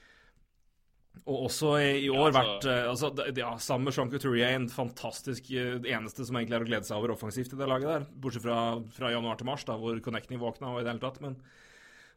[1.24, 4.68] og også i år Ja, altså- vært eh, altså, ja, Sammen med Jean Couturier, en
[4.68, 8.06] fantastisk eh, eneste som egentlig er å glede seg over offensivt i det laget der.
[8.20, 11.20] Bortsett fra, fra januar til mars, da, hvor connecting våkna og i det hele tatt.
[11.24, 11.38] Men,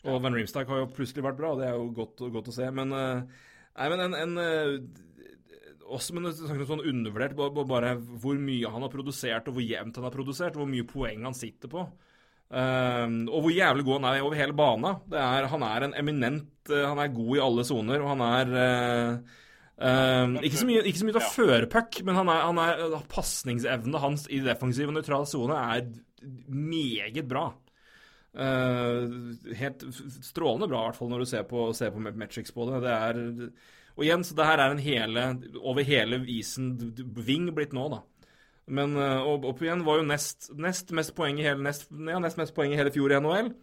[0.04, 2.58] og Van Riemsdijk har jo plutselig vært bra, og det er jo godt, godt å
[2.58, 2.68] se.
[2.70, 3.24] Men, eh,
[3.80, 4.94] nei, men en, en
[5.88, 10.16] også men sånn undervurdert bare hvor mye han har produsert, og hvor jevnt han har
[10.16, 11.88] produsert, og hvor mye poeng han sitter på.
[12.48, 14.94] Um, og hvor jævlig god han er over hele bana.
[15.12, 18.24] Det er, han er en eminent uh, Han er god i alle soner, og han
[18.24, 18.54] er
[19.76, 22.62] uh, ikke, så mye, ikke så mye til å føre puck, men han er, han
[22.64, 25.90] er uh, pasningsevnen hans i defensiv og nøytral sone er
[26.48, 27.50] meget bra.
[28.38, 29.84] Uh, helt
[30.24, 32.84] strålende bra, i hvert fall når du ser på, ser på metrics på det.
[32.86, 33.22] Det er
[33.98, 35.28] Og igjen, så det her er en hele
[35.60, 36.78] over hele isen
[37.28, 38.06] Ving blitt nå, da.
[38.68, 42.20] Men uh, og, opp igjen var jo nest, nest mest poeng i hele nest, ja,
[42.20, 43.54] nest mest poeng i hele fjor i NHL.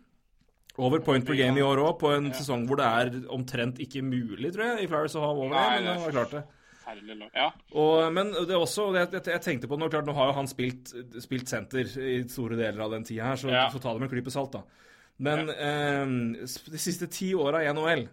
[0.81, 4.01] Over point per game i år òg, på en sesong hvor det er omtrent ikke
[4.03, 5.67] mulig, tror jeg, i Flyers å ha over det.
[5.77, 6.45] Men det- var klart det.
[7.35, 7.47] Ja.
[7.73, 10.35] Og, men det er også, det, jeg, jeg tenkte på nå, klart, nå har jo
[10.37, 10.91] han spilt,
[11.23, 13.69] spilt senter i store deler av den tida her, så, Ja.
[13.73, 14.65] så ta det med en klype salt, da.
[15.25, 16.05] Men eh,
[16.75, 18.05] de siste ti åra i NHL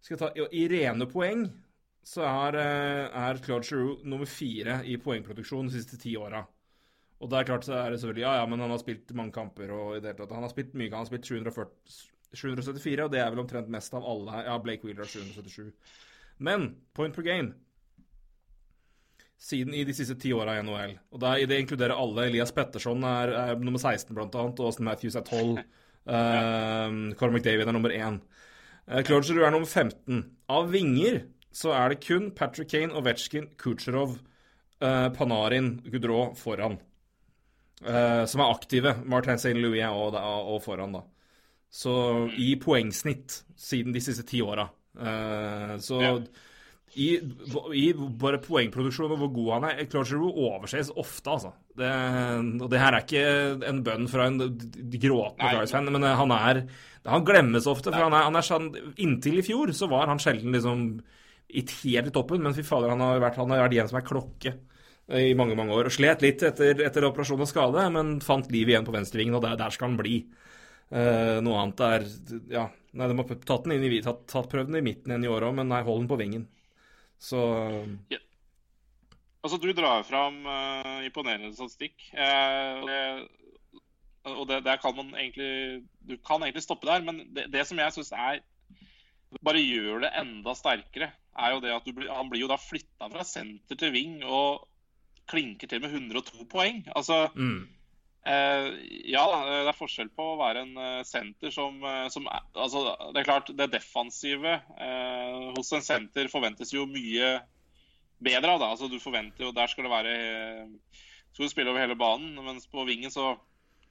[0.00, 1.46] skal jeg ta, i, I rene poeng
[2.08, 6.40] så er, eh, er Claude Giroux nummer fire i poengproduksjon de siste ti åra.
[7.18, 9.34] Og det er klart så er det selvfølgelig Ja, ja, men han har spilt mange
[9.34, 10.90] kamper og i det hele tatt Han har spilt mye.
[10.92, 11.96] Han har spilt 740,
[12.32, 14.44] 774, og det er vel omtrent mest av alle her.
[14.46, 15.72] Ja, Blake Wheeler har 777.
[16.38, 17.56] Men point per game
[19.38, 20.96] siden i de siste ti åra i NHL.
[21.14, 22.26] Og da, Det inkluderer alle.
[22.26, 24.58] Elias Petterson er, er nummer 16, blant annet.
[24.58, 25.60] Og Austin Matthews er 12.
[26.08, 28.20] Uh, David er nummer 1.
[28.88, 30.24] Uh, Claude Giroux er nummer 15.
[30.48, 31.20] Av vinger
[31.54, 34.18] så er det kun Patrick Kane, Ovetsjkin, Kucherov,
[34.82, 36.78] uh, Panarin, Gudrå foran.
[37.82, 38.96] Uh, som er aktive.
[39.06, 39.54] Martin St.
[39.56, 41.04] Louis er og foran, da.
[41.70, 41.92] Så
[42.40, 44.68] i poengsnitt siden de siste ti åra.
[44.98, 46.12] Uh, så Ja.
[46.96, 47.08] i,
[47.76, 51.52] i bare poengproduksjon og hvor god han er Giroux overses ofte, altså.
[51.78, 51.90] Det,
[52.62, 55.52] og det her er ikke en bønn fra en gråtende.
[55.52, 56.64] Flyers-fan, men han er
[57.06, 60.18] Han glemmes ofte, for han er, han er sånn Inntil i fjor så var han
[60.18, 60.82] sjelden liksom
[61.48, 64.00] i helt i toppen, men fy fader, han har vært, han har vært en som
[64.00, 64.52] er klokke
[65.08, 65.88] i mange mange år.
[65.88, 69.44] Og slet litt etter, etter operasjon og skade, men fant liv igjen på venstrevingen, og
[69.46, 70.18] der, der skal han bli.
[70.88, 72.06] Eh, noe annet er
[72.52, 75.32] Ja, nei, de har tatt, den inn i, tatt, tatt prøvd i midten igjen i
[75.32, 76.48] år òg, men nei, hold den på vingen.
[77.18, 77.40] Så
[79.38, 81.94] Altså, du drar fram uh, imponerende statistikk.
[82.12, 83.02] Uh, og det,
[84.34, 87.78] og det, der kan man egentlig Du kan egentlig stoppe der, men det, det som
[87.78, 88.42] jeg syns er
[89.44, 93.10] Bare gjør det enda sterkere, er jo det at du han blir jo da flytta
[93.12, 94.64] fra senter til wing og
[95.28, 96.86] klinker til med 102 poeng.
[96.96, 97.66] Altså mm.
[98.28, 98.66] Eh,
[99.08, 102.82] ja, det er forskjell på å være en eh, senter som, eh, som er, altså,
[103.14, 107.38] Det er klart, det defensive eh, hos en senter forventes jo mye
[108.18, 108.60] bedre av.
[108.60, 110.98] da, altså Du forventer jo Der skal det være eh,
[111.30, 113.36] Skal du spille over hele banen, mens på vingen så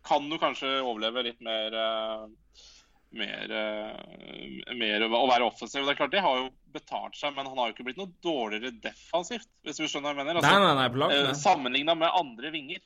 [0.05, 2.27] kan du kanskje overleve litt mer eh,
[3.15, 5.85] mer, eh, mer å være offensiv.
[5.85, 8.11] Det er klart, det har jo betalt seg, men han har jo ikke blitt noe
[8.23, 10.39] dårligere defensivt, hvis du skjønner hva jeg mener.
[10.41, 11.33] Altså, Nei, nei, nei, på eh.
[11.39, 12.81] Sammenligna med andre vinger.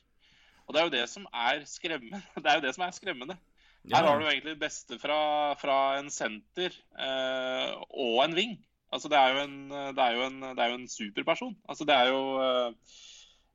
[0.67, 2.21] Og det er jo det som er skremmende.
[2.43, 3.37] Det er jo det som er skremmende.
[3.81, 3.97] Ja.
[3.97, 5.21] Her har du egentlig det beste fra,
[5.57, 8.59] fra en senter eh, og en ving.
[8.93, 11.55] Altså, det er jo en, det er jo en, det er jo en superperson.
[11.65, 12.93] Altså, det er jo eh,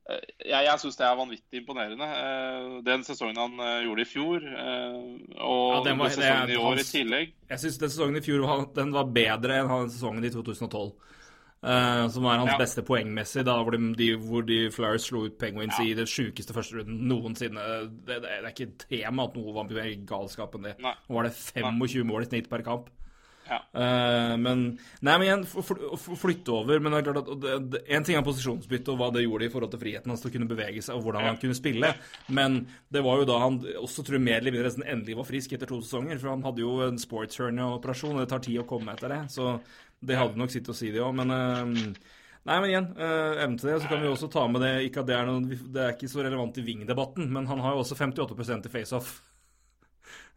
[0.07, 2.07] Jeg, jeg syns det er vanvittig imponerende.
[2.07, 5.01] Eh, den sesongen han eh, gjorde i fjor, eh,
[5.43, 7.33] og Ja, den var- sesongen det i år i tillegg.
[7.51, 10.93] Jeg syns den sesongen i fjor var, den var bedre enn den sesongen i 2012.
[11.67, 12.59] Uh, som var hans Ja.
[12.61, 17.09] beste poengmessig, da hvor de, hvor de Flyers slo ut Penguins i det sjukeste førsterunden
[17.09, 17.59] noensinne.
[18.07, 20.75] Det, det, det er ikke tema at noe var mer galskap enn det.
[20.79, 22.91] Nå var det 25 mål i snitt per kamp.
[23.47, 23.59] Ja.
[23.73, 24.65] Eh, men
[25.01, 26.81] Nei, men igjen, flytte over.
[26.83, 29.49] Men det er klart at det, det, En ting er posisjonsbytte og hva det gjorde
[29.49, 31.93] i forhold til friheten hans til å kunne bevege seg, og hvordan han kunne spille.
[32.27, 32.61] Men
[32.93, 35.71] det var jo da han også tror mer eller mindre nesten endelig var frisk etter
[35.71, 36.21] to sesonger.
[36.23, 39.23] For han hadde jo en sports hernia-operasjon, og det tar tid å komme etter det.
[39.35, 39.57] Så
[40.07, 41.15] det hadde nok sitt å si, det òg.
[41.23, 43.81] Men uh, Nei, men igjen, uh, evnen til det.
[43.83, 46.11] Så kan vi også ta med det Ikke at det er noe Det er ikke
[46.13, 49.17] så relevant i Ving-debatten, men han har jo også 58% i faceoff.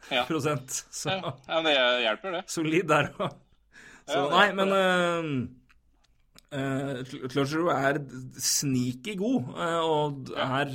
[0.10, 0.24] Ja.
[0.30, 0.80] prosent.
[0.90, 2.44] Så Ja, ja, det hjelper, det.
[2.50, 3.38] solid der òg.
[4.10, 5.28] Så nei, men uh,
[6.56, 8.00] uh, Giroux er
[8.42, 10.72] sneaky god, uh, og er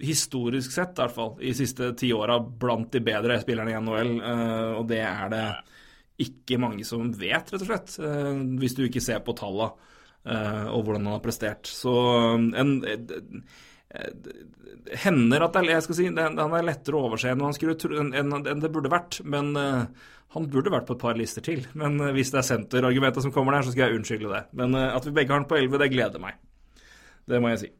[0.00, 3.80] historisk sett, i hvert fall, i de siste ti åra blant de bedre spillerne i
[3.82, 5.44] NHL, uh, og det er det
[6.20, 9.70] ikke mange som vet, rett og slett, eh, hvis du ikke ser på talla
[10.28, 11.70] eh, og hvordan han har prestert.
[11.70, 11.94] Så
[12.60, 13.14] en eh,
[15.04, 17.56] hender at det er, jeg skal si, det, han er lettere å overse enn, han
[17.56, 19.20] skulle enn, enn det burde vært.
[19.26, 19.84] Men uh,
[20.36, 21.64] han burde vært på et par lister til.
[21.78, 24.44] Men uh, hvis det er senterargumentet som kommer der, så skal jeg unnskylde det.
[24.60, 26.40] Men uh, at vi begge har den på 11, det gleder meg.
[27.30, 27.70] Det må jeg si.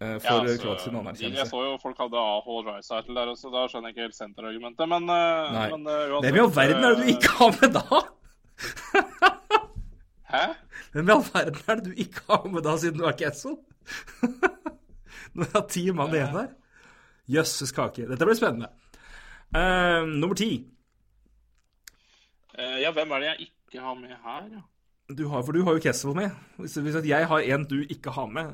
[0.00, 3.98] For Ja, Kroatias Jeg så jo folk hadde AH Dreisaitl der også, da skjønner jeg
[3.98, 4.88] ikke helt senterargumentet.
[4.88, 8.00] Men, men uansett Hvem i all verden er det du ikke har med da?
[10.32, 10.40] Hæ?
[10.94, 13.58] Hvem i all verden er det du ikke har med da, siden du har Kessel?
[15.40, 16.50] Når jeg har ti mann igjen der.
[17.30, 18.06] Jøsses kake.
[18.10, 18.68] Dette blir spennende.
[19.50, 20.50] Uh, nummer ti.
[22.54, 24.66] Uh, ja, hvem er det jeg ikke har med her, ja?
[25.10, 26.30] Du har, for du har jo Kessel med.
[26.60, 28.52] Hvis, hvis jeg har en du ikke har med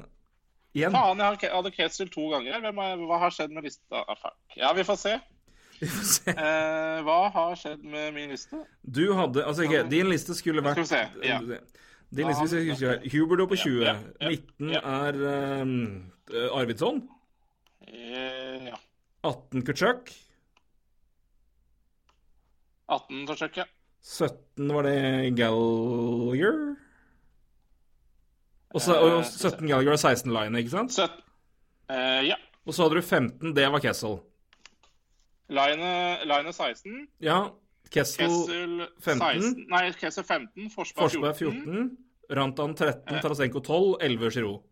[0.77, 0.93] Igjen.
[0.93, 2.59] Faen, jeg hadde Kessel to ganger.
[2.61, 4.03] Er, hva har skjedd med lista?
[4.03, 4.37] Ah, fuck.
[4.59, 5.17] Ja, vi får se.
[5.81, 6.33] Vi får se.
[6.33, 8.63] Uh, hva har skjedd med min liste?
[8.81, 11.59] Du hadde Altså, ikke, din liste skulle vært Skal vi se, ja.
[12.15, 13.83] Din liste skulle ikke Hubert er på 20.
[13.83, 14.81] Ja, ja, 19 ja.
[14.81, 17.03] er uh, Arvidsson.
[17.89, 18.79] Eh, ja.
[19.25, 20.13] 18 Kutchuk.
[22.89, 23.65] 18 forsøk, ja.
[24.03, 26.77] 17 var det Gallagher.
[28.71, 30.93] Og så, og Eh, 17 Gallagher er 16 Line, ikke sant?
[30.93, 31.11] 17.
[31.91, 32.35] Uh, ja.
[32.67, 34.19] Og så hadde du 15, det var Kessel.
[35.49, 35.91] Line,
[36.27, 37.09] line 16.
[37.23, 37.49] Ja,
[37.91, 39.19] Kessel, Kessel 15.
[39.21, 39.67] 16.
[39.71, 40.71] Nei, Kessel 15.
[40.75, 41.21] Forsberg 14.
[41.21, 41.91] Forsberg 14,
[42.37, 44.63] Rantan 13, Tarasenko 12, 11 Giroud.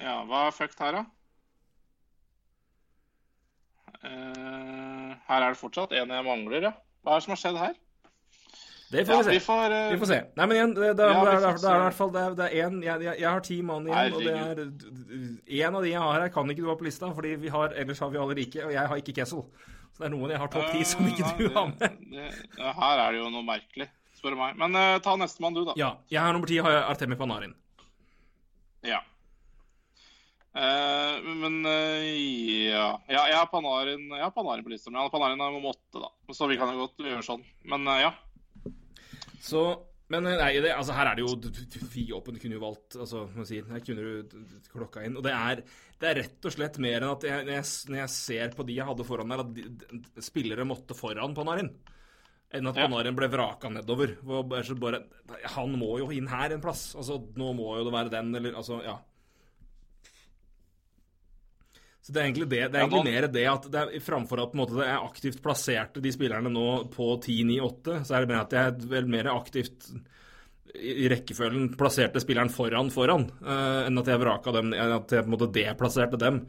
[0.00, 1.04] Ja, hva er fucked her, da?
[4.00, 6.72] Eh, her er det fortsatt en jeg mangler, ja.
[7.04, 7.78] Hva er det som har skjedd her?
[8.90, 9.30] Det får Ja, vi se.
[9.36, 9.90] vi får, uh...
[9.92, 10.16] Vi får se.
[10.34, 13.02] Nei, men igjen, det, det, Ja, det, det er i hvert fall det en, jeg,
[13.06, 16.32] jeg, jeg har ti mann igjen, og det er En av de jeg har her,
[16.34, 18.72] kan ikke du ha på lista, fordi vi har, ellers har vi alle rike, og
[18.74, 19.44] jeg har ikke Kessel.
[19.94, 21.96] Så det er noen jeg har topp ti som ikke du har med.
[22.10, 24.56] det- det- Her er det jo noe merkelig, spør du meg.
[24.56, 25.74] Men uh, ta nestemann, du, da.
[25.76, 27.54] Ja, jeg har nummer ti, har jeg Artemi Panarin.
[28.86, 29.02] Ja.
[30.50, 32.86] Uh, men uh, ja.
[33.06, 35.74] ja Jeg har Panarin, jeg har Panarin på lista, men jeg har Panarin er nummer
[35.76, 36.08] åtte, da.
[36.34, 37.44] Så vi kan jo godt gjøre sånn.
[37.70, 38.10] Men uh, ja.
[39.40, 39.62] Så
[40.10, 41.36] men eh, nei, det, altså her er det jo.
[41.38, 44.34] Du kunne jo valgt altså, sier, Her kunne du
[44.72, 45.18] klokka inn.
[45.20, 45.62] Og det er,
[46.02, 48.66] det er rett og slett mer enn at jeg, når, jeg, når jeg ser på
[48.66, 51.70] de jeg hadde foran der, at de, de, spillere måtte foran Panarin.
[52.50, 52.88] Enn at Ja.
[52.88, 54.16] Panarin ble vraka nedover.
[54.82, 55.04] Bare,
[55.54, 56.88] han må jo inn her en plass.
[56.98, 58.98] Altså, nå må jo det være den, eller altså, ja.
[62.10, 62.62] Så det er egentlig det.
[62.66, 65.42] Det er egentlig mer det at det er, framfor at på måte, det er aktivt
[65.44, 69.30] plasserte de spillerne nå på 10-9-8, så er det mer at jeg er vel mer
[69.30, 69.92] aktivt
[70.74, 75.24] i rekkefølgen plasserte spilleren foran foran, uh, enn at jeg vraka dem, enn at jeg
[75.24, 76.44] på en måte deplasserte dem.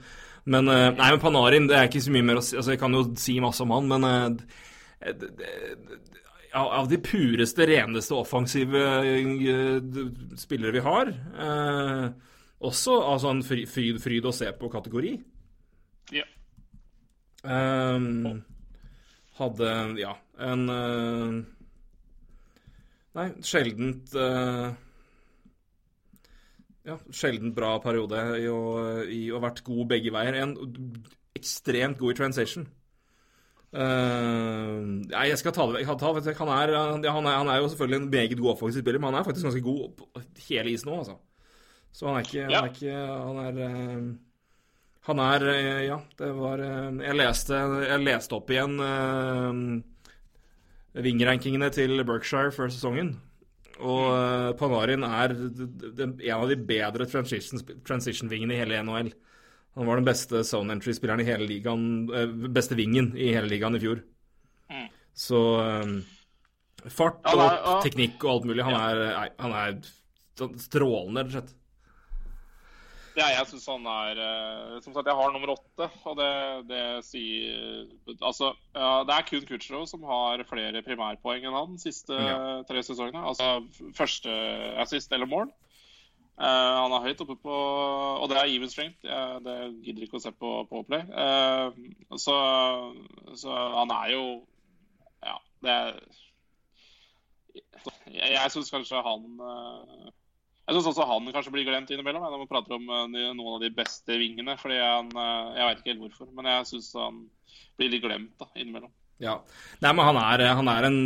[0.50, 2.58] Men uh, nei, men Panarin, det er ikke så mye mer å si.
[2.58, 4.62] Altså, jeg kan jo si masse om han, men uh,
[5.02, 5.50] det, det,
[6.54, 8.82] av, de pureste, reneste offensive
[10.40, 11.12] spillere vi har,
[11.46, 12.08] eh,
[12.62, 15.14] også altså en fry, fryd, fryd å se på-kategori.
[16.14, 16.28] Ja.
[17.42, 18.44] Um,
[19.40, 21.40] hadde, ja, en uh,
[23.18, 24.70] Nei, sjeldent uh,
[26.86, 28.60] Ja, sjeldent bra periode i å,
[29.04, 30.38] i å ha vært god begge veier.
[30.44, 30.56] En
[31.38, 32.70] ekstremt god i transition.
[33.72, 36.42] Uh, nei, jeg skal ta det vekk.
[36.44, 36.50] Han,
[37.06, 39.48] ja, han, han er jo selvfølgelig en meget god offensiv spiller, men han er faktisk
[39.48, 41.16] ganske god på hele isen nå, altså.
[41.96, 42.98] Så han er ikke Han er, ikke,
[43.28, 44.04] han er eh,
[45.08, 47.58] han er eh, Ja, det var eh, Jeg leste,
[47.88, 49.82] jeg leste opp igjen uh,
[51.02, 53.16] vingrankingene til Berkshire før sesongen.
[53.82, 59.12] Og uh, Panarin er en av de bedre transition- transition-vingene i hele NHL.
[59.80, 63.78] Han var den beste zone entry-spilleren i hele ligaen, eh, beste vingen i hele ligaen
[63.78, 64.02] i fjor.
[64.72, 64.90] Mm.
[65.16, 65.94] Så um,
[66.92, 67.76] fart Ja, og ja.
[67.86, 68.66] teknikk og alt mulig.
[68.68, 69.78] Han er, nei, han er
[70.60, 71.56] strålende, rett og slett.
[73.18, 76.30] Ja, jeg syns han er eh, Som sagt, jeg har nummer åtte, og det,
[76.70, 77.90] det sier
[78.24, 82.38] Altså, ja, det er kun Kutcherov som har flere primærpoeng enn han de siste Ja.
[82.70, 83.26] tre sesongene.
[83.28, 83.66] Altså
[83.98, 84.32] første
[84.84, 85.52] assist eller mål.
[86.42, 89.04] Uh, han er høyt oppe på Og det er even strength.
[89.06, 91.04] Jeg, det gidder ikke å se på, på play.
[91.12, 92.38] Eh, så,
[93.38, 94.24] så han er jo
[95.22, 96.00] Ja, det er
[98.08, 100.10] Jeg, jeg syns kanskje han eh,
[100.72, 103.60] jeg syns også han kanskje blir glemt innimellom når man prater om eh, noen av
[103.64, 104.56] de beste vingene.
[104.60, 107.20] fordi han, eh, Jeg vet ikke helt hvorfor, men jeg syns han
[107.78, 108.94] blir litt glemt da, innimellom.
[109.22, 109.36] Ja.
[109.84, 111.02] Nei, men han er, han er en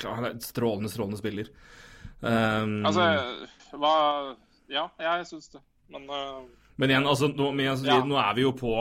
[0.00, 1.50] klar, strålende, strålende spiller.
[2.20, 3.04] Um, Altså,
[3.78, 3.92] hva
[4.72, 5.60] Ja, jeg syns det.
[5.92, 6.40] Men uh,
[6.78, 7.98] Men igjen, altså, nå, men jeg, Ja.
[8.04, 8.72] nå er vi jo på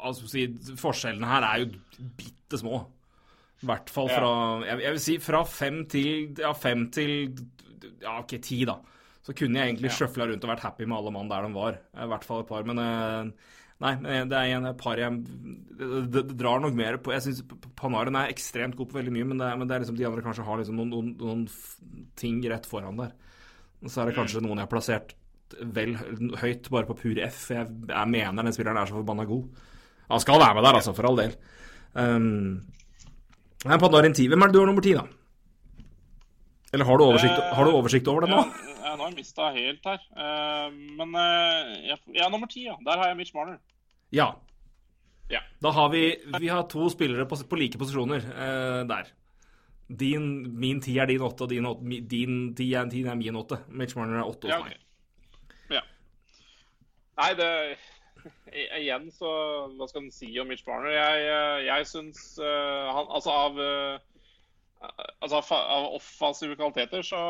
[0.00, 0.46] altså, si,
[0.78, 2.82] Forskjellene her er jo bitte små.
[3.62, 4.30] I hvert fall fra
[4.66, 7.12] jeg, jeg vil si fra fem til ja, fem til
[8.02, 8.76] ja, ok, ti, da.
[9.26, 11.78] Så kunne jeg egentlig sjøfla rundt og vært happy med alle mann der de var.
[11.98, 12.66] I hvert fall et par.
[12.68, 16.96] Men eh, nei, men det er en et par jeg det, det, drar nok mer
[17.02, 17.42] på Jeg syns
[17.76, 20.24] Panaren er ekstremt god på veldig mye, men det, men det er liksom de andre
[20.24, 23.14] kanskje har liksom noen, noen, noen ting rett foran der.
[23.82, 25.16] Og så er det kanskje noen jeg har plassert
[25.74, 25.94] vel
[26.40, 27.42] høyt bare på pur F.
[27.54, 29.66] Jeg, jeg mener den spilleren er så forbanna god.
[30.10, 31.36] Han skal være med der, altså, for all del.
[31.98, 32.66] Um,
[33.66, 34.28] Panarin 10.
[34.30, 35.06] Hvem er det du har nummer 10, da?
[36.74, 38.42] Eller har du oversikt, Eh, har du oversikt over det nå?
[38.42, 40.02] Ja, ja, nå har jeg mista helt her.
[40.16, 42.74] Eh, men uh, jeg, ja, nummer ti, ja.
[42.86, 43.58] Der har jeg Mitch Marner.
[44.14, 44.32] Ja.
[45.30, 45.40] Ja.
[45.62, 46.02] Da har vi
[46.38, 49.08] Vi har to spillere på, på like posisjoner eh, der.
[49.86, 50.28] Din,
[50.58, 53.60] min ti er din åtte, og din, åtte- din ti er, din er min åtte.
[53.68, 54.76] Mitch Marner er åtte hos Ja, meg.
[54.78, 55.76] ok.
[55.76, 55.82] Ja.
[57.20, 57.50] Nei, det
[58.82, 59.28] Igjen, så
[59.78, 60.90] Hva skal en si om Mitch Marner?
[60.94, 63.98] Jeg, eh, jeg syns uh, han Altså, av eh,
[65.20, 67.20] Altså, av offensive kvaliteter så,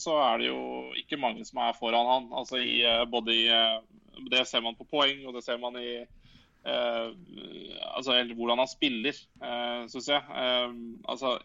[0.00, 0.60] så er det jo
[1.00, 2.28] ikke mange som er foran han.
[2.40, 3.80] Altså i eh, både i eh,
[4.30, 7.08] Det ser man på poeng, og det ser man i eh,
[7.94, 10.22] altså hvordan han spiller, eh, syns jeg.
[10.22, 10.76] Eh,
[11.08, 11.36] altså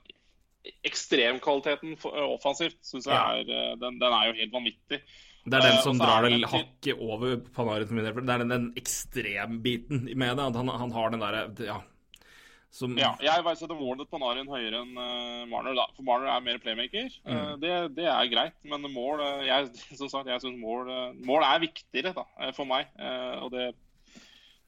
[0.86, 5.02] ekstremkvaliteten for- offensivt syns jeg er eh, den, den er jo helt vanvittig.
[5.49, 8.49] Det er den Eh, som uh, drar det det- hakket over Panarin Det er den,
[8.49, 10.45] den ekstrembiten med det.
[10.52, 11.80] At han, han har den derre Ja.
[12.70, 15.88] Som Ja, jeg verdsetter målet på Narin høyere enn eh, Marner, da.
[15.98, 17.10] For Marner er mer playmaker.
[17.26, 21.22] Eh, det, det er greit, men mål eh, jeg, Som sagt, jeg synes mål, eh,
[21.26, 22.91] mål er viktigere da, eh, for meg.
[23.00, 23.72] Eh, og det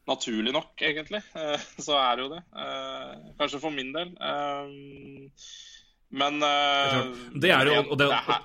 [0.10, 2.40] Naturlig nok, egentlig, eh, så er det jo det.
[2.58, 4.16] Eh, kanskje for min del.
[4.18, 4.72] Eh,
[6.22, 6.98] men eh,
[7.38, 8.40] Det er jo og det, det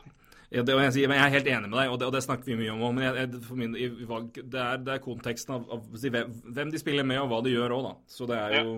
[0.52, 2.22] ja, og jeg, sier, men jeg er helt enig med deg, og det, og det
[2.22, 2.84] snakker vi mye om.
[2.86, 2.92] òg.
[2.94, 7.08] Men jeg, jeg, min, i, det, er, det er konteksten av, av hvem, de spiller
[7.08, 7.94] med, og hva de gjør òg, da.
[8.12, 8.76] Så det er jo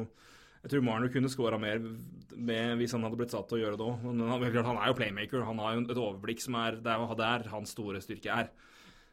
[0.62, 3.78] Jeg tror Marner kunne skåra mer med, hvis han hadde blitt satt til å gjøre
[3.78, 4.06] det òg.
[4.06, 5.44] Men han, klart, han er jo playmaker.
[5.46, 8.50] Han har jo et overblikk som er Det er jo der hans store styrke er.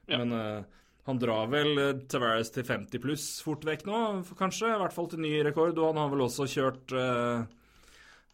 [0.09, 0.21] Ja.
[0.21, 3.99] Men uh, han drar vel uh, Tavares til 50 pluss fort vekk nå,
[4.37, 4.73] kanskje.
[4.73, 5.77] I hvert fall til ny rekord.
[5.77, 7.45] Og han har vel også kjørt uh,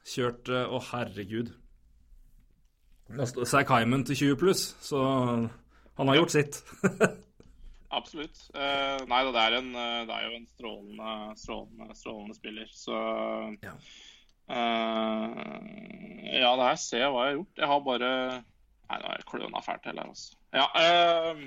[0.07, 1.51] Kjørt eh, Å, herregud.
[3.45, 6.61] Zack Hyman til 20 pluss, så han har gjort sitt.
[7.91, 8.37] Absolutt.
[8.55, 13.01] Uh, nei, det er, en, eh, det er jo en strålende, strålende, strålende spiller, så
[13.65, 13.75] Ja.
[14.51, 15.59] Uh,
[16.27, 17.59] ja, det her ser jeg hva jeg har gjort.
[17.61, 18.09] Jeg har bare
[18.91, 20.33] Nei, nå har jeg kløna fælt heller, altså.
[20.51, 21.43] Ja, uh,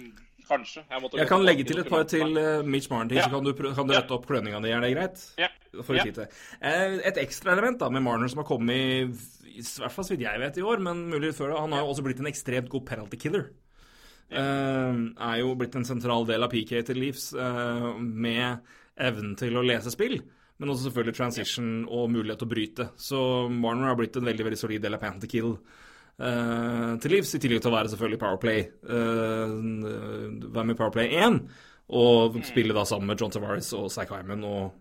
[0.48, 0.84] kanskje.
[0.88, 3.26] Jeg, Jeg kan legge til et par til eh, Mitch Marner, Ja.
[3.26, 4.72] så kan du, kan du rette opp kløninga di.
[4.72, 5.24] Er det greit?
[5.40, 5.48] Ja.
[5.74, 6.04] Ja.
[6.04, 6.28] det.
[7.04, 9.04] Et ekstra element da, med Marner som har kommet i,
[9.58, 11.60] i hvert fall så vidt jeg vet i år, men mulig før det.
[11.60, 13.48] Han har jo også blitt en ekstremt god penalty killer.
[14.35, 14.94] Eh,
[15.28, 19.93] er jo blitt en sentral del av PK til eh, med evnen til å lese
[19.94, 20.19] spill.
[20.59, 22.89] Men også selvfølgelig transition og mulighet til å bryte.
[22.97, 23.20] Så
[23.51, 27.43] Marner har blitt en veldig veldig solid del av penalty kill eh, til Leafs, i
[27.43, 28.65] tillegg til å være selvfølgelig Powerplay.
[28.86, 29.56] Uh,
[30.47, 31.40] være med i Powerplay 1,
[31.98, 34.47] og spille da sammen med John Tavares og Zack Hyman.
[34.47, 34.81] og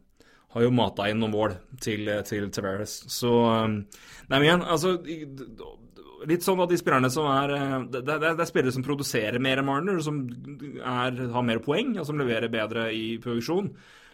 [0.53, 2.99] har jo mata inn noen mål til, til Tavares.
[3.09, 3.79] Så um,
[4.29, 4.99] Nei, men igjen, altså
[6.29, 9.41] Litt sånn at de spillerne som er eh, Det, det, det er spillere som produserer
[9.43, 10.21] mer enn Marner, som
[10.79, 13.71] er, har mer poeng, og som leverer bedre i produksjon.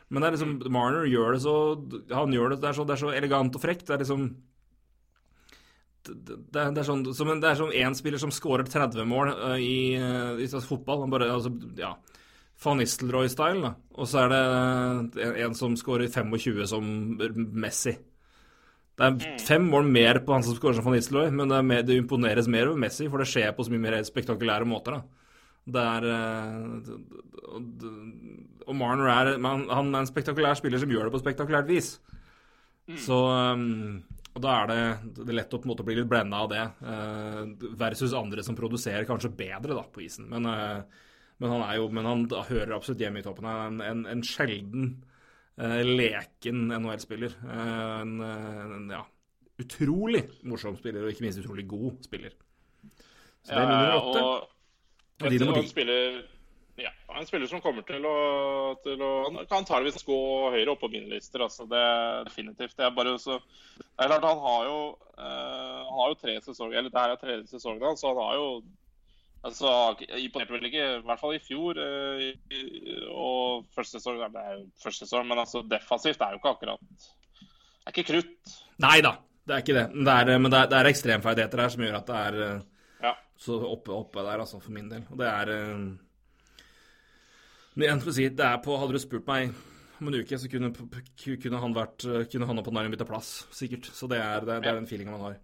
[0.10, 1.56] Men det er liksom Marner gjør det så
[2.18, 3.86] Han gjør det Det er så, det er så elegant og frekt.
[3.86, 4.24] Det er liksom
[6.10, 9.06] det, det, er- det er sånn som en, Det er som spiller som skårer 30
[9.06, 11.04] mål eh, i, eh, i sånn fotball.
[11.06, 11.94] Han bare altså, Ja.
[12.60, 13.70] Van Nistelrooy-style.
[13.96, 14.40] Og så er det
[15.24, 16.90] en, en som skårer 25 som
[17.56, 17.94] Messi.
[19.00, 21.84] Det er fem mål mer på han som skårer Van Nistelrooy, men det, er mer,
[21.88, 24.98] det imponeres mer over Messi, for det skjer på så mye mer spektakulære måter.
[24.98, 25.02] da.
[25.70, 26.94] Det er eh,
[28.68, 32.00] og- Marner er Han er en spektakulær spiller som gjør det på spektakulært vis.
[32.98, 33.18] Så
[33.54, 34.04] um,
[34.36, 36.50] Og da er det, det er lett å på en måte bli litt blenda av
[36.50, 40.28] det, eh, versus andre som produserer kanskje bedre da på isen.
[40.30, 40.82] Men, eh,
[41.40, 43.46] men han jo Men han hører absolutt hjemme i toppen.
[43.46, 45.09] Han er en, en, en sjelden eh,
[45.60, 47.36] leken NHL-spiller.
[47.44, 49.06] Eh, en, eh, en ja,
[49.60, 52.36] utrolig morsom spiller, og ikke minst utrolig god spiller.
[53.44, 54.24] Så det er min nummer åtte.
[54.24, 54.50] Og,
[55.24, 55.70] Og din nummer en ti.
[55.70, 56.22] spiller,
[56.80, 58.16] ja, en spiller som kommer til å,
[58.84, 60.20] til å Han kan antakeligvis gå
[60.54, 61.44] høyere opp på mine lister.
[61.44, 61.84] Altså, det
[62.30, 62.78] definitivt.
[62.78, 63.40] Det er bare så
[63.76, 64.78] Det er klart, han har jo
[65.18, 68.24] eh, Han har jo tre sesonger Eller det her er tredje sesongen hans, så han
[68.24, 68.48] har jo
[69.48, 69.70] Altså,
[70.20, 71.78] Imponerte vel ikke, i hvert fall i fjor.
[71.80, 76.52] eh, og første sesong Det er jo første sesong, men altså defensivt er jo ikke
[76.58, 78.58] akkurat Det er ikke krutt.
[78.84, 79.14] Nei da,
[79.48, 79.86] det er ikke det.
[79.96, 82.68] Det er, men det er, det er ekstremferdigheter her som gjør at det er eh,
[83.08, 83.14] Ja.
[83.40, 85.06] så oppe, oppe der, altså, for min del.
[85.10, 85.88] Og det er eh,
[87.80, 89.54] Men å si, det er på, Hadde du spurt meg
[90.02, 93.88] om en uke, så kunne, kunne han vært Kunne han og Panarin bytta plass, sikkert.
[93.96, 95.40] Så det er, det det er den feelingen man har.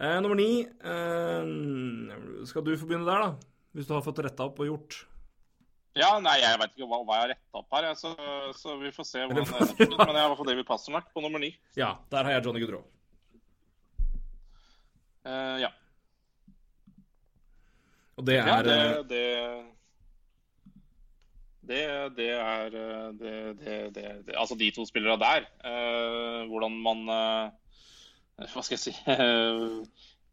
[0.00, 3.50] Eh, nummer ni eh, Skal du få begynne der, da?
[3.76, 4.96] Hvis du har fått retta opp og gjort.
[5.98, 8.10] Ja, nei, jeg vet ikke hva, hva jeg har retta opp her, jeg, så,
[8.56, 9.92] så vi får se hvordan det er.
[9.98, 11.50] Men jeg har fall David Pasternak på nummer ni.
[11.78, 12.84] Ja, der har jeg Johnny Goodrow.
[15.26, 15.70] Eh, ja.
[18.16, 19.24] Og det ja er det, eh, det
[21.70, 21.82] det,
[22.16, 25.46] det er det, det, det, Altså de to spillerne der.
[25.62, 27.50] eh, hvordan man eh,
[28.40, 29.80] Hva skal jeg si eh,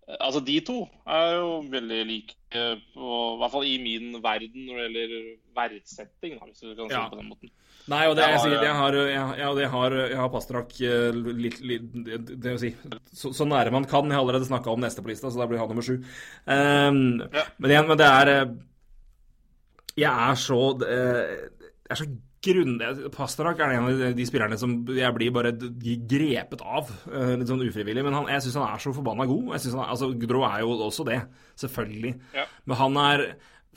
[0.08, 0.78] Altså de to
[1.12, 5.26] er jo veldig like, på, i hvert fall i min verden når det gjelder
[5.58, 7.02] verdsetting, da, hvis du kan si Ja.
[7.04, 7.52] det på den måten.
[7.92, 10.72] Nei, og det jeg Jeg sier, jeg eh, har, jeg, jeg har, jeg har Pasternak
[10.80, 11.90] eh, litt, litt
[12.30, 12.72] det, vil si,
[13.20, 14.08] så, så nære man kan.
[14.08, 15.98] Jeg har allerede snakka om neste på lista, så da blir han nummer sju.
[16.48, 17.44] Um, Ja.
[17.60, 18.56] Men igjen, men det er eh,
[19.98, 21.36] Jeg er så eh,
[21.84, 22.08] Jeg er så
[22.48, 22.78] grunn...
[23.14, 27.66] Pasternak er en av de, spillerne som jeg blir bare grepet av, eh, litt sånn
[27.68, 28.06] ufrivillig.
[28.08, 29.54] Men han, jeg syns han er så forbanna god.
[29.56, 31.22] Jeg synes han, altså, Gudrå er jo også det,
[31.60, 32.16] selvfølgelig.
[32.38, 32.48] Ja.
[32.66, 33.28] Men han er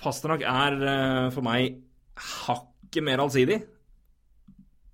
[0.00, 1.82] Pasternak er eh, for meg
[2.20, 3.60] hakket mer allsidig.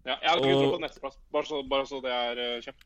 [0.06, 2.84] Ja, jeg har tro på nesteplass, bare så, bare så det er uh, kjøpt.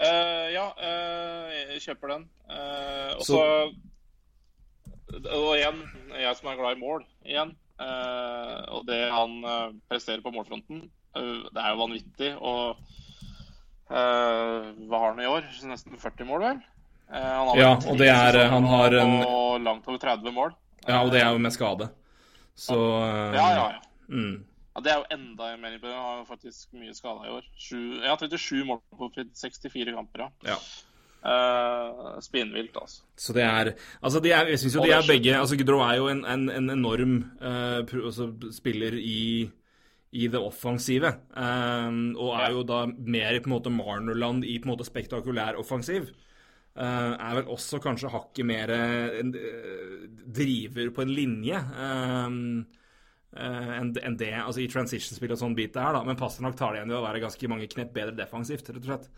[0.00, 2.26] Uh, ja, uh, jeg kjøper den.
[2.46, 3.40] Uh, og så
[5.10, 5.80] Og igjen,
[6.14, 7.50] jeg som er glad i mål, igjen.
[7.80, 10.82] Eh, og det han eh, presterer på målfronten,
[11.16, 12.32] eh, det er jo vanvittig.
[12.40, 12.76] Og
[13.90, 15.46] hva har han i år?
[15.66, 16.58] Nesten 40 mål, vel?
[17.10, 20.52] Han har Ja, og det er, han har en- Og langt over 30 mål.
[20.86, 21.88] Ja, og det er jo med skade.
[22.54, 22.76] Så
[23.34, 23.80] Ja, ja, ja.
[24.08, 24.44] Mm.
[24.76, 26.04] Ja, Det er jo enda mer imponerende.
[26.06, 27.42] Han har faktisk mye skada i år.
[27.58, 30.28] Sju, ja, 37 mål på 64 kamper, ja.
[30.52, 30.56] ja.
[31.20, 33.02] Uh, Spinnvilt, altså.
[33.16, 35.98] Så det er Altså, de er, jeg syns jo de er begge Altså, Gudrå er
[35.98, 39.50] jo en, en, en enorm uh, pro- altså, spiller i
[40.10, 41.06] i det offensive,
[41.38, 45.54] eh, og er jo da mer på en måte Marnerland i på en måte spektakulær
[45.60, 46.08] offensiv.
[46.74, 49.20] Eh, er vel også kanskje hakket mer eh,
[50.34, 52.26] driver på en linje eh,
[53.38, 56.02] eh, enn en det altså i transition-spill og sånn bit det er, da.
[56.02, 58.90] Men Pasternak tar det igjen i å være ganske mange knep bedre defensivt, rett og
[58.90, 59.08] slett.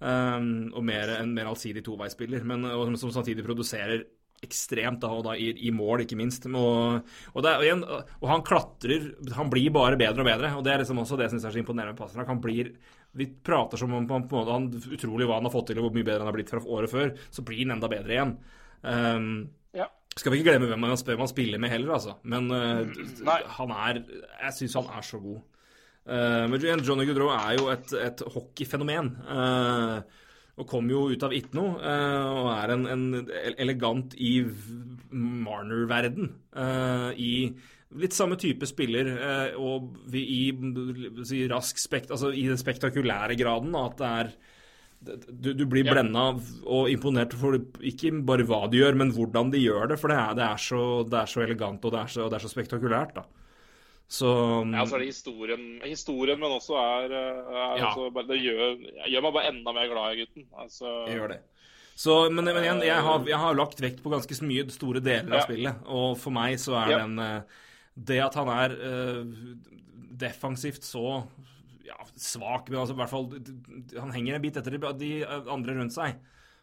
[0.00, 4.06] Um, og mer, en mer allsidig toveispiller, men og som, som samtidig produserer
[4.40, 6.46] ekstremt, da, og da i, i mål, ikke minst.
[6.48, 10.64] Og, og, det og, igjen, og han klatrer Han blir bare bedre og bedre, og
[10.64, 12.30] det er liksom også det jeg syns er så imponerende med Pasternak.
[12.32, 12.72] Han blir
[13.18, 15.88] Vi prater som om på en måte han utrolig hva han har fått til, og
[15.88, 17.14] hvor mye bedre han har blitt fra året før.
[17.28, 18.36] Så blir han enda bedre igjen.
[18.82, 19.32] Um,
[19.76, 19.86] Ja.
[20.16, 22.16] skal vi ikke glemme hvem han, man spiller med heller, altså.
[22.24, 22.88] Men uh,
[23.60, 25.42] han er Jeg syns han er så god.
[26.10, 29.12] Uh, men Johnny Goodrow er jo et, et hockeyfenomen.
[29.30, 30.00] Uh,
[30.60, 33.04] og kom jo ut av ikke noe, uh, og er en, en
[33.62, 34.40] elegant i
[35.10, 36.34] Marner-verden.
[37.16, 37.32] I
[37.98, 39.08] litt samme type spiller,
[39.58, 44.30] og vi, i si, rask spekt, altså i den spektakulære graden, at det er
[45.00, 45.94] du, du blir Ja.
[45.96, 46.26] blenda
[46.68, 49.98] og imponert for ikke bare hva de gjør, men hvordan de gjør det.
[49.98, 52.36] For det er, det er, så, det er så elegant og det er så, det
[52.36, 53.24] er så spektakulært, da.
[54.10, 54.26] Så
[54.66, 57.92] Ja, så er det historien, historien men også er, er Ja.
[57.92, 58.72] også bare, Det gjør,
[59.06, 60.46] gjør meg bare enda mer glad i gutten.
[60.58, 61.40] Altså, jeg gjør det.
[62.00, 65.30] Så, men, men igjen, jeg har, jeg har lagt vekt på ganske mye store deler
[65.30, 65.44] av Ja.
[65.46, 65.82] spillet.
[65.86, 66.98] Og for meg så er Ja.
[67.06, 67.42] den eh,
[68.00, 69.24] Det at han er uh,
[70.16, 71.26] defensivt så
[71.84, 73.26] ja, svak, men altså i hvert fall
[74.00, 76.16] Han henger en bit etter de, andre rundt seg.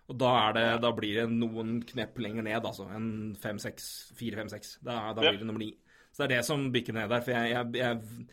[0.10, 2.88] Og da, er det, da blir det noen knepp lenger ned, altså.
[2.96, 4.78] En 5-6, 4-5-6.
[4.82, 5.74] Da, da blir det nummer 9.
[6.18, 7.22] Så det er det som bikker ned der.
[7.22, 8.24] For jeg, jeg, jeg,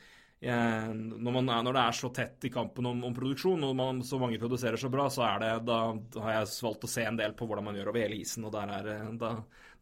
[0.46, 3.74] jeg når, man er, når det er så tett i kampen om, om produksjon, og
[3.76, 5.80] man, så mange produserer så bra, så er det Da,
[6.14, 8.46] da har jeg valgt å se en del på hvordan man gjør over hele isen,
[8.48, 9.34] og der er det- da,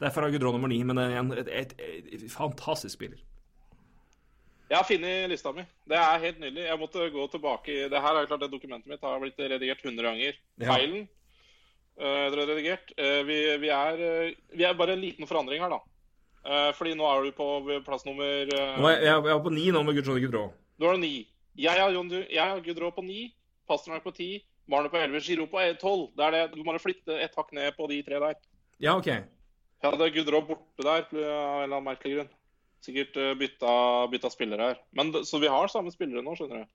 [0.03, 3.23] Derfor er Gudrå nummer 9, men det en, et, et, et, fantastisk spiller.
[4.67, 5.63] Jeg har funnet lista mi.
[5.87, 6.65] Det er helt nydelig.
[6.67, 9.39] Jeg måtte gå tilbake i Det her er jo klart det dokumentet mitt har blitt
[9.39, 10.39] redigert 100 ganger.
[10.59, 10.73] Ja.
[10.73, 11.07] Feilen
[12.01, 12.91] redigert.
[12.97, 15.92] Eh, vi, vi, er, eh, vi er bare en liten forandring her, da.
[16.43, 17.47] Eh, fordi nå er du på
[17.87, 20.49] plass nummer eh, Nå er jeg, jeg er på 9 nå med Johnny Gudrå.
[20.83, 21.13] Nå er det ni.
[21.61, 23.29] Jeg har, har Gudrå på ni,
[23.69, 24.31] Pasternak på ti,
[24.71, 26.11] Marne på elleve, Giro på tolv.
[26.19, 26.43] Er det.
[26.57, 28.39] Du må flytte et hakk ned på de tre der.
[28.83, 29.11] Ja, OK.
[29.11, 32.33] Jeg hadde Gudrå borte der av en eller annen merkelig grunn.
[32.83, 33.73] Sikkert eh, bytta,
[34.11, 34.81] bytta spillere her.
[34.99, 36.71] Men, så vi har samme spillere nå, skjønner du.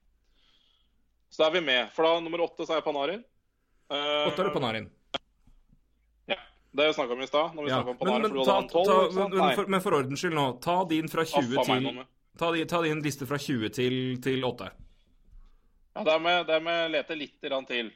[1.31, 1.91] Så da er vi med.
[1.95, 3.23] For da nummer åtte så er Panarin.
[3.91, 4.87] Eh, Åtte er det Panarin.
[6.71, 7.51] Det snakka vi om i stad.
[7.67, 7.83] Ja.
[7.83, 11.25] Men, men, ta, 12, ta, men, for, men for ordens skyld nå, ta din fra
[11.25, 12.01] 20 Affa til.
[12.37, 14.67] Ta, ta din liste fra 20 til, til 8.
[15.97, 17.89] Ja, det må det må jeg lete litt til.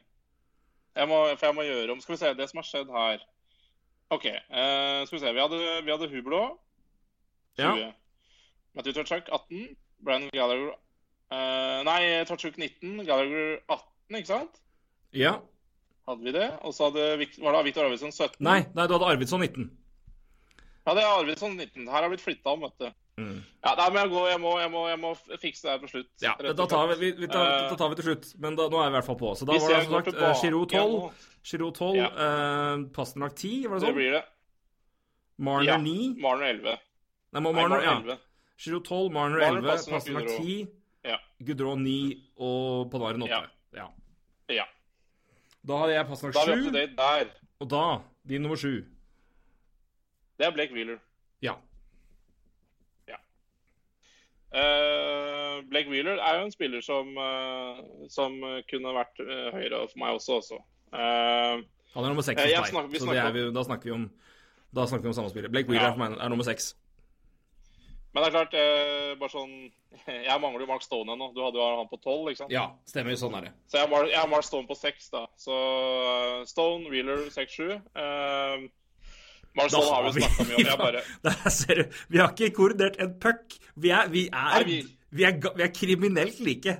[0.95, 3.21] Jeg må, for jeg må gjøre om Skal vi se, det som har skjedd her
[4.11, 4.25] OK.
[4.27, 5.33] Uh, skal vi se.
[5.33, 6.41] Vi hadde, vi hadde Hublå
[7.59, 7.77] 20.
[7.79, 7.91] Ja.
[8.75, 9.77] Matthew Tutchak 18.
[10.03, 10.73] Brian Gallagher
[11.31, 14.61] uh, Nei, Tachuk 19, Gallagher 18, ikke sant?
[15.15, 15.37] Ja.
[16.09, 16.47] Hadde vi det?
[16.65, 18.39] Og så hadde, var det Victor Arvidsson 17?
[18.41, 19.69] Nei, nei, du hadde Arvidsson 19.
[20.87, 21.85] Ja, det er Arvidsson 19.
[21.87, 22.89] Her har blitt flytta om, vet du.
[23.21, 25.89] Ja, nei, men jeg, går, jeg, må, jeg, må, jeg må fikse det her på
[25.91, 26.07] slutt.
[26.17, 26.23] Mm.
[26.25, 28.31] Ja, da tar vi, vi, vi tar, Eh, da tar vi til slutt.
[28.41, 29.33] Men da, nå er vi i hvert fall på.
[29.37, 31.27] Så da Hvis var det som sagt tilbake Giroud 12, igjen.
[31.51, 32.07] Giroud 12 Ja.
[32.25, 33.99] eh, Pasternak 10, var det Det sånn?
[33.99, 34.23] blir det.
[35.37, 35.77] Marner Ja.
[35.77, 36.15] 9.
[36.23, 36.63] Marner 11.
[36.73, 37.95] Nei, Nei, Marner, Marner ja.
[37.99, 38.17] 11.
[38.57, 40.67] Giroud 12, Marner Marner, 11, Pasternak, Pasternak 10,
[41.11, 41.17] Ja.
[41.45, 43.29] Gudrå 9 og Panarin 8.
[43.77, 43.87] Ja.
[44.49, 44.65] Ja.
[45.63, 45.67] Ja.
[45.67, 46.71] Da hadde jeg pass nok 7,
[47.59, 47.83] og da
[48.27, 48.85] din nummer 7.
[50.37, 50.97] Det er Blake Wheeler.
[51.41, 51.53] Ja.
[54.53, 57.77] Eh, Blake Wheeler er jo en spiller som, uh,
[58.11, 58.33] som
[58.67, 60.39] kunne vært uh, høyere for meg også.
[60.41, 60.57] også.
[60.91, 61.61] Eh,
[61.93, 64.09] Han er nummer 6 Eh, hos deg, så snakker er vi, da snakker vi om
[64.75, 65.49] da snakker vi om samme spiller.
[65.51, 65.93] Blake Wheeler Ja.
[65.93, 66.75] er meg er nummer 6.
[68.13, 69.53] men det er klart, eh, bare sånn
[70.29, 71.29] Jeg mangler jo Mark Stone ennå.
[71.35, 72.51] Du hadde jo han på 12, ikke sant?
[72.53, 73.15] Ja, stemmer.
[73.19, 73.51] Sånn er det.
[73.71, 75.25] Så jeg har, jeg har Mark Stone på 6, da.
[75.39, 77.73] Så eh, Stone, Wheeler 6-7.
[77.75, 78.69] Eh,
[79.59, 80.63] Mark Stone har vi snakka mye om.
[80.69, 81.99] Jeg bare Der ser du.
[82.13, 83.57] Vi har ikke koordinert en puck.
[83.75, 86.77] Vi er, vi er, Nei, vi- vi er, vi er kriminelt like.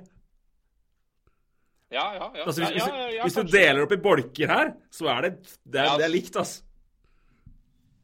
[1.92, 2.46] Ja, ja, ja.
[2.48, 5.32] Altså, hvis, ja, ja, ja, hvis du deler opp i bolker her, så er det
[5.68, 6.62] Det er, det er likt, altså.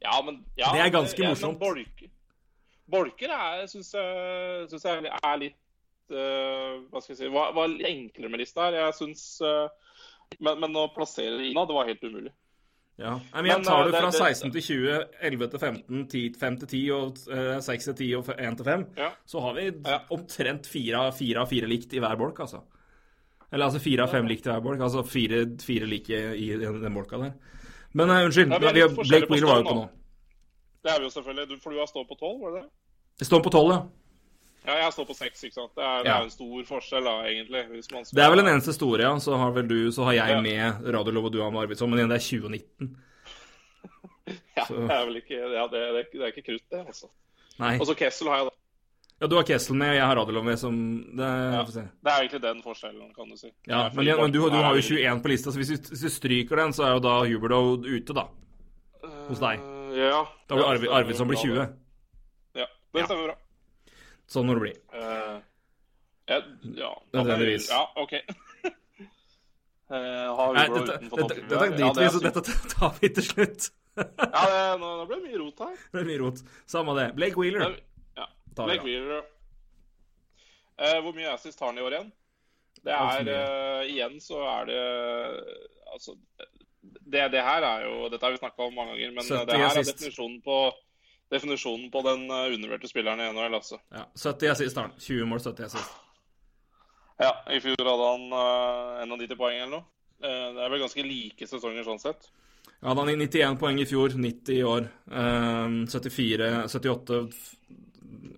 [0.03, 1.59] Ja, men ja, Det er ganske ja, men morsomt.
[1.61, 2.09] Bolker,
[2.89, 5.57] bolker er, syns jeg, synes jeg er litt
[6.13, 8.79] uh, Hva skal jeg si Var, var enklere med lista her.
[8.81, 9.67] Jeg syns uh,
[10.39, 12.33] men, men å plassere det innad, det var helt umulig.
[12.97, 13.13] Ja.
[13.35, 16.23] Men jeg tar eh, det fra det- det- 16 til 20, 11 til 15, 10,
[16.39, 18.85] 5 til 10 og eh, 6 til 10 og 1 til 5.
[18.97, 19.09] Ja.
[19.25, 19.67] Så har vi
[20.09, 22.63] omtrent fire av fire likt i hver bolk, altså.
[23.51, 24.81] Eller altså fire av fem likt i hver bolk.
[24.81, 27.37] Altså fire, fire like i den, den bolka der.
[27.93, 29.85] Men uh, unnskyld, Blake Wheeler var jo på nå.
[30.83, 31.49] Det er vi jo selvfølgelig.
[31.49, 32.69] Du, for du har stått på 12, var det det?
[33.19, 33.79] Jeg står på 12, ja.
[34.67, 35.71] Ja, jeg står på 6, ikke sant.
[35.77, 37.61] Det er, det er en stor forskjell, da, egentlig.
[37.71, 38.17] Hvis man skal...
[38.19, 39.11] Det er vel den eneste store, ja.
[39.23, 40.41] Så har vel du, så har jeg Ja.
[40.43, 41.89] med Radiolov og du har med Arvidsson.
[41.89, 42.97] Men igjen, det er 2019.
[44.57, 47.07] Ja, så- det er vel ikke Ja, det, er det er ikke krutt, det, altså.
[47.61, 47.77] Nei.
[47.79, 48.55] Og så Kessel har jeg, da.
[49.21, 50.75] Ja, du har Kessel med, og jeg har Radiolov med som
[51.15, 51.61] det, Ja.
[51.63, 51.83] får se.
[52.03, 53.51] Det er egentlig den forskjellen, kan du si.
[53.69, 55.89] Ja, men, igjen, men du, du har jo er- 21 på lista, så hvis du,
[55.93, 58.27] hvis du stryker den, så er jo da Huberdow ute, da.
[59.29, 59.63] hos deg.
[59.97, 60.21] Eh, Ja.
[60.47, 61.67] Da blir Arvid, Arvid, som blir 20.
[62.61, 63.37] Ja, det stemmer bra.
[64.27, 64.73] Sånn må det bli.
[64.93, 65.37] Uh,
[66.27, 66.37] ja,
[66.75, 67.69] ja, da- Nødvendigvis.
[67.71, 68.13] Ja, OK.
[69.87, 69.95] Uh,
[70.37, 72.43] har Hugo dette, dette, dette driter Ja, vi i, så dette
[72.75, 73.69] tar vi til slutt.
[73.97, 75.77] Ja, det, nå, nå ble det mye rot her.
[75.95, 76.41] Det er mye rot.
[76.69, 77.07] Samme det.
[77.17, 77.79] Blake Wheeler.
[78.19, 78.27] Ja.
[78.59, 78.83] Blake.
[78.85, 79.23] Wheeler.
[80.77, 82.11] Uh, hvor mye assist har han i år igjen?
[82.85, 84.81] Det er eh, Igjen så er det
[85.89, 86.13] Altså
[87.01, 89.69] det, det her er jo Dette har vi snakka om mange ganger, men det her
[89.71, 90.57] er definisjonen på
[91.27, 93.81] Definisjonen på den eh, undervurderte spilleren i NHL, altså.
[93.91, 94.93] Ja, 70 assist har han.
[94.95, 95.97] 20 mål, 70 assist.
[97.19, 99.87] Ja, i fjor hadde han uh, 91 poeng eller noe.
[100.23, 102.29] Uh, det er vel ganske like sesonger sånn sett.
[102.77, 104.87] Ja, han hadde 91 poeng i fjor, 90 i år.
[105.11, 107.19] Uh, 74, 78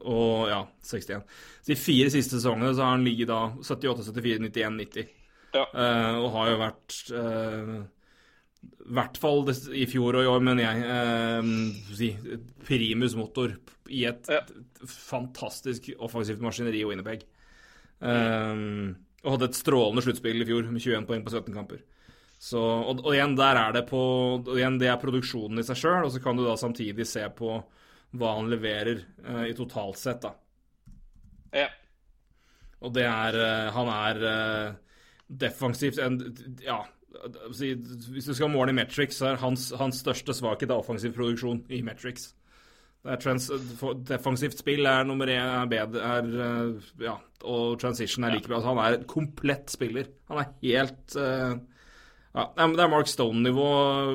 [0.09, 1.29] og ja, 61.
[1.61, 5.15] Så de fire siste sesongene så har han ligget da 78, 74, 91, 90.
[5.53, 5.65] Ja.
[5.73, 7.77] Uh, og har jo vært eh,
[8.59, 9.43] I hvert fall
[9.77, 12.09] i fjor og i år, mener jeg, eh, si,
[12.65, 13.53] primus motor
[13.89, 14.41] i et Ja.
[14.85, 17.23] fantastisk offensivt maskineri og Winnipeg.
[18.01, 21.81] Eh, og hadde et strålende sluttspill i fjor med 21 poeng på 17 kamper.
[22.39, 23.99] Så, og, og igjen, der er det på
[24.55, 27.57] igjen, Det er produksjonen i seg sjøl, og så kan du da samtidig se på
[28.15, 30.31] hva han leverer eh, i totalt sett, da.
[31.53, 31.67] Ja.
[32.81, 34.73] Og det er eh, Han er eh,
[35.29, 36.15] defensivt en
[36.63, 41.63] Ja, hvis du skal måle i metrics, så er hans, hans største svakhet offensiv produksjon
[41.73, 42.33] i metrics.
[43.23, 43.47] Trans,
[44.03, 47.15] defensivt spill er nummer én, er bedre er, eh, Ja,
[47.47, 48.57] og transition er like bra.
[48.57, 50.09] Altså, han er en komplett spiller.
[50.27, 51.55] Han er helt uh,
[52.35, 53.69] ja, Det er Mark Stone-nivå.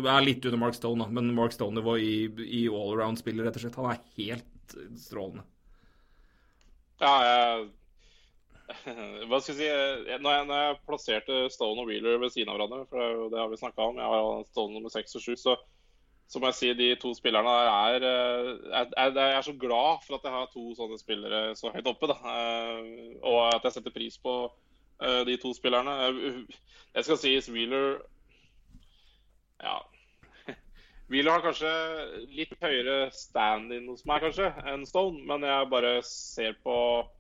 [0.04, 2.12] Er litt under Mark Stone, da, men Mark Stone-nivå i,
[2.44, 3.80] i allround-spiller, rett og slett.
[3.80, 5.46] Han er helt strålende.
[7.00, 7.64] Ja, jeg
[9.28, 12.56] Hva skal jeg si Når jeg, når jeg plasserte Stone og Wheeler ved siden av
[12.58, 15.34] hverandre, for det, er har vi snakka om, jeg har Stone nummer seks og sju,
[15.40, 15.56] så,
[16.30, 20.16] så må jeg si de to spillerne der er Jeg, jeg, er så glad for
[20.16, 22.16] at jeg har to sånne spillere så høyt oppe, da.
[22.34, 24.36] Eh, Og at jeg setter pris på
[25.02, 25.98] eh, de to spillerne.
[26.94, 27.98] Jeg skal si Wheeler
[29.60, 29.76] Ja.
[31.12, 31.74] Wheeler har kanskje
[32.32, 35.20] litt høyere stand-in hos meg, kanskje, enn Stone.
[35.28, 37.12] Men jeg bare ser på eh,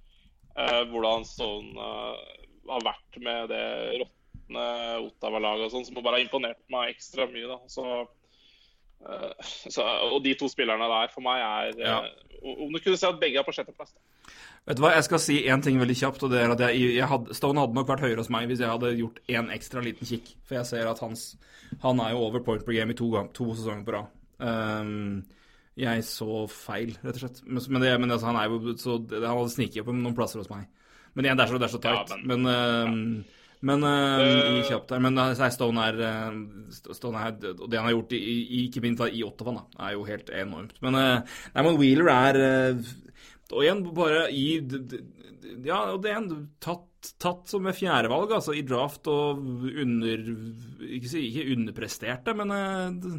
[0.54, 2.34] hvordan Stone eh,
[2.70, 3.64] har vært med det
[4.02, 4.66] råtne
[5.08, 7.48] Ottawa-laget og sånn, som bare har imponert meg ekstra mye.
[7.50, 7.58] da.
[7.68, 7.84] Så
[9.08, 11.98] eh, så, og de to spillerne der for meg er Ja.
[12.04, 13.94] eh, Om du kunne si at begge er på sjetteplass.
[14.68, 16.94] Vet du hva, jeg skal si én ting veldig kjapt, og det er at jeg,
[16.96, 19.80] jeg hadde, Stone hadde nok vært høyere hos meg hvis jeg hadde gjort én ekstra
[19.84, 20.30] liten kikk.
[20.44, 21.34] For jeg ser at hans
[21.82, 24.12] Han er jo over point per game i to, gang, to sesonger på rad.
[24.38, 25.24] Um,
[25.80, 27.40] jeg så feil, rett og slett.
[27.46, 30.42] Men, men, det, men altså, han er så det, Han hadde sniket opp noen plasser
[30.42, 30.68] hos meg.
[31.14, 32.14] Men igjen, det er så, det er så tight.
[32.14, 32.46] Ja, men
[33.64, 35.00] men, men uh, i kjapt der.
[35.00, 38.82] Men uh, Stone er, uh, Stone er Og det han har gjort, i, i, ikke
[38.84, 40.76] minst i Ottawa, da, er jo helt enormt.
[40.84, 42.92] Men, uh, nei, men Wheeler er uh,
[43.52, 44.46] og igjen, bare i
[45.64, 49.42] Ja, og det er en tatt, tatt som med fjerdevalg, altså, i draft og
[49.84, 50.24] under
[50.88, 53.18] Ikke, ikke underpresterte, men eh,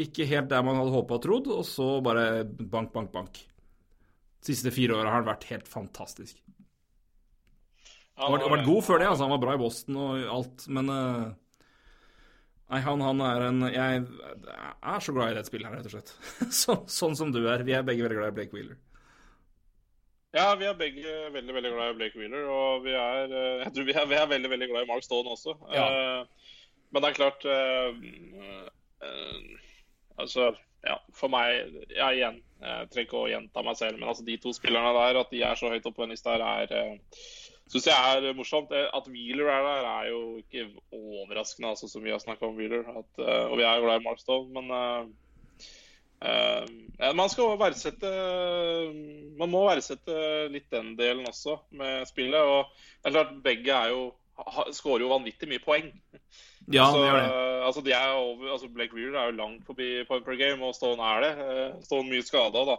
[0.00, 3.38] ikke helt der man hadde håpa og trodd, og så bare bank, bank, bank.
[4.42, 6.40] De siste fire åra har han vært helt fantastisk.
[8.16, 9.24] Han har vært- god før det, altså.
[9.24, 11.32] Han var bra i Boston og alt, men eh,
[12.72, 14.06] Nei, han, han er en Jeg
[14.82, 16.12] er så glad i det spillet her, rett og slett.
[16.62, 17.62] sånn, sånn som du er.
[17.62, 18.78] Vi er begge veldig glad i Blake Wheeler.
[20.34, 23.74] Ja, vi er begge veldig veldig glad i Blake Wheeler, og vi er, eh, jeg
[23.74, 25.54] tror vi er, vi er veldig veldig glad i Mark Stone også.
[25.74, 25.84] Ja.
[25.84, 26.50] Eh,
[26.94, 27.90] Men det er klart uh,
[29.02, 29.64] eh,
[30.20, 30.52] Altså,
[30.84, 32.42] ja, for meg Ja, igjen.
[32.64, 35.42] Jeg trenger ikke å gjenta meg selv, men altså de to spillerne der, at de
[35.44, 37.18] er så høyt oppe på den lista er uh,
[37.72, 38.72] Syns jeg er morsomt.
[38.76, 42.58] Eh, At Wheeler er der, er jo ikke overraskende, altså, som vi har snakka om
[42.60, 42.84] Wheeler.
[42.84, 45.08] At, eh, og vi er jo glad i Markstone, men uh,
[46.24, 48.08] Eh, man skal verdsette
[49.36, 52.40] Man må verdsette litt den delen også med spillet.
[52.40, 52.70] Og
[53.02, 54.04] det er klart, begge er jo
[54.74, 55.92] skårer jo vanvittig mye poeng.
[56.72, 57.30] Ja, så, det gjør det.
[57.64, 60.74] Altså, de er over, altså Blake Wheeler er jo langt forbi point per game, og
[60.76, 61.32] Stone er det.
[61.44, 62.76] Eh, Stone mye skada, da.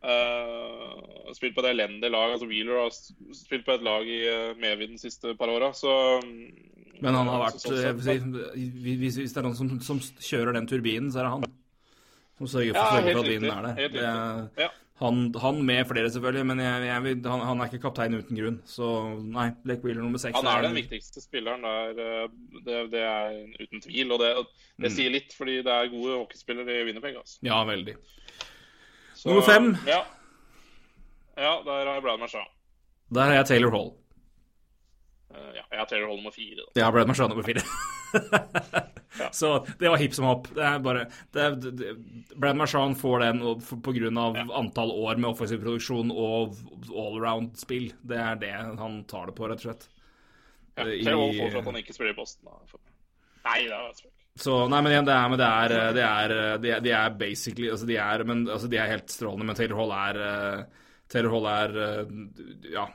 [0.00, 2.30] Uh, spilt på et elendig lag.
[2.32, 2.94] altså Wheeler har
[3.36, 6.22] spilt på et lag i uh, medvind de siste par åra, så
[7.02, 10.00] Men han har vært så sånn sett- si, hvis, hvis det er noen som, som
[10.00, 11.44] kjører den turbinen, så er det han.
[12.40, 13.74] Som sørger for, Ja, sørger for at vinden er der.
[13.82, 14.64] Helt Det riktig.
[14.64, 14.70] Ja.
[15.00, 18.36] Han, han med flere, selvfølgelig, men jeg, jeg, vil- han, han er ikke kaptein uten
[18.36, 18.58] grunn.
[18.68, 18.86] Så
[19.24, 22.28] nei, Blake Wheeler nummer seks Han er den viktigste spilleren der, eh,
[22.66, 24.12] det, det er uten tvil.
[24.12, 24.30] Og det,
[24.80, 24.96] det Mm.
[24.96, 27.16] sier litt, fordi det er gode hockeyspillere i Winnerpeg.
[27.20, 27.38] Altså.
[27.44, 27.96] Ja, veldig.
[29.14, 29.72] Så, Nummer fem.
[29.86, 30.02] Ja.
[31.36, 32.48] ja, der har jeg Brad Marchand.
[33.12, 33.90] Der har jeg Taylor Hall.
[35.30, 36.64] Eh, ja, jeg har Taylor Hall nummer fire.
[36.66, 36.80] Da.
[36.80, 37.62] Ja, Brad Marchand nummer fire.
[39.32, 40.48] Så det var hipp som hopp.
[40.54, 41.04] Det er bare
[41.34, 41.90] det er, det,
[42.34, 43.54] Brad Marchand får den pga.
[43.70, 43.78] Ja.
[43.86, 46.56] på grunn av antall år med offensiv produksjon og
[46.90, 47.90] allround-spill.
[48.02, 49.88] Det er det han tar det på, rett og slett.
[50.78, 52.50] Ja, I- Taylor Hall får for at han ikke spiller i Boston.
[52.50, 52.82] Da.
[53.50, 54.16] Nei, det er spøk.
[54.40, 56.32] Så, nei, men igjen, det er, men det er, det er,
[56.62, 59.58] de er, de er basically altså de, er, men, altså de er helt strålende, men
[59.58, 60.60] Taylor Hall er eh,
[61.12, 62.12] Taylor Hall er eh,
[62.72, 62.86] Ja.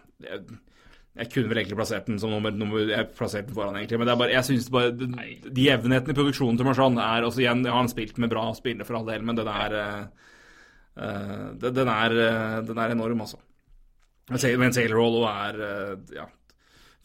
[1.15, 3.99] Jeg, jeg kunne vel egentlig plassert den som nummer, nummer Jeg plasserte den foran, egentlig,
[4.01, 5.07] men det er bare, jeg synes bare de,
[5.47, 8.87] de jevnheten i produksjonen til Marchand er også igjen, har han spilt med bra spillere
[8.87, 10.05] for all del, men den er eh,
[10.95, 13.37] den, den er uh, Den er enorm, altså.
[14.29, 16.25] Men Taylor- også er uh, ja,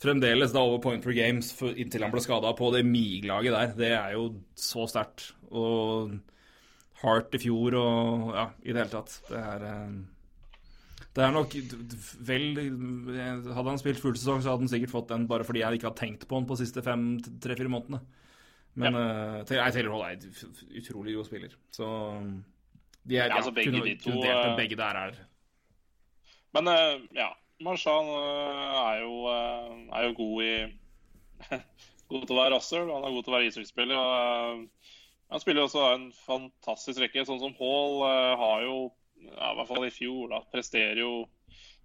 [0.01, 3.75] fremdeles da over point for games for, inntil han ble skada på det Mig-laget der.
[3.77, 5.33] Det er jo så sterkt.
[5.51, 6.15] Og
[7.03, 9.21] Heart i fjor og ja, i det hele tatt.
[9.29, 9.67] Det er
[11.17, 11.55] Det er nok
[12.23, 12.45] vel
[13.51, 15.89] Hadde han spilt full sesong, så hadde han sikkert fått den bare fordi jeg ikke
[15.91, 17.09] har tenkt på han på de siste fem,
[17.43, 17.99] tre-fire månedene.
[18.79, 19.41] Men ja.
[19.41, 21.57] uh, Taylor Hall er en utrolig god spiller.
[21.75, 21.89] Så
[23.03, 25.19] de er, Ja, altså, begge kunne- de to, kunne delt eh, Begge der er
[26.55, 27.29] Men uh, ja,
[27.61, 30.53] Marchand uh, er, jo, uh, er jo god i
[32.11, 33.97] God til å være rasshøl, han er god til å være ishockeyspiller.
[33.97, 34.95] eh,
[35.31, 37.23] Han spiller også en fantastisk rekke.
[37.27, 38.75] Sånn som Hall eh, har jo,
[39.27, 41.13] ja, i hvert fall i fjor, da, presterer jo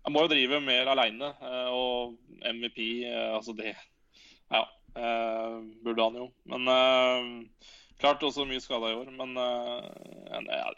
[0.06, 1.32] Han må jo drive mer aleine,
[1.74, 2.78] og MVP,
[3.10, 3.72] eh, altså det
[4.52, 4.62] Ja,
[4.96, 6.28] eh, burde han jo.
[6.46, 7.32] Men eh,
[7.98, 9.10] klart også mye skada i år.
[9.16, 9.88] Men eh,
[10.46, 10.70] ja,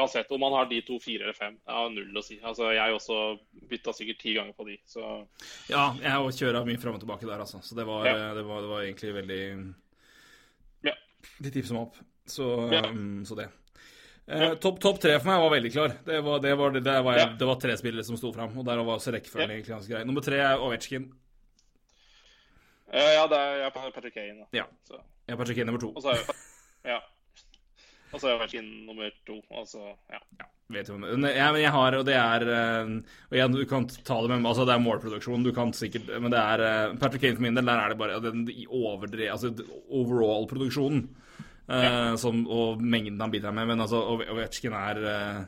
[0.00, 2.38] uansett om man har de to, fire eller fem, jeg har null å si.
[2.40, 3.20] Altså, jeg også
[3.68, 5.04] bytta sikkert ti ganger på de, så
[5.68, 7.60] Ja, jeg har kjøra mye fram og tilbake der, altså.
[7.60, 8.32] Så det var, Ja.
[8.34, 9.42] det var, det var egentlig veldig
[10.88, 10.96] Ja.
[11.44, 12.00] Litt tips om opp.
[12.30, 13.50] Så, um, så det.
[14.30, 15.94] Eh, Topp top tre for meg var veldig klar.
[16.06, 17.36] Det var, det var, det var, jeg, Ja.
[17.40, 20.04] det var tre spillere som sto fram, og der var også rekkefølgen egentlig ganske grei.
[20.06, 21.08] Nummer tre er Ovetsjkin.
[22.92, 24.46] Eh, Ja, det er, jeg er Patrick Kane.
[24.54, 24.66] Ja.
[24.86, 25.00] Så.
[25.26, 25.90] Jeg er Patrick nummer to.
[25.94, 26.38] Og så er jeg,
[26.92, 27.00] ja.
[28.12, 29.36] Og så er jeg nummer to.
[29.50, 30.18] Og så, ja.
[30.70, 32.90] Vet du, men jeg, jeg har, og det er eh,
[33.30, 36.30] Og igjen, du kan ta det med Altså, det er målproduksjon, du kan sikkert Men
[36.30, 39.26] det er eh, Patrick Kane for min del, der er det bare den overdre...
[39.34, 39.50] Altså
[39.90, 41.08] overall-produksjonen.
[41.70, 43.68] Eh, som, og mengden han bidrar med.
[43.70, 45.40] Men altså, Ove- Ovetsjkin er uh,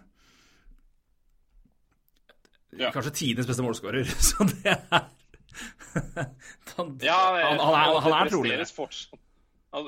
[2.78, 2.88] Ja.
[2.94, 4.86] Kanskje tidenes beste målskårer, så det er
[6.78, 8.68] han, Ja, han, han, er, han er trolig det.
[8.72, 9.18] fortsatt.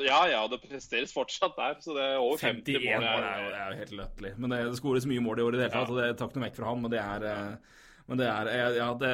[0.04, 1.78] Ja, ja, det presteres fortsatt der.
[1.84, 3.04] Så det er over 50 51 mål.
[3.04, 4.32] mål er jo, er jo helt latterlig.
[4.40, 6.28] Men det, det skåres mye mål i år i det hele tatt, og det tar
[6.30, 6.82] ikke noe vekk fra han.
[6.84, 7.80] Men det er, eh,
[8.12, 9.10] men det er Ja, det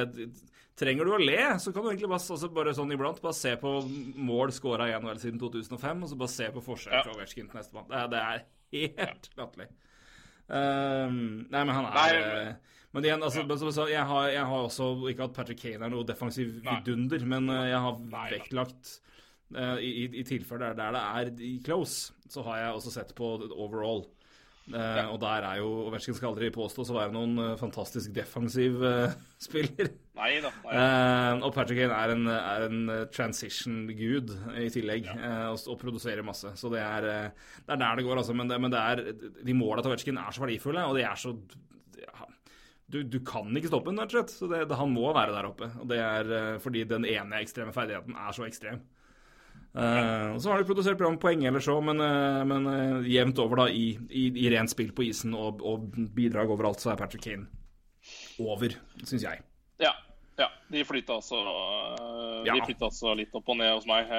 [0.81, 3.51] Trenger du å le, så kan du egentlig bare, altså bare sånn iblant bare se
[3.61, 3.75] på
[4.17, 7.05] mål skåra i NHL siden 2005, og så bare se på forskjellen Ja.
[7.05, 7.87] fra Ovetsjkin til nestemann.
[7.91, 8.43] Det, det er
[9.05, 9.67] helt latterlig.
[10.51, 14.47] Um, nei, men han er Nei, eh, Men igjen, altså, men som jeg, har, jeg
[14.49, 18.25] har også ikke hatt Patrick Kane er noe defensiv vidunder, men eh, jeg har Nei,
[18.33, 18.89] vektlagt
[19.55, 22.91] uh, i, i, I tilfeller der, der det er i close, så har jeg også
[22.97, 24.03] sett på overall.
[24.73, 28.81] Eh, Og der er jo Ovetsjkin skal aldri påstås å være noen eh, fantastisk defensiv
[28.87, 29.15] eh,
[29.47, 29.89] spiller.
[30.19, 30.51] Nei da.
[31.41, 32.81] Og Patrick Kane er en, er en
[33.15, 36.53] transition-gud i tillegg, eh, og, og produserer masse.
[36.59, 37.07] Så det er,
[37.65, 38.35] det er der det går, altså.
[38.37, 39.03] Men, det, men det er,
[39.43, 41.33] de måla til Ovetsjkin er så verdifulle, og de er så
[42.01, 42.29] ja,
[42.91, 44.33] du, du kan ikke stoppe ham, rett og slett.
[44.35, 45.71] Så det, han må være der oppe.
[45.81, 48.81] Og det er fordi den ene ekstreme ferdigheten er så ekstrem.
[49.71, 53.07] Eh, og så har de produsert bra med poeng ellers òg, men, uh, men uh,
[53.07, 55.85] jevnt over da i, i, i rent spill på isen og, og
[56.15, 57.47] bidrag overalt, så er Patrick Kane
[58.41, 58.75] over,
[59.05, 59.43] syns jeg.
[59.79, 59.93] Ja.
[60.41, 60.49] ja.
[60.73, 61.39] De flytta altså,
[62.47, 62.57] Ja.
[62.57, 64.09] altså litt opp og ned hos meg,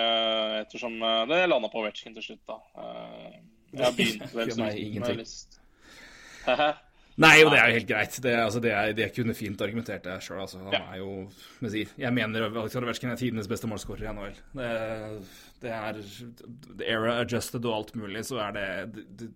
[0.63, 0.95] ettersom
[1.29, 2.59] det landa på Ovetsjkin til slutt, da.
[3.73, 5.61] Jeg har begynt vel som med lyst.
[7.21, 8.15] Nei, og det er jo helt greit.
[8.25, 10.41] Det, altså, det, er, det kunne fint argumentert det sjøl.
[10.47, 10.63] Altså.
[10.65, 10.81] Han Ja.
[10.95, 11.29] er jo
[11.61, 14.39] jeg sier, Jeg mener Alexander Ovetsjkin er tidenes beste målskårer i NHL.
[14.57, 14.71] Det,
[15.61, 16.01] det er
[16.89, 19.29] era adjusted og alt mulig, så er det,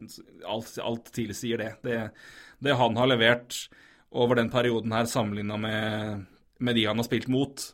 [0.49, 1.73] alt, alt tilsier det.
[1.85, 2.01] det.
[2.65, 3.69] Det han har levert
[4.17, 6.25] over den perioden her, sammenligna med,
[6.59, 7.73] med de han har spilt mot,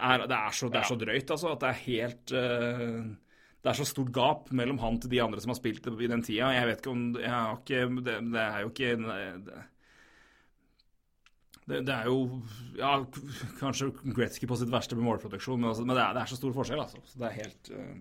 [0.00, 3.02] er, det, er så, det er så drøyt, altså, at det er helt eh,
[3.60, 6.22] det er så stort gap mellom han til de andre som har spilt i den
[6.24, 6.48] tida.
[6.56, 8.94] Jeg vet ikke om jeg har ikke, det, det er jo ikke
[11.70, 12.40] det, det, er jo
[12.78, 12.94] Ja,
[13.60, 16.40] kanskje Gretzky på sitt verste med målproduksjon, men, altså, men det, er, det er så
[16.40, 17.02] stor forskjell, altså.
[17.06, 17.92] Så det er helt uh...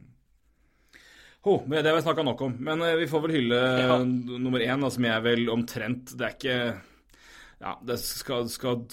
[1.43, 2.55] oh, Det har vi snakka nok om.
[2.69, 3.99] Men uh, vi får vel hylle Ja.
[4.05, 6.59] nummer én, som som jeg vel omtrent Det er ikke
[7.59, 8.85] ja, det skal, skal,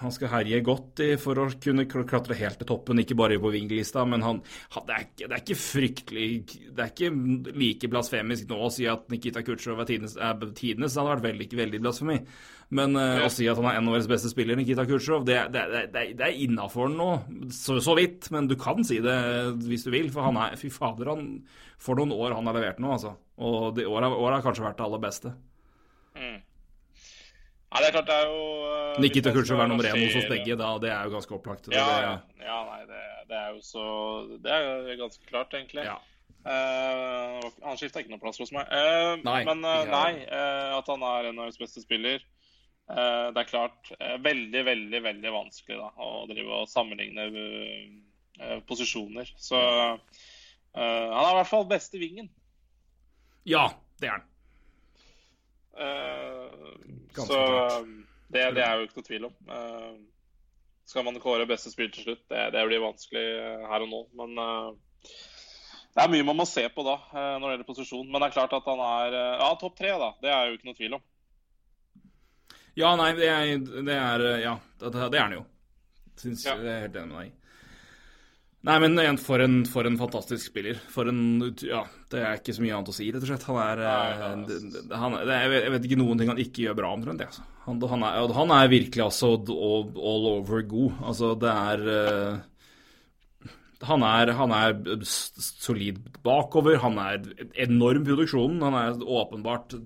[0.00, 3.50] han skal herje godt i, for å kunne klatre helt til toppen, ikke bare på
[3.52, 4.38] vinglista, men han,
[4.72, 7.10] han det, er ikke, det er ikke fryktelig Det er ikke
[7.52, 10.94] like blasfemisk nå å si at Nikita Kutsjov er tidenes, er tidenes.
[10.94, 12.16] Det hadde vært veldig, veldig blasfemi.
[12.80, 16.24] Men eh, å si at han er NHLs beste spiller, Nikita Kutsjov, det, det, det,
[16.24, 17.10] er innafor nå.
[17.52, 19.18] Så, så vidt, men du kan si det
[19.68, 21.28] hvis du vil, for han er Fy fader, han
[21.76, 23.18] For noen år han har levert nå, altså.
[23.44, 25.36] Og de året, året har kanskje vært det aller beste.
[27.74, 30.54] Nei, det er klart det er jo Nikita Kulsjov er nummer én hos oss begge,
[30.54, 31.66] da, det er jo ganske opplagt.
[31.66, 32.12] Det, Ja, ja.
[32.46, 33.86] ja nei, det, det er jo så
[34.44, 35.86] Det er jo ganske klart, egentlig.
[35.88, 35.98] ja.
[36.44, 38.68] Uh, han skifta ikke noe plass hos meg.
[38.68, 42.20] Uh, Nei, men uh, nei, at han er en av deres beste spiller
[42.84, 43.88] Det er klart
[44.20, 47.24] veldig, veldig veldig vanskelig da, å drive og sammenligne
[48.68, 49.30] posisjoner.
[49.40, 52.28] Så han er i hvert fall best i vingen.
[53.48, 53.70] ja,
[54.02, 54.28] det er han.
[55.74, 57.38] Eh, så
[58.32, 59.36] det, det er jo ikke noe tvil om.
[59.50, 59.94] Eh,
[60.88, 62.24] skal man kåre beste spill til slutt?
[62.30, 64.02] Det, det blir vanskelig eh, her og nå.
[64.20, 64.34] Men
[65.94, 68.06] det er mye man må se på da når det gjelder posisjon.
[68.10, 69.92] Men det er klart at han er ja, topp tre.
[70.00, 70.12] da.
[70.22, 71.04] Det er jo ikke noe tvil om.
[72.74, 73.52] Ja, nei, det er,
[73.86, 75.44] det er Ja, det, det er han jo.
[76.18, 76.56] Syns Ja.
[76.58, 77.40] jeg er helt enig med deg.
[78.64, 80.78] Nei, men en, for en, for en fantastisk spiller.
[80.92, 81.18] For en
[81.66, 81.82] Ja,
[82.12, 83.44] det er ikke så mye annet å si, rett og slett.
[83.50, 84.56] Han er, Nei, ja, er- det,
[84.88, 87.20] det, han, det, jeg, vet, ikke noen ting han ikke gjør bra, omtrent.
[87.20, 87.44] det, Altså.
[87.66, 90.96] Han, han, er, han er virkelig altså all, all over god.
[91.12, 93.52] Altså, det er eh,
[93.84, 97.20] han er, han er solid bakover, han er
[97.66, 98.62] enorm i produksjonen.
[98.64, 99.76] Han er åpenbart,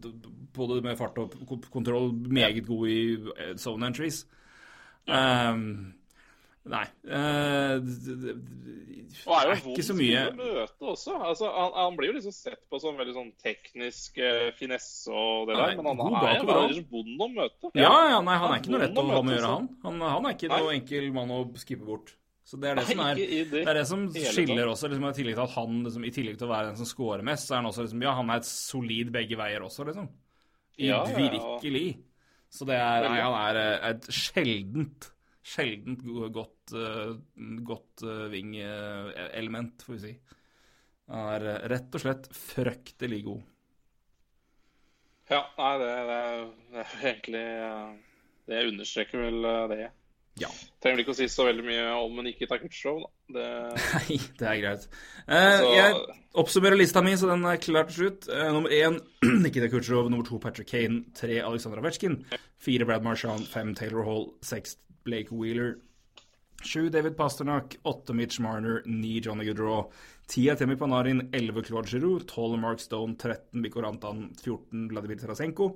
[0.55, 1.35] både med fart og
[1.75, 3.01] kontroll, meget god i
[3.35, 4.23] eh, zone entries.
[5.09, 5.95] Um,
[6.69, 7.79] nei Uh,
[9.29, 11.15] er jo det er vond ikke så mye å møte også.
[11.31, 15.49] Altså, han, han blir jo liksom sett på som veldig sånn teknisk uh, finesse og
[15.49, 17.73] det Nei, der, men han er jo bare liksom vond å møte.
[17.79, 19.69] Ja, ja, nei, han er ikke noe lett å ha med å gjøre, han.
[19.87, 20.61] Han, han er ikke Nei.
[20.65, 22.15] noe enkel mann å skippe bort.
[22.49, 25.09] Så det er det Nei, som er det Det er det som skiller også, liksom,
[25.11, 27.49] i tillegg til at han liksom, i tillegg til å være den som scorer mest,
[27.49, 30.09] så er han også liksom Ja, han er et solid begge veier også, liksom.
[30.79, 31.29] I, Ja, ja, ja.
[31.29, 31.87] virkelig.
[32.49, 35.11] Så det er Nei, han er eh, et sjeldent
[35.49, 36.03] Sjeldent
[36.35, 37.15] godt, eh,
[37.65, 40.15] godt uh, ving-element, får vi si.
[41.09, 43.47] Han er eh, rett og slett fryktelig god.
[45.29, 46.19] Ja, nei, det, det,
[46.73, 47.89] det er egentlig eh,
[48.49, 49.81] Det understreker vel eh, det.
[50.39, 50.49] Ja.
[50.85, 53.11] Trenger ikke å si så veldig mye om Nikita Kutsjov, da.
[53.35, 53.47] Det,
[53.97, 54.85] Nei, det er greit.
[55.27, 55.97] Eh, Så- jeg
[56.39, 58.29] oppsummerer lista mi, så den er klar til slutt.
[58.33, 59.01] Eh, nummer én
[59.45, 60.09] Nikita Kutsjov.
[60.13, 61.03] Nummer to Patrick Kane.
[61.19, 62.21] Tre Alexander Ovetsjkin.
[62.63, 63.49] Fire Brad Marchand.
[63.51, 64.29] Fem Taylor Hall.
[64.47, 64.77] Seks
[65.09, 65.79] Blake Wheeler.
[66.63, 69.93] Sju David Pasternak, åtte Mitch Marner, ni Johnny Goodrow,
[70.27, 75.71] ti Artemi Panarin, elleve Claude Giroux, tolv Mark Stone, 13 Mikko Rantan, 14 Vladimir Tarasenko,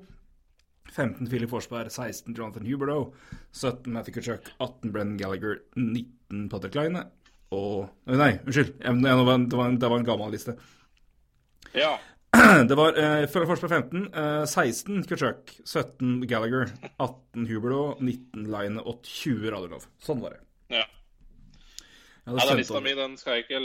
[0.90, 3.12] 15 Philip Forsberg, 16 Jonathan Huberto,
[3.52, 7.06] 17 Matthew Kuchuk, 18 Brennan Gallagher, 19 Patrick Line
[7.52, 10.56] og Nei, unnskyld, det var, en, det var en gammel liste.
[11.78, 11.94] Ja.
[12.68, 18.80] Det var eh, for på 15, eh, 16 Kutchuk, 17 Gallagher, 18 Huberlo, 19 Line
[18.80, 19.86] og 20 Radulov.
[20.00, 20.42] Sånn var det.
[20.78, 20.86] ja.
[22.24, 23.60] ja det den lista mi den skal jeg ikke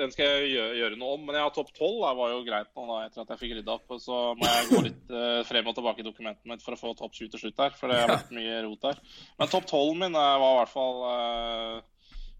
[0.00, 1.26] den skal jeg gjøre, gjøre noe om.
[1.28, 2.00] Men jeg har topp tolv.
[2.02, 3.98] Det var jo greit nå da, etter at jeg fikk rydda opp.
[4.02, 6.96] Så må jeg gå litt eh, frem og tilbake i dokumentet mitt for å få
[6.98, 7.78] topp 20 til slutt her.
[7.78, 9.04] For det har vært mye rot der.
[9.38, 11.97] Men topp tolv min eh, var i hvert fall eh,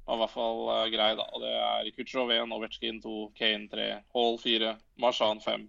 [0.08, 1.26] var i hvert fall eh, grei, da.
[1.34, 4.72] Og det er Kutsjov 1, Ovetsjkin 2, Kane 3, Hall 4,
[5.04, 5.68] Marshan 5,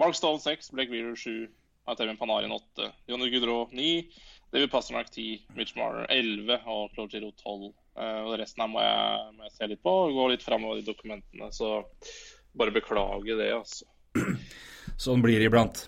[0.00, 1.48] Mark Stone 6, Blake Wheeler 7,
[1.90, 4.04] Artemin Panarin 8, Jonny Gudrå 9,
[4.52, 7.70] David Pasternak 10, Mitch Marner 11 og Claude Giro 12.
[8.00, 10.82] Eh, og resten her må jeg, må jeg se litt på og gå litt framover
[10.82, 11.50] i dokumentene.
[11.54, 11.80] Så
[12.52, 13.88] bare beklage det, altså.
[15.00, 15.86] Sånn blir det iblant.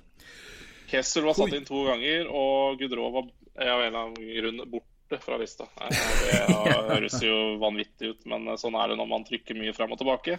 [0.93, 3.29] Kessel var satt inn to ganger, og Gudrå var
[3.61, 4.65] av en eller annen grunn
[5.13, 5.65] borte fra lista.
[5.81, 5.89] Eh,
[6.89, 10.01] Det høres jo vanvittig ut, men sånn er det når man trykker mye fram og
[10.01, 10.39] tilbake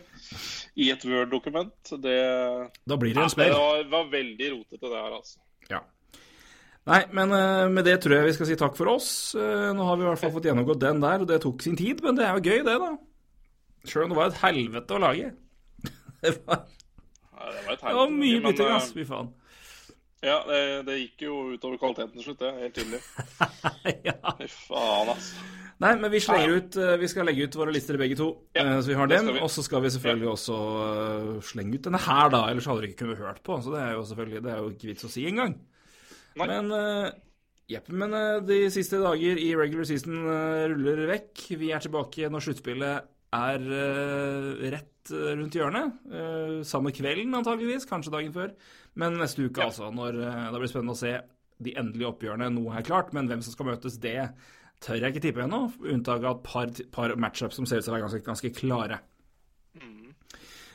[0.76, 1.94] i et Word-dokument.
[2.02, 2.18] Det,
[2.86, 5.40] Da blir det en en det var, var veldig rotete, det her, altså.
[5.70, 5.82] Ja.
[6.86, 9.10] Nei, men eh, med det tror jeg vi skal si takk for oss.
[9.40, 11.80] Eh, nå har vi i hvert fall fått gjennomgått den der, og det tok sin
[11.80, 12.92] tid, men det er jo gøy, det, da.
[13.88, 15.32] Sjøl om det var et helvete å lage.
[16.24, 16.66] det var,
[17.34, 18.92] Ja, Det var, et det var mye bytting, eh, ass.
[18.96, 19.32] Fy faen.
[20.24, 22.54] Ja, det, det gikk jo utover kvaliteten til slutt, det.
[22.62, 23.02] Helt tydelig.
[24.08, 24.16] ja.
[24.40, 25.34] Fy faen, ass.
[25.84, 28.80] Nei, men vi ut eh, Vi skal legge ut våre lister begge to, Ja, eh,
[28.80, 29.34] så vi har den.
[29.36, 32.46] Og så skal vi selvfølgelig også eh, slenge ut denne her, da.
[32.52, 33.60] Ellers hadde dere ikke kunnet hørt på.
[33.64, 35.58] Så det er jo selvfølgelig Det er jo ikke vits å si engang.
[36.40, 36.74] Men
[37.72, 38.12] Jepp, men
[38.44, 40.18] de siste dager i regular season
[40.74, 41.46] ruller vekk.
[41.62, 43.64] Vi er tilbake når sluttspillet er
[44.74, 45.96] rett rundt hjørnet.
[46.68, 48.52] Samme kvelden antageligvis, kanskje dagen før.
[48.96, 49.70] Men neste uke, Ja.
[49.72, 49.92] altså.
[49.94, 51.14] Når, eh, det blir spennende å se
[51.64, 52.52] de endelige oppgjørene.
[52.54, 54.30] Noe er klart, men hvem som skal møtes, det
[54.82, 55.72] tør jeg ikke tippe ennå.
[55.82, 59.00] Unntaket av et par, par matchups som ser ut til å være ganske, ganske klare.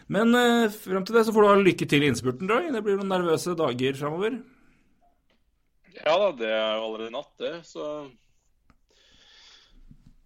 [0.08, 2.70] Men eh, frem til det så får du ha lykke til i innspurten, Roy.
[2.72, 4.38] Det blir noen nervøse dager framover.
[5.98, 8.08] Ja da, det er jo allerede natt, det, så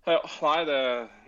[0.07, 0.79] ja, Nei, det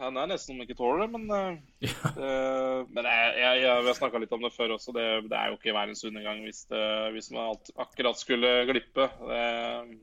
[0.00, 2.10] den er nesten om ikke tåler det, men eh, Ja.
[2.16, 4.92] det- Men jeg, jeg, jeg, har snakka litt om det før også.
[4.96, 6.82] Det, det er jo ikke verdens undergang hvis, det,
[7.14, 9.06] hvis man alt, akkurat skulle glippe.
[9.30, 9.98] Det,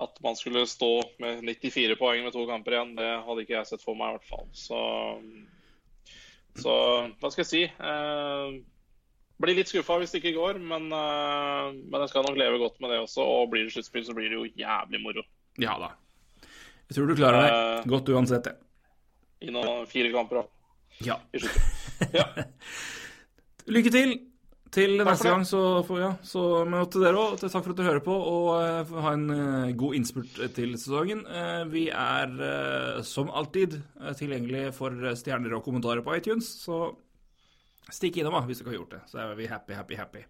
[0.00, 0.90] at man skulle stå
[1.22, 4.16] med 94 poeng med to kamper igjen, det hadde ikke jeg sett for meg i
[4.18, 4.48] hvert fall.
[4.52, 4.80] Så,
[6.60, 6.74] så
[7.20, 7.62] hva skal jeg si?
[7.68, 8.58] Eh,
[9.40, 12.78] blir litt skuffa hvis det ikke går, men, eh, men jeg skal nok leve godt
[12.80, 13.24] med det også.
[13.24, 15.24] Og blir det sluttspill, så blir det jo jævlig moro.
[15.60, 15.90] Ja da.
[16.86, 17.90] Jeg tror du klarer deg Eh.
[17.90, 19.50] godt uansett, det.
[19.52, 20.46] Noen fire kamper da,
[21.06, 21.18] Ja.
[22.14, 22.24] Ja.
[23.74, 24.16] Lykke til
[24.76, 25.44] til neste gang.
[25.48, 27.38] Så, får, ja, så men til dere òg.
[27.40, 31.22] Takk for at du hører på, og uh, ha en uh, god innspurt til sesongen.
[31.26, 32.34] Uh, vi er
[33.06, 33.78] som alltid
[34.18, 36.90] tilgjengelige for stjerner og kommentarer på iTunes, så
[37.88, 39.02] stikk innom da, hvis du ikke har gjort det.
[39.12, 40.24] Så er vi happy, happy, happy.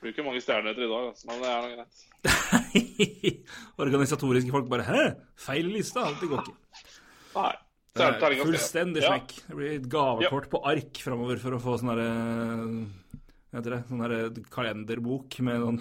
[0.00, 1.96] Blir ikke mange stjerner etter i dag, altså, men det er noe greit.
[3.84, 5.02] Organisatoriske folk bare 'hæ,
[5.36, 6.06] feil liste'?
[6.20, 6.56] Det går ikke.
[7.36, 7.52] Nei.
[7.90, 9.16] Det er fullstendig Ja.
[9.18, 13.82] Det blir et gavekort på ark framover for å få sånn herre?
[13.88, 14.20] Sånn herre
[14.54, 15.80] kalenderbok med sånn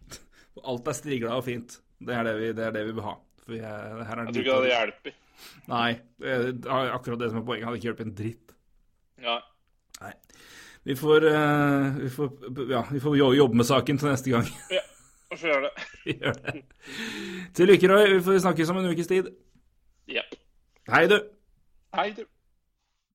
[0.72, 1.76] Alt er strigla og fint.
[2.00, 3.18] Det er det vi, det er det vi vil ha.
[3.52, 5.20] Er Jeg tror ikke det hadde hjulpet.
[5.68, 6.00] Nei.
[6.18, 7.66] det akkurat det som er poenget.
[7.68, 8.54] Hadde ikke hjulpet en dritt.
[9.22, 9.38] Ja.
[10.00, 10.12] Nei.
[10.84, 12.30] Vi får, eh, vi får,
[12.70, 14.48] ja, vi får jobbe med saken til neste gang.
[14.70, 14.82] ja.
[15.28, 15.70] Hvorfor gjør det?
[16.20, 16.62] gjør det.
[17.54, 18.08] Til lykke, Roy.
[18.14, 19.30] Vi får snakkes om en ukes tid.
[20.08, 20.22] Ja.
[20.90, 21.20] Hei, du.
[21.94, 22.24] Hei, du.